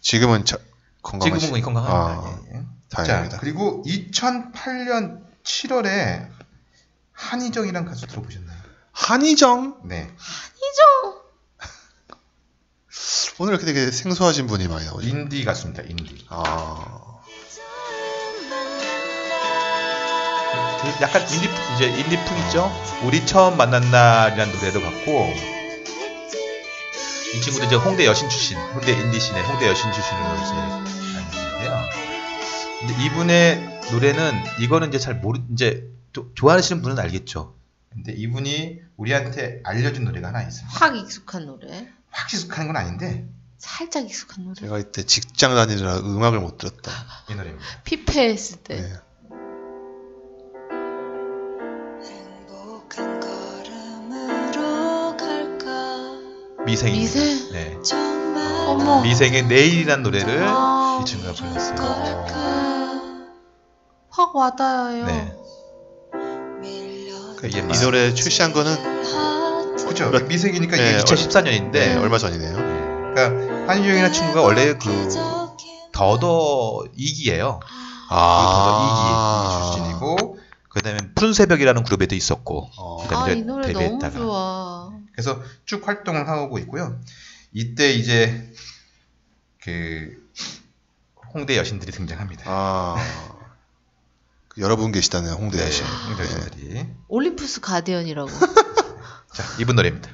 지금은 0.00 0.44
자, 0.44 0.58
건강하시. 1.02 1.40
지금은 1.46 1.60
건강합니다. 1.62 2.28
아, 2.28 2.40
예, 2.52 2.58
예. 2.58 2.64
다행입니다. 2.88 3.36
자, 3.36 3.40
그리고 3.40 3.82
2008년 3.86 5.22
7월에 5.42 6.28
한희정이라는 7.12 7.88
가수 7.88 8.06
들어보셨나요? 8.06 8.61
한희정 8.92 9.80
네. 9.84 10.10
오늘 13.38 13.54
이렇게 13.54 13.66
되게 13.66 13.90
생소하신 13.90 14.46
분이 14.46 14.68
많이 14.68 14.84
나오죠. 14.86 15.08
인디 15.08 15.44
가수입니다. 15.44 15.82
인디. 15.88 16.24
아그 16.28 16.52
약간 21.00 21.22
인디 21.22 21.48
이제 21.74 21.88
인디풍 21.88 22.38
있죠? 22.46 22.70
우리 23.04 23.24
처음 23.26 23.56
만난 23.56 23.90
날이라는 23.90 24.54
노래를 24.54 24.82
갖고 24.82 25.32
이 27.34 27.40
친구도 27.40 27.64
이제 27.64 27.76
홍대 27.76 28.04
여신 28.06 28.28
출신, 28.28 28.58
홍대 28.58 28.92
인디신의 28.92 29.42
홍대 29.44 29.66
여신 29.66 29.90
출신으로 29.90 30.34
이제 30.34 30.52
알려졌는데요. 30.52 31.80
근데 32.80 33.04
이분의 33.04 33.80
노래는 33.90 34.42
이거는 34.60 34.88
이제 34.88 34.98
잘 34.98 35.14
모르 35.14 35.40
이제 35.52 35.88
또 36.12 36.30
좋아하시는 36.34 36.82
분은 36.82 36.98
알겠죠. 36.98 37.54
근데 37.92 38.12
이분이 38.12 38.80
우리한테 38.96 39.60
알려준 39.64 40.04
노래가 40.04 40.28
하나 40.28 40.42
있습니다. 40.42 40.78
확 40.78 40.96
익숙한 40.96 41.46
노래. 41.46 41.88
확 42.10 42.32
익숙한 42.32 42.66
건 42.66 42.76
아닌데 42.76 43.28
살짝 43.58 44.04
익숙한 44.04 44.44
노래. 44.44 44.54
제가 44.54 44.78
이때 44.78 45.04
직장 45.04 45.54
다니느라 45.54 45.98
음악을 45.98 46.40
못 46.40 46.58
들었다. 46.58 46.90
이 47.30 47.34
노래입니다. 47.34 47.64
피폐 47.84 48.28
했을 48.30 48.56
때. 48.58 48.80
네. 48.80 48.92
행복한 52.04 53.20
걸음으로 53.20 55.16
갈까 55.16 56.64
미생입니다. 56.64 57.20
미생? 57.20 57.52
네. 57.52 57.76
어머. 58.66 59.02
미생의 59.02 59.46
내일이란 59.46 60.02
노래를 60.02 60.42
아, 60.48 61.00
이 61.02 61.04
친구가 61.04 61.32
불렀어요. 61.34 62.26
확 64.08 64.36
와닿아요. 64.36 65.06
네. 65.06 65.32
그 67.42 67.48
이게 67.48 67.58
이 67.58 67.80
노래 67.82 68.14
출시한 68.14 68.52
거는 68.52 69.76
그죠. 69.88 70.10
그렇- 70.10 70.26
미생이니까 70.26 70.76
네, 70.76 70.90
이게 70.90 70.98
2014년인데 71.02 71.72
네, 71.72 71.96
얼마 71.96 72.16
전이네요. 72.16 72.54
그러니까 72.54 73.72
한유정이라는 73.72 74.12
친구가 74.12 74.42
원래 74.42 74.74
그 74.74 75.08
더더 75.92 76.84
이기예요. 76.94 77.58
아. 78.08 79.64
더더 79.66 79.74
이기 79.74 79.82
출신이고 79.82 80.38
그다음에 80.68 80.98
푸른 81.16 81.32
새벽이라는 81.34 81.82
그룹에도 81.84 82.14
있었고 82.14 82.70
어. 82.78 83.02
그다음에 83.02 83.32
아, 83.32 83.34
이 83.34 83.42
노래 83.42 83.66
데뷔했다가. 83.66 84.18
너무 84.18 84.24
좋아. 84.30 84.90
그래서 85.12 85.42
쭉 85.66 85.86
활동을 85.86 86.28
하고 86.28 86.58
있고요. 86.60 86.96
이때 87.52 87.92
이제 87.92 88.50
그 89.62 90.16
홍대 91.34 91.56
여신들이 91.58 91.90
등장합니다. 91.92 92.44
아. 92.46 92.96
그 94.54 94.60
여러분 94.60 94.92
계시다네요, 94.92 95.32
홍대 95.32 95.56
네. 95.56 95.80
홍대 96.08 96.24
여신들이. 96.24 96.86
올림푸스 97.08 97.60
가디언이라고. 97.60 98.28
자, 99.32 99.44
이분 99.58 99.76
노래입니다. 99.76 100.10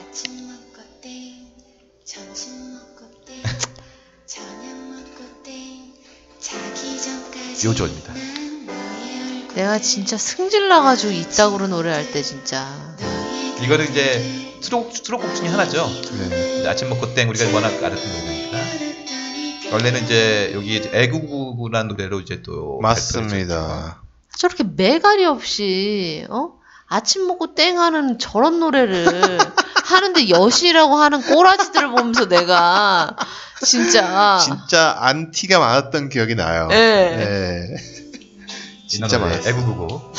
아침 0.00 0.46
먹고 0.46 0.80
땡 1.02 1.48
점심 2.04 2.74
먹고 2.74 3.24
땡 3.24 3.42
저녁 4.26 4.76
먹고 4.76 5.42
땡 5.42 5.92
자기 6.38 7.02
전까지 7.02 7.66
요조입니다. 7.66 8.12
난 8.14 8.66
너의 8.66 9.40
얼굴 9.42 9.54
내가 9.56 9.80
진짜 9.80 10.16
승질 10.16 10.68
나가지고 10.68 11.12
이따구로 11.12 11.66
노래할 11.66 12.12
때 12.12 12.22
진짜. 12.22 12.68
이거는 13.60 13.90
이제 13.90 14.52
수록 14.60 14.94
수록곡 14.94 15.34
중에 15.34 15.48
하나죠. 15.48 15.88
네. 16.28 16.68
아침 16.68 16.88
먹고 16.90 17.12
땡 17.14 17.28
우리가 17.28 17.52
워낙 17.52 17.70
알았던 17.82 17.96
노래니까. 18.08 18.56
원래는 19.72 20.04
이제 20.04 20.52
여기 20.54 20.76
애구구 20.76 21.45
구라는 21.66 21.88
노래로 21.88 22.20
이제 22.20 22.42
또 22.42 22.78
맞습니다. 22.80 24.02
저렇게 24.38 24.64
매갈이 24.64 25.24
없이 25.24 26.26
어 26.30 26.52
아침 26.88 27.26
먹고 27.26 27.54
땡 27.54 27.78
하는 27.80 28.18
저런 28.18 28.60
노래를 28.60 29.38
하는데 29.84 30.28
여신이라고 30.28 30.96
하는 30.96 31.22
꼬라지들을 31.22 31.90
보면서 31.90 32.28
내가 32.28 33.16
진짜 33.64 34.38
진짜 34.38 34.96
안티가 35.00 35.58
많았던 35.58 36.08
기억이 36.08 36.34
나요. 36.34 36.68
네. 36.68 37.16
네. 37.16 37.76
진짜 38.86 39.18
많았어요. 39.18 39.48
애구구구. 39.48 40.12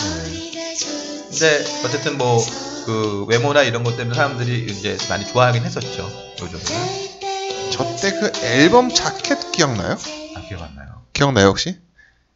근데 1.30 1.66
어쨌든 1.86 2.18
뭐 2.18 2.68
그 2.88 3.26
외모나 3.28 3.64
이런 3.64 3.84
것 3.84 3.98
때문에 3.98 4.16
사람들이 4.16 4.66
이제 4.72 4.98
많이 5.10 5.28
좋아하긴 5.28 5.62
했었죠. 5.62 6.10
요즘은. 6.42 7.70
저때 7.70 8.18
그 8.18 8.32
앨범 8.46 8.88
자켓 8.94 9.52
기억나요? 9.52 9.98
아 10.38 10.48
기억 10.48 10.62
안 10.64 10.76
나요. 10.76 11.04
기억나요 11.14 11.48
혹시? 11.48 11.80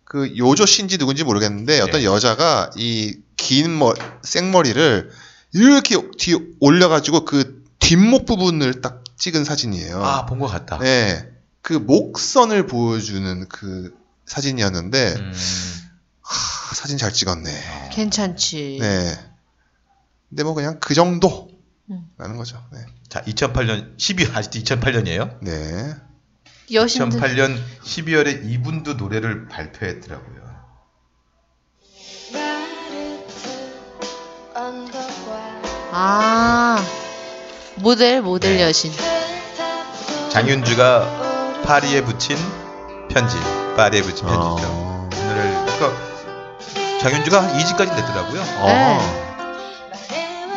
그 0.03 0.35
요조 0.37 0.65
씨인지 0.65 0.97
누군지 0.97 1.23
모르겠는데 1.23 1.79
어떤 1.81 2.01
네. 2.01 2.05
여자가 2.05 2.71
이 2.75 3.17
긴 3.37 3.71
머, 3.71 3.93
생머리를 4.21 5.09
이렇게 5.53 5.95
뒤에 6.19 6.35
올려가지고 6.59 7.25
그 7.25 7.63
뒷목 7.79 8.25
부분을 8.27 8.81
딱 8.81 9.03
찍은 9.17 9.43
사진이에요. 9.45 10.03
아 10.03 10.25
본 10.27 10.37
것 10.39 10.45
같다. 10.47 10.77
네. 10.77 11.27
그 11.63 11.73
목선을 11.73 12.67
보여주는 12.67 13.47
그 13.49 13.97
사진이었는데 14.27 15.13
음, 15.17 15.33
하, 16.21 16.75
사진 16.75 16.97
잘 16.99 17.11
찍었네. 17.11 17.89
괜찮지. 17.91 18.77
네. 18.79 19.17
근데 20.29 20.43
뭐 20.43 20.53
그냥 20.53 20.79
그 20.79 20.93
정도. 20.93 21.49
음. 21.89 22.07
라는 22.17 22.37
거죠. 22.37 22.63
네. 22.71 22.85
자, 23.09 23.21
2008년 23.23 23.97
12월 23.97 24.35
아직도 24.35 24.59
2008년이에요. 24.59 25.39
네. 25.41 25.95
여신들. 26.73 27.19
2008년 27.19 27.57
12월에 27.83 28.41
이분도 28.45 28.93
노래를 28.93 29.47
발표했더라고요. 29.47 30.41
아 35.93 36.77
모델 37.75 38.21
모델 38.21 38.57
네. 38.57 38.63
여신. 38.63 38.91
장윤주가 40.29 41.61
파리에 41.65 42.01
붙인 42.03 42.37
편지. 43.09 43.37
파리에 43.75 44.01
붙인 44.01 44.25
편지죠. 44.27 44.67
어. 44.69 45.09
이 45.13 45.15
노래를 45.15 45.65
그러니까 45.65 46.99
장윤주가 47.01 47.43
한 47.43 47.57
2집까지 47.57 47.95
냈더라고요. 47.95 48.43
네. 48.65 48.99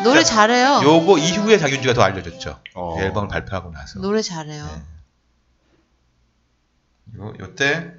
노래 0.04 0.22
잘해요. 0.22 0.80
요거 0.84 1.18
이후에 1.18 1.58
장윤주가 1.58 1.94
더 1.94 2.02
알려졌죠. 2.02 2.60
어. 2.74 2.96
이 2.98 3.02
앨범을 3.02 3.28
발표하고 3.28 3.70
나서. 3.72 3.98
노래 4.00 4.22
잘해요. 4.22 4.64
네. 4.64 4.82
요 7.24 7.34
요때 7.40 7.92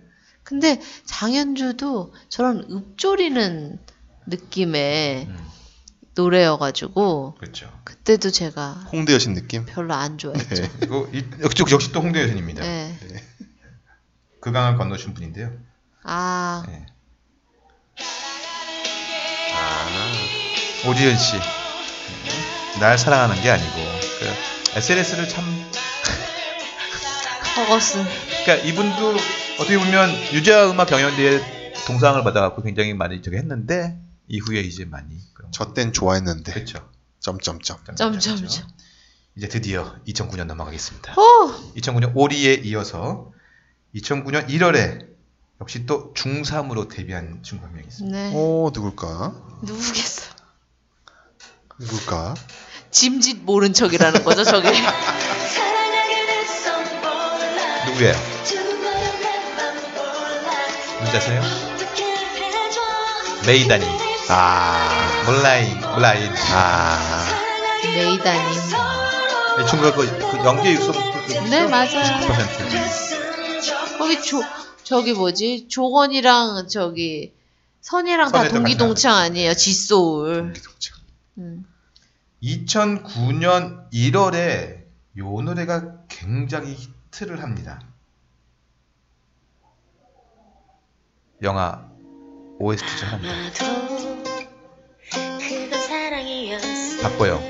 근데 0.43 0.79
장현주도 1.05 2.13
저런 2.29 2.65
읍조리는 2.69 3.79
느낌의 4.27 5.25
음, 5.27 5.37
노래여가지고 6.13 7.35
그렇죠. 7.39 7.71
그때도 7.83 8.29
제가 8.31 8.87
홍대 8.91 9.13
여신 9.13 9.33
느낌. 9.33 9.65
별로 9.65 9.93
안 9.95 10.17
좋아했죠. 10.17 10.55
네. 10.55 10.71
그리고 10.79 11.09
이, 11.13 11.23
역시, 11.41 11.63
역시 11.71 11.91
또 11.91 12.01
홍대 12.01 12.21
여신입니다. 12.21 12.61
네. 12.61 12.95
그 14.39 14.51
강을 14.51 14.77
건너신 14.77 15.13
분인데요. 15.15 15.51
아 16.03 16.63
네. 16.67 16.85
아. 19.55 20.11
오지은 20.89 21.17
씨. 21.17 21.33
네. 21.37 22.79
날 22.79 22.97
사랑하는 22.97 23.41
게 23.41 23.49
아니고 23.49 23.75
그 24.19 24.77
SNS를 24.77 25.27
참 25.27 25.43
허거슨. 27.55 28.03
그러니까 28.43 28.67
이분도 28.67 29.15
어떻게 29.59 29.77
보면 29.77 30.09
유재하 30.33 30.69
음악 30.69 30.89
경연대회 30.89 31.41
동상을 31.87 32.23
받아갖고 32.23 32.61
굉장히 32.63 32.93
많이 32.93 33.21
저기 33.21 33.37
했는데 33.37 33.97
이후에 34.27 34.59
이제 34.61 34.85
많이 34.85 35.15
그런 35.33 35.51
저땐 35.51 35.93
좋아했는데. 35.93 36.51
그렇죠. 36.53 36.89
점점점. 37.19 37.83
점점점. 37.95 38.67
이제 39.37 39.47
드디어 39.49 39.95
2009년 40.07 40.45
넘어가겠습니다. 40.45 41.13
오 41.19 41.51
2009년 41.75 42.11
오리에 42.15 42.55
이어서 42.65 43.31
2009년 43.95 44.47
1월에 44.47 45.07
역시 45.61 45.85
또 45.85 46.13
중3으로 46.13 46.89
데뷔한 46.89 47.41
친구 47.43 47.65
한명 47.65 47.83
있습니다. 47.83 48.17
네. 48.17 48.31
오 48.33 48.71
누굴까? 48.73 49.33
누구겠어? 49.63 50.31
누굴까? 51.79 52.35
짐짓 52.91 53.43
모른 53.43 53.73
척이라는 53.73 54.23
거죠, 54.23 54.43
저게. 54.43 54.71
누구예요? 57.95 58.13
누군지 60.99 61.17
아세요? 61.17 61.41
메이다니 63.45 63.85
아. 64.29 65.23
몰라인 65.25 65.79
몰라인 65.79 66.29
아. 66.51 67.25
메이다님. 67.83 68.61
이 69.61 69.67
친구가 69.69 69.95
그, 69.95 70.05
그 70.05 70.37
연기 70.45 70.71
육성 70.73 70.93
그, 70.93 71.33
네, 71.49 71.67
맞아요. 71.67 72.03
10% 73.59 73.97
거기 73.97 74.21
조 74.21 74.41
저기 74.83 75.13
뭐지 75.13 75.67
조건이랑 75.69 76.67
저기 76.67 77.33
선이랑 77.79 78.31
다 78.31 78.49
동기동창 78.49 79.15
아니에요 79.15 79.53
지소울. 79.53 80.51
기동창. 80.51 80.97
음. 81.37 81.65
2009년 82.43 83.89
1월에 83.91 84.83
요 85.17 85.41
노래가 85.41 85.93
굉장히 86.09 86.75
히트를 87.15 87.41
합니다. 87.41 87.81
영화 91.41 91.89
OST 92.59 92.85
중 92.97 93.07
하나입니다. 93.07 93.65
바꿔요. 97.01 97.41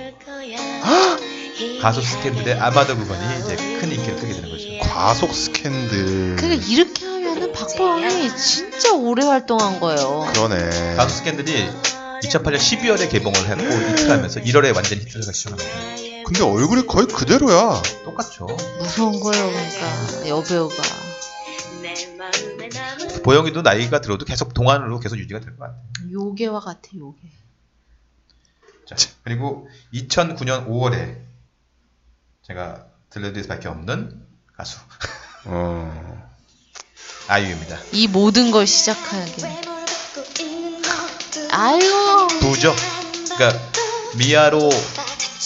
가수 1.81 2.01
스캔들의 2.01 2.59
아마도 2.59 2.95
부분이 2.95 3.19
이제 3.39 3.55
큰 3.79 3.91
인기를 3.91 4.15
끄게 4.17 4.33
되는 4.33 4.49
거죠. 4.49 4.65
과속 4.81 5.33
스캔들. 5.33 6.35
그러니까 6.35 6.65
이렇게 6.67 7.05
하면은 7.05 7.51
박보영이 7.51 8.35
진짜 8.35 8.93
오래 8.93 9.25
활동한 9.25 9.79
거예요. 9.79 10.27
그러네. 10.33 10.95
가수 10.95 11.17
스캔들이 11.17 11.67
2008년 12.23 12.57
12월에 12.57 13.09
개봉을 13.09 13.39
했고 13.47 13.91
이틀 13.91 14.11
하면서 14.11 14.39
1월에 14.41 14.75
완전히 14.75 15.01
히트를 15.01 15.33
시작합니다. 15.33 16.14
근데 16.25 16.41
얼굴이 16.43 16.87
거의 16.87 17.07
그대로야. 17.07 17.81
똑같죠. 18.03 18.45
무서운 18.79 19.19
거예요, 19.19 19.47
그러니까 19.47 20.27
여배우가. 20.27 20.75
보영이도 23.23 23.61
나이가 23.61 24.01
들어도 24.01 24.25
계속 24.25 24.53
동안으로 24.53 24.99
계속 24.99 25.17
유지가 25.17 25.39
될 25.39 25.55
것 25.55 25.65
같아요. 25.65 25.79
요괴와 26.11 26.59
같아, 26.59 26.81
요괴. 26.95 27.19
자, 28.87 28.95
그리고 29.23 29.67
2009년 29.93 30.67
5월에 30.67 31.17
제가 32.43 32.85
들려드릴 33.09 33.43
수밖에 33.43 33.67
없는 33.67 34.23
가수 34.55 34.77
어. 35.45 36.35
아이유입니다. 37.27 37.79
이 37.91 38.07
모든 38.07 38.51
걸 38.51 38.67
시작하게. 38.67 39.47
아이고. 41.51 42.27
부죠. 42.39 42.75
그러니까 43.35 43.59
미아로 44.17 44.59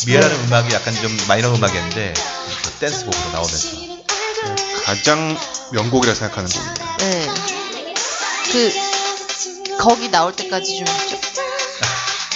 미아라는 0.06 0.45
음악이 0.45 0.74
약간 0.74 0.93
좀 0.95 1.16
마이너 1.28 1.54
음악이었는데 1.54 2.14
그 2.64 2.72
댄스 2.80 3.06
곡으로 3.06 3.32
나오면서 3.32 3.78
가장 4.86 5.38
명곡이라 5.72 6.14
생각하는 6.16 6.50
곡입니다. 6.50 6.97
네. 6.97 7.28
그 8.52 8.72
거기 9.78 10.10
나올 10.10 10.36
때까지 10.36 10.78
좀 10.78 10.88
있죠. 10.88 11.20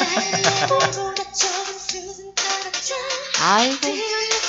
아이고. 3.39 3.77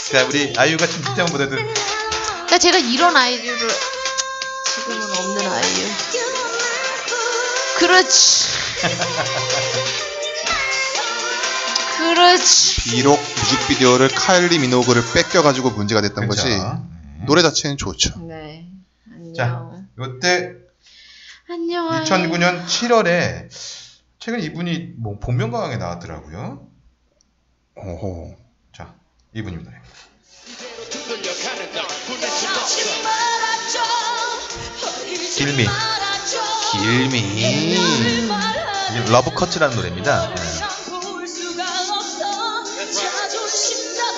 그러니까 0.08 0.28
우리 0.28 0.52
아이유가 0.56 0.86
춤 0.86 1.02
출장 1.02 1.26
무대도 1.26 1.56
그러니까 1.56 2.58
제가 2.58 2.78
이런 2.78 3.16
아이유를 3.16 3.70
지금은 4.74 5.02
없는 5.02 5.52
아이유. 5.52 5.88
그렇지. 7.78 8.44
그렇지. 12.14 12.90
비록 12.90 13.18
뮤직비디오를 13.18 14.08
카일리 14.08 14.58
미노그를 14.58 15.02
뺏겨가지고 15.14 15.70
문제가 15.70 16.00
됐던 16.02 16.28
그죠? 16.28 16.42
거지. 16.42 16.56
네. 16.56 17.24
노래 17.26 17.42
자체는 17.42 17.76
좋죠. 17.76 18.20
네. 18.26 18.68
안녕. 19.10 19.34
자. 19.34 19.70
요때 19.98 20.52
안녕. 21.48 22.04
2009년 22.04 22.66
7월에 22.66 23.48
최근 24.18 24.40
이분이 24.42 24.94
뭐 24.98 25.18
본명강에 25.18 25.76
나왔더라고요. 25.76 26.66
오호. 27.76 28.36
자, 28.74 28.94
이분입니다. 29.34 29.70
길미. 35.36 35.66
길미. 36.72 37.18
이게 38.90 39.10
러브커츠라는 39.10 39.76
노래입니다. 39.76 40.34
네. 40.34 40.63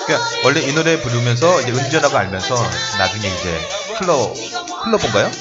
그러니까 0.07 0.29
원래 0.45 0.61
이 0.61 0.73
노래 0.73 0.99
부르면서 1.01 1.61
이제 1.61 1.71
은지원하고 1.71 2.17
알면서 2.17 2.55
나중에 2.97 3.27
이제 3.27 3.59
클로 3.99 4.33
클로버인가요? 4.83 5.31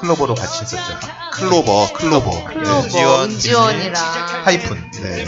클로버로 0.00 0.34
같이 0.34 0.62
했었죠. 0.62 0.98
클로버, 1.32 1.92
클로버. 1.94 2.44
클로버, 2.44 2.82
은지원, 2.84 3.30
은지원이랑 3.30 4.44
타이푼. 4.44 4.90
네. 5.02 5.24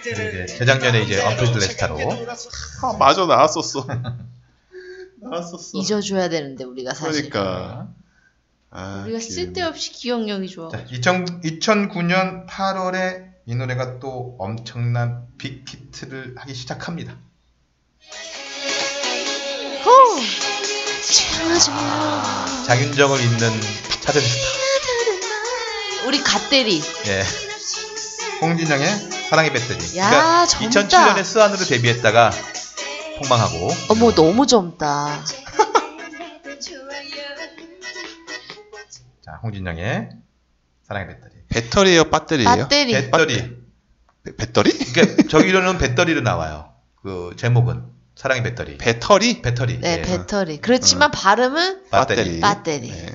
이제 0.00 0.46
재작년에 0.46 1.02
이제 1.02 1.22
언프리티 1.24 1.58
랩스타로 1.58 1.98
아, 2.82 2.92
맞아, 2.98 3.26
나왔었어. 3.26 3.86
나왔었어. 5.22 5.78
잊어줘야 5.78 6.28
되는데 6.28 6.64
우리가 6.64 6.92
사실. 6.94 7.30
그러니까. 7.30 7.88
아, 8.70 9.02
우리가. 9.06 9.20
쓸데없이 9.20 9.92
기억력이 9.92 10.48
좋아. 10.48 10.68
자, 10.68 10.84
2000, 10.90 11.40
2009년 11.42 12.46
8월에 12.48 13.23
이 13.46 13.54
노래가 13.54 13.98
또 13.98 14.36
엄청난 14.38 15.26
big 15.36 15.65
hit를 15.65 16.34
하기 16.38 16.54
시작합니다. 16.54 17.14
호! 19.84 19.90
채워줘요. 21.12 22.64
장윤정을 22.66 23.20
잇는 23.20 23.60
차든 24.00 24.20
스타. 24.22 24.46
우리 26.06 26.22
갓대리. 26.22 26.80
예. 27.06 27.22
홍진영의 28.40 28.86
사랑의 29.28 29.52
배터리. 29.52 29.98
야, 29.98 30.08
그러니까 30.08 30.46
젊다. 30.46 31.14
2007년에 31.14 31.24
스완으로 31.24 31.64
데뷔했다가 31.64 32.30
폭망하고 33.18 33.68
어머 33.90 34.12
너무 34.14 34.46
젊다. 34.46 35.22
자, 39.22 39.38
홍진영의 39.42 40.08
사랑의 40.82 41.08
배터리. 41.08 41.33
배터리예요, 41.64 42.10
배터리예요? 42.10 42.66
배터리. 42.68 42.92
배터리. 42.92 43.56
배- 44.24 44.36
배터리? 44.36 44.70
그러니까 44.92 45.28
저기로는 45.28 45.78
배터리로 45.78 46.20
나와요. 46.22 46.72
그 47.02 47.32
제목은 47.36 47.84
사랑의 48.16 48.42
배터리. 48.42 48.76
배터리? 48.78 49.40
배터리. 49.40 49.78
네, 49.80 49.98
예. 49.98 50.02
배터리. 50.02 50.58
그렇지만 50.60 51.10
발음은 51.12 51.90
배터리. 51.90 52.40
배터리. 52.40 52.90
네. 52.90 53.06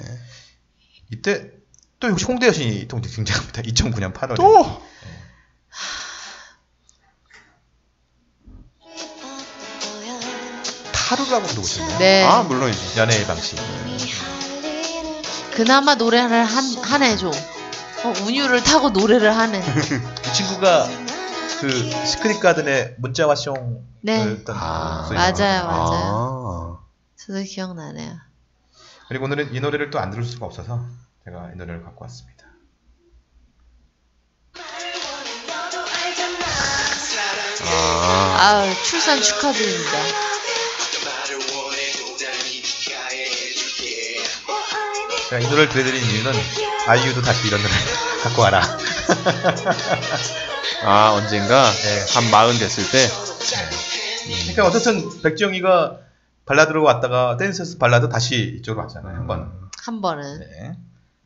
이때 1.11 1.51
또 1.99 2.09
역시 2.09 2.23
홍대 2.25 2.47
여신이 2.47 2.87
또 2.87 3.01
등장합니다. 3.01 3.61
2009년 3.63 4.13
8월에. 4.13 4.35
또 4.35 4.81
타루라고 10.93 11.47
누구셨나요? 11.47 11.97
네. 11.99 12.23
아 12.23 12.43
물론이죠. 12.43 12.99
연애의 12.99 13.25
방식. 13.25 13.57
그나마 15.55 15.95
노래를 15.95 16.43
한, 16.45 16.63
하네, 16.83 17.17
좀. 17.17 17.31
어, 18.03 18.13
운유를 18.25 18.63
타고 18.63 18.89
노래를 18.89 19.35
하네. 19.35 19.59
이 20.29 20.33
친구가 20.33 20.87
그 21.59 22.05
시크릿 22.05 22.39
가든의 22.39 22.95
문자 22.99 23.27
와 23.27 23.33
숑 23.33 23.81
네. 24.01 24.19
했던 24.21 24.55
아. 24.57 24.97
목소리 24.99 25.17
맞아요. 25.17 25.65
맞아요. 25.67 26.79
아. 26.81 26.85
저도 27.17 27.43
기억나네요. 27.43 28.17
그리고 29.09 29.25
오늘은 29.25 29.53
이 29.53 29.59
노래를 29.59 29.89
또 29.89 29.99
안 29.99 30.11
들을 30.11 30.23
수가 30.23 30.45
없어서 30.45 30.85
제가 31.25 31.51
이 31.53 31.57
노래를 31.57 31.83
갖고 31.83 32.05
왔습니다. 32.05 32.45
아. 37.61 38.37
아 38.39 38.83
출산 38.83 39.21
축하드립니다. 39.21 39.91
제가 45.29 45.41
이 45.41 45.47
노래를 45.47 45.69
들려드린 45.69 46.03
이유는 46.03 46.31
아이유도 46.89 47.21
다시 47.21 47.47
이런 47.47 47.61
노래 47.61 47.71
갖고 48.23 48.41
와라. 48.41 48.63
아 50.83 51.11
언젠가 51.11 51.71
네. 51.71 52.05
한 52.15 52.31
마흔 52.31 52.57
됐을 52.57 52.89
때 52.89 53.07
그러니까 54.25 54.65
어쨌든 54.65 55.21
백지영이가 55.21 55.99
발라드로 56.47 56.81
왔다가 56.81 57.37
댄스 57.37 57.77
발라드 57.77 58.09
다시 58.09 58.55
이쪽으로 58.57 58.87
왔잖아요. 58.87 59.17
한 59.17 59.27
번. 59.27 59.69
한 59.83 60.01
번은. 60.01 60.39
네. 60.39 60.77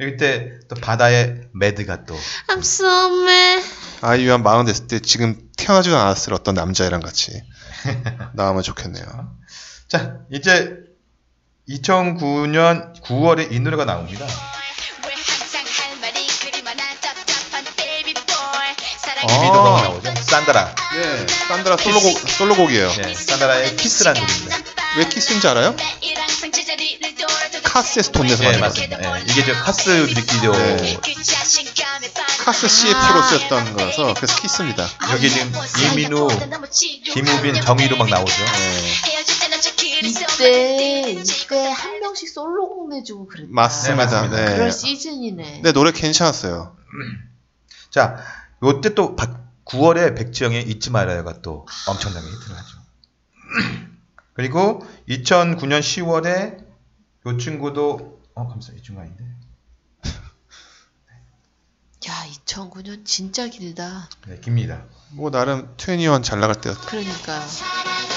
이때 0.02 0.60
또 0.68 0.76
바다의 0.76 1.48
Mad가 1.54 2.04
또 2.04 2.20
I'm 2.50 2.60
so 2.60 3.22
mad. 3.22 3.66
아이유 4.02 4.34
한 4.34 4.44
마흔 4.44 4.66
됐을 4.66 4.88
때 4.88 5.00
지금 5.00 5.50
태어나지도 5.56 5.96
않았을 5.96 6.34
어떤 6.34 6.56
남자애랑 6.56 7.00
같이 7.00 7.42
나오면 8.34 8.64
좋겠네요. 8.64 9.06
자, 9.88 10.18
이제 10.30 10.76
2009년 11.70 13.02
9월에 13.02 13.54
이 13.54 13.62
노래가 13.62 13.86
나옵니다. 13.86 14.28
미도가 19.28 19.82
나오죠. 19.82 20.14
산다라. 20.24 20.76
네, 20.94 21.28
산다라 21.48 21.78
솔로곡 21.78 22.30
솔로곡이에요. 22.30 22.94
네, 22.94 23.14
산다라의 23.14 23.76
키스라는 23.76 24.22
곡입니다. 24.26 24.58
왜 24.98 25.08
키스인지 25.10 25.48
알아요? 25.48 25.76
카스에서 27.64 28.12
돈 28.12 28.28
내서 28.28 28.44
네, 28.44 28.58
만든 28.60 28.60
거. 28.60 28.68
맞습니다. 28.68 28.98
네, 28.98 29.24
이게 29.28 29.46
저 29.46 29.54
카스 29.54 29.90
뮤직비디오 29.90 30.52
네. 30.52 31.00
카스 32.46 32.68
CF로 32.68 33.24
쓰였던 33.24 33.74
거라서 33.74 34.14
그래서 34.14 34.42
키스입니다. 34.42 34.88
여기 35.12 35.30
지금 35.30 35.52
이민우, 35.92 36.28
김우빈, 37.14 37.62
정희로 37.62 37.98
막 37.98 38.10
나오죠. 38.10 38.44
이때 40.04 41.12
이때 41.12 41.72
한 41.72 42.00
명씩 42.00 42.30
솔로곡 42.30 42.90
내주고 42.90 43.28
그랬다. 43.28 43.48
맞습니다. 43.52 44.06
네, 44.06 44.12
맞습니다. 44.12 44.46
네. 44.46 44.56
그럴 44.56 44.72
시즌이네. 44.72 45.62
네, 45.64 45.72
노래 45.72 45.92
괜찮았어요. 45.92 46.76
자, 47.90 48.18
요때 48.64 48.94
또 48.96 49.16
9월에 49.66 50.16
백지영의 50.18 50.64
잊지 50.70 50.90
말아요가 50.92 51.42
또 51.42 51.66
엄청나게 51.88 52.26
히트를 52.28 52.56
하죠. 52.58 52.78
그리고 54.34 54.86
2009년 55.10 55.80
10월에 55.82 56.64
요 57.26 57.38
친구도 57.38 58.22
어 58.36 58.48
감사 58.48 58.74
이 58.74 58.82
친구 58.82 59.02
아닌데 59.02 59.24
야 62.08 62.26
2009년 62.46 63.06
진짜 63.06 63.48
길다. 63.48 64.10
네, 64.28 64.40
깁니다. 64.40 64.84
뭐 65.12 65.30
나름 65.30 65.76
21잘 65.78 66.40
나갈 66.40 66.60
때였다. 66.60 66.82
그러니까요. 66.88 67.42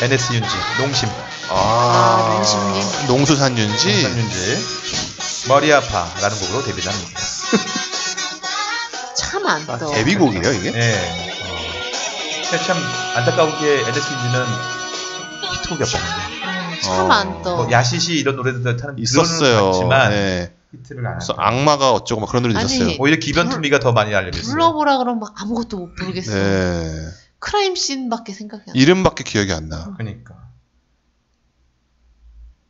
NS 0.02 0.32
윤지 0.34 0.48
농심 0.78 1.08
아, 1.50 2.34
농심님. 2.34 3.06
농수산 3.08 3.56
윤지. 3.58 4.02
농산 4.02 4.18
윤지 4.18 5.48
머리 5.48 5.72
아파라는 5.72 6.38
곡으로 6.38 6.62
데뷔를 6.64 6.92
합니다. 6.92 7.20
참안 9.16 9.62
아, 9.68 9.78
떠. 9.78 9.90
데뷔곡이에요 9.90 10.52
이게? 10.52 10.70
네. 10.72 10.94
어. 10.94 11.56
근데 12.50 12.64
참 12.64 12.76
안타까운 13.16 13.50
게 13.58 13.78
윤지는 13.78 14.44
히트곡이 15.52 15.82
없었는데 15.82 16.16
음, 16.44 16.80
참 16.82 17.10
어. 17.10 17.12
안 17.12 17.42
떠. 17.42 17.56
뭐 17.56 17.70
야시시 17.70 18.14
이런 18.14 18.36
노래들 18.36 18.76
타는 18.76 18.98
있었어요. 18.98 19.72
지만 19.72 20.10
네. 20.10 20.52
히트를 20.72 21.06
안 21.06 21.14
그래서. 21.14 21.34
악마가 21.36 21.92
어쩌고 21.92 22.20
막 22.20 22.28
그런 22.28 22.42
노래 22.42 22.54
아니, 22.56 22.66
있었어요. 22.66 22.96
오히려 22.98 23.18
기변투미가 23.18 23.78
더 23.80 23.92
많이 23.92 24.14
알려져 24.14 24.38
있어요. 24.40 24.52
불러보라 24.52 24.98
그러면 24.98 25.22
아무것도 25.36 25.78
못 25.78 25.94
부르겠어. 25.94 26.32
네. 26.34 27.08
크라임 27.38 27.74
씬밖에 27.76 28.32
생각이 28.32 28.62
안 28.62 28.66
나. 28.66 28.72
이름밖에 28.74 29.24
기억이 29.24 29.52
안 29.52 29.68
나. 29.68 29.92
그러니까. 29.96 30.34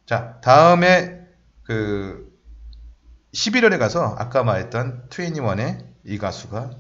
자, 0.07 0.39
다음에 0.43 1.21
그 1.65 2.33
11월에 3.35 3.79
가서 3.79 4.15
아까 4.19 4.43
말했던 4.45 5.09
21의 5.11 5.85
이 6.07 6.19
가수가 6.19 6.71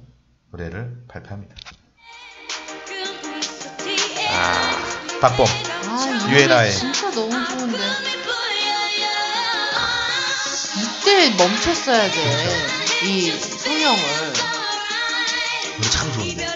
노래를 0.52 1.04
발표합니다. 1.08 1.54
박범. 5.20 5.46
아, 5.88 6.26
이 6.28 6.32
유엔아의. 6.32 6.70
노래 6.72 6.78
진짜 6.92 7.10
너무 7.10 7.30
좋은데. 7.46 7.78
이때 10.78 11.30
멈췄어야 11.36 12.10
돼. 12.10 12.66
이 13.04 13.30
성형을. 13.30 14.32
노래 15.76 15.90
참 15.90 16.12
좋은데. 16.12 16.46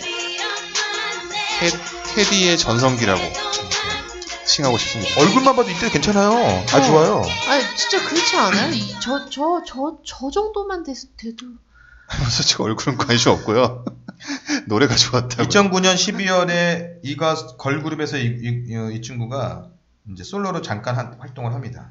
테, 1.60 1.70
테디의 2.14 2.58
전성기라고 2.58 3.20
칭하고 4.46 4.78
싶습니다. 4.78 5.20
얼굴만 5.20 5.56
봐도 5.56 5.70
이때 5.70 5.88
괜찮아요. 5.90 6.32
아 6.72 6.76
어. 6.76 6.82
좋아요. 6.82 7.22
아니 7.48 7.64
진짜 7.76 8.04
그렇지 8.08 8.36
않아요? 8.36 8.72
이- 8.72 8.94
저, 9.00 9.28
저, 9.30 9.62
저, 9.66 9.98
저 10.04 10.30
정도만 10.30 10.82
됐, 10.84 10.96
돼도. 11.16 11.46
솔직히 12.30 12.62
얼굴은 12.62 12.98
관심 12.98 13.30
없고요. 13.32 13.84
노래가 14.66 14.96
좋았다고. 14.96 15.48
2009년 15.48 15.94
12월에 15.94 16.98
이 17.02 17.16
가수 17.16 17.56
걸그룹에서 17.56 18.18
이, 18.18 18.22
이, 18.24 18.64
이- 18.68 18.96
이 18.96 19.00
친구가 19.02 19.68
이제 20.12 20.24
솔로로 20.24 20.60
잠깐 20.62 20.96
한- 20.96 21.16
활동을 21.18 21.52
합니다. 21.54 21.90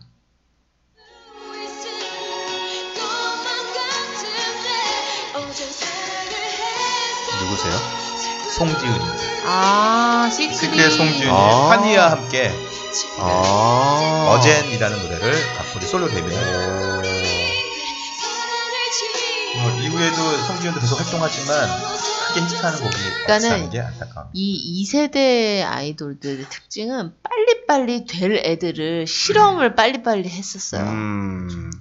누구세요? 7.42 7.74
송지은입니다. 8.58 9.14
아, 9.46 10.30
시크릿. 10.32 10.60
시크릿의 10.60 10.92
송지은이 10.92 11.32
아. 11.32 11.70
환희와 11.70 12.12
함께 12.12 12.52
아. 13.20 14.36
어젠이라는 14.38 15.02
노래를 15.04 15.34
이제 15.78 15.88
솔로 15.88 16.08
데뷔를 16.10 16.32
해요. 16.32 17.09
뭐 19.58 19.72
이후에도 19.82 20.16
성지윤도 20.48 20.80
계속 20.80 21.00
활동하지만 21.00 21.68
크게 22.28 22.42
히트하는 22.42 22.80
곡이 22.80 22.96
그러니까는 22.96 23.46
없다는 23.52 23.70
게 23.72 23.80
안타까워. 23.82 24.30
이 24.34 24.84
2세대 24.84 25.64
아이돌들의 25.66 26.46
특징은 26.50 27.14
빨리빨리 27.24 28.06
될 28.06 28.34
애들을 28.46 29.08
실험을 29.08 29.76
빨리빨리 29.76 30.30
했었어요. 30.30 30.84
음. 30.84 31.72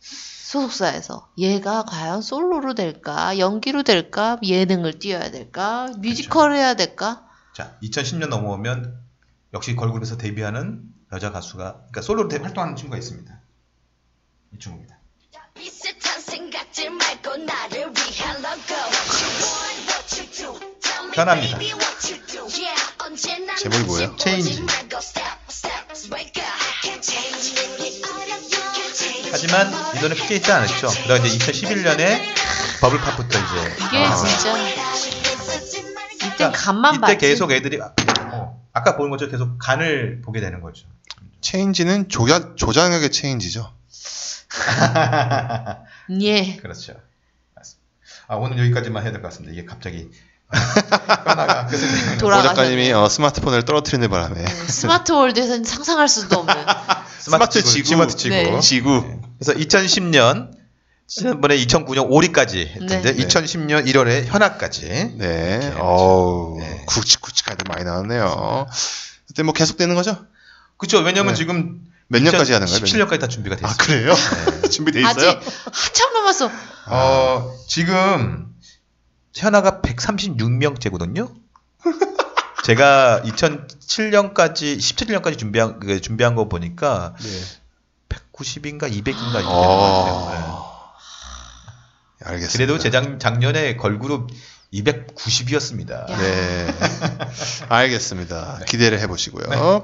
소속사에서. 0.00 1.30
얘가 1.38 1.84
과연 1.84 2.20
솔로로 2.20 2.74
될까? 2.74 3.38
연기로 3.38 3.84
될까? 3.84 4.38
예능을 4.42 4.98
띄워야 4.98 5.30
될까? 5.30 5.88
뮤지컬 5.98 6.54
해야 6.54 6.74
될까? 6.74 7.26
자, 7.54 7.78
2010년 7.82 8.28
넘어오면 8.28 8.98
역시 9.54 9.76
걸그룹에서 9.76 10.16
데뷔하는 10.18 10.82
여자 11.12 11.30
가수가 11.30 11.72
그러니까 11.74 12.02
솔로로 12.02 12.28
데- 12.28 12.38
활동하는 12.38 12.74
친구가 12.76 12.98
있습니다. 12.98 13.40
이 14.54 14.58
친구입니다. 14.58 14.98
편합니다. 21.14 21.58
제목이 23.58 23.84
뭐예요? 23.84 24.16
체인지. 24.16 24.64
하지만 29.30 29.70
이 29.96 30.00
노래 30.00 30.14
크게 30.14 30.36
있지 30.36 30.50
않았죠. 30.52 30.88
그다음 31.02 31.24
이제 31.26 31.38
2011년에 31.38 32.20
버블팝부터 32.80 33.38
이제 33.38 33.74
이게 33.86 33.98
아, 34.04 34.14
진짜 34.14 34.58
이때 34.58 36.28
그러니까 36.36 36.52
간만 36.52 36.94
이때 36.94 37.00
봤지. 37.00 37.16
계속 37.18 37.52
애들이 37.52 37.80
어, 37.80 38.60
아까 38.72 38.96
보는 38.96 39.10
것처럼 39.10 39.30
계속 39.30 39.58
간을 39.58 40.20
보게 40.22 40.40
되는 40.40 40.60
거죠. 40.60 40.86
체인지는 41.40 42.08
조자, 42.08 42.54
조장혁의 42.56 43.10
체인지죠. 43.10 43.72
예. 46.20 46.56
그렇죠. 46.56 46.94
맞습니다. 47.54 47.82
아, 48.28 48.36
오늘 48.36 48.58
여기까지만 48.58 49.02
해야 49.02 49.12
될 49.12 49.22
것 49.22 49.28
같습니다. 49.28 49.52
이게 49.52 49.64
갑자기 49.64 50.10
하나가 50.52 51.66
그래서 51.66 51.86
오. 52.24 52.30
작가님이 52.30 52.92
어, 52.92 53.08
스마트폰을 53.08 53.64
떨어뜨리는 53.64 54.08
바람에 54.08 54.44
네, 54.44 54.54
smart 54.66 55.12
world에서는 55.12 55.64
상상할 55.64 56.08
수도 56.08 56.40
없는. 56.40 56.54
스마트 57.18 57.62
지구. 57.62 57.88
스마트 57.88 58.16
지구. 58.16 58.34
네. 58.34 58.60
지구 58.60 59.04
그래서 59.38 59.58
2010년 59.58 60.50
지난번에 61.06 61.56
2009년 61.56 62.08
5리까지 62.08 62.66
했는데 62.68 63.14
네. 63.14 63.26
2010년 63.26 63.86
1월에 63.86 64.24
현아까지 64.26 65.14
네 65.18 65.74
어우 65.78 66.58
네. 66.58 66.84
굵직굵직하게 66.86 67.64
많이 67.68 67.84
나왔네요 67.84 68.66
그때 69.26 69.42
뭐 69.42 69.52
계속 69.54 69.76
되는 69.76 69.94
거죠? 69.94 70.16
그렇죠. 70.76 70.98
왜냐면 70.98 71.34
네. 71.34 71.38
지금 71.38 71.80
몇 72.08 72.22
년까지 72.22 72.52
하는 72.52 72.66
거예요? 72.66 72.80
몇 72.80 72.86
년? 72.86 73.08
17년까지 73.08 73.20
다 73.20 73.28
준비가 73.28 73.56
됐어요. 73.56 73.72
아 73.72 73.76
그래요? 73.76 74.14
준비돼 74.70 75.04
아직 75.04 75.20
있어요? 75.20 75.40
한참 75.70 76.12
남았어. 76.12 76.50
어, 76.86 77.54
지금 77.68 78.51
현아가 79.34 79.80
136명째거든요. 79.80 81.32
제가 82.64 83.22
2007년까지 83.24 84.78
17년까지 84.78 85.38
준비한 85.38 85.80
그 85.80 86.00
준비한 86.00 86.34
거 86.34 86.48
보니까 86.48 87.14
네. 87.20 87.28
190인가 88.08 88.82
200인가 88.82 89.34
이렇게 89.34 89.46
어... 89.46 90.04
됐어요. 90.06 90.72
알겠습니다. 92.24 92.52
그래도 92.52 92.78
재작 92.78 93.18
작년에 93.18 93.76
걸그룹 93.76 94.30
290이었습니다. 94.72 96.08
야. 96.10 96.16
네. 96.16 96.72
알겠습니다. 97.68 98.60
기대를 98.66 99.00
해보시고요. 99.00 99.48
네. 99.48 99.56
어, 99.56 99.82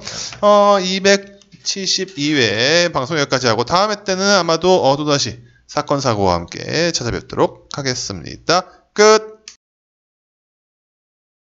272회 0.80 2.92
방송 2.92 3.18
여기까지 3.18 3.48
하고 3.48 3.64
다음에 3.64 4.04
때는 4.04 4.24
아마도 4.24 4.84
어, 4.84 4.96
또다시 4.96 5.42
사건 5.66 6.00
사고와 6.00 6.34
함께 6.34 6.92
찾아뵙도록 6.92 7.70
하겠습니다. 7.74 8.66
끝! 8.94 9.27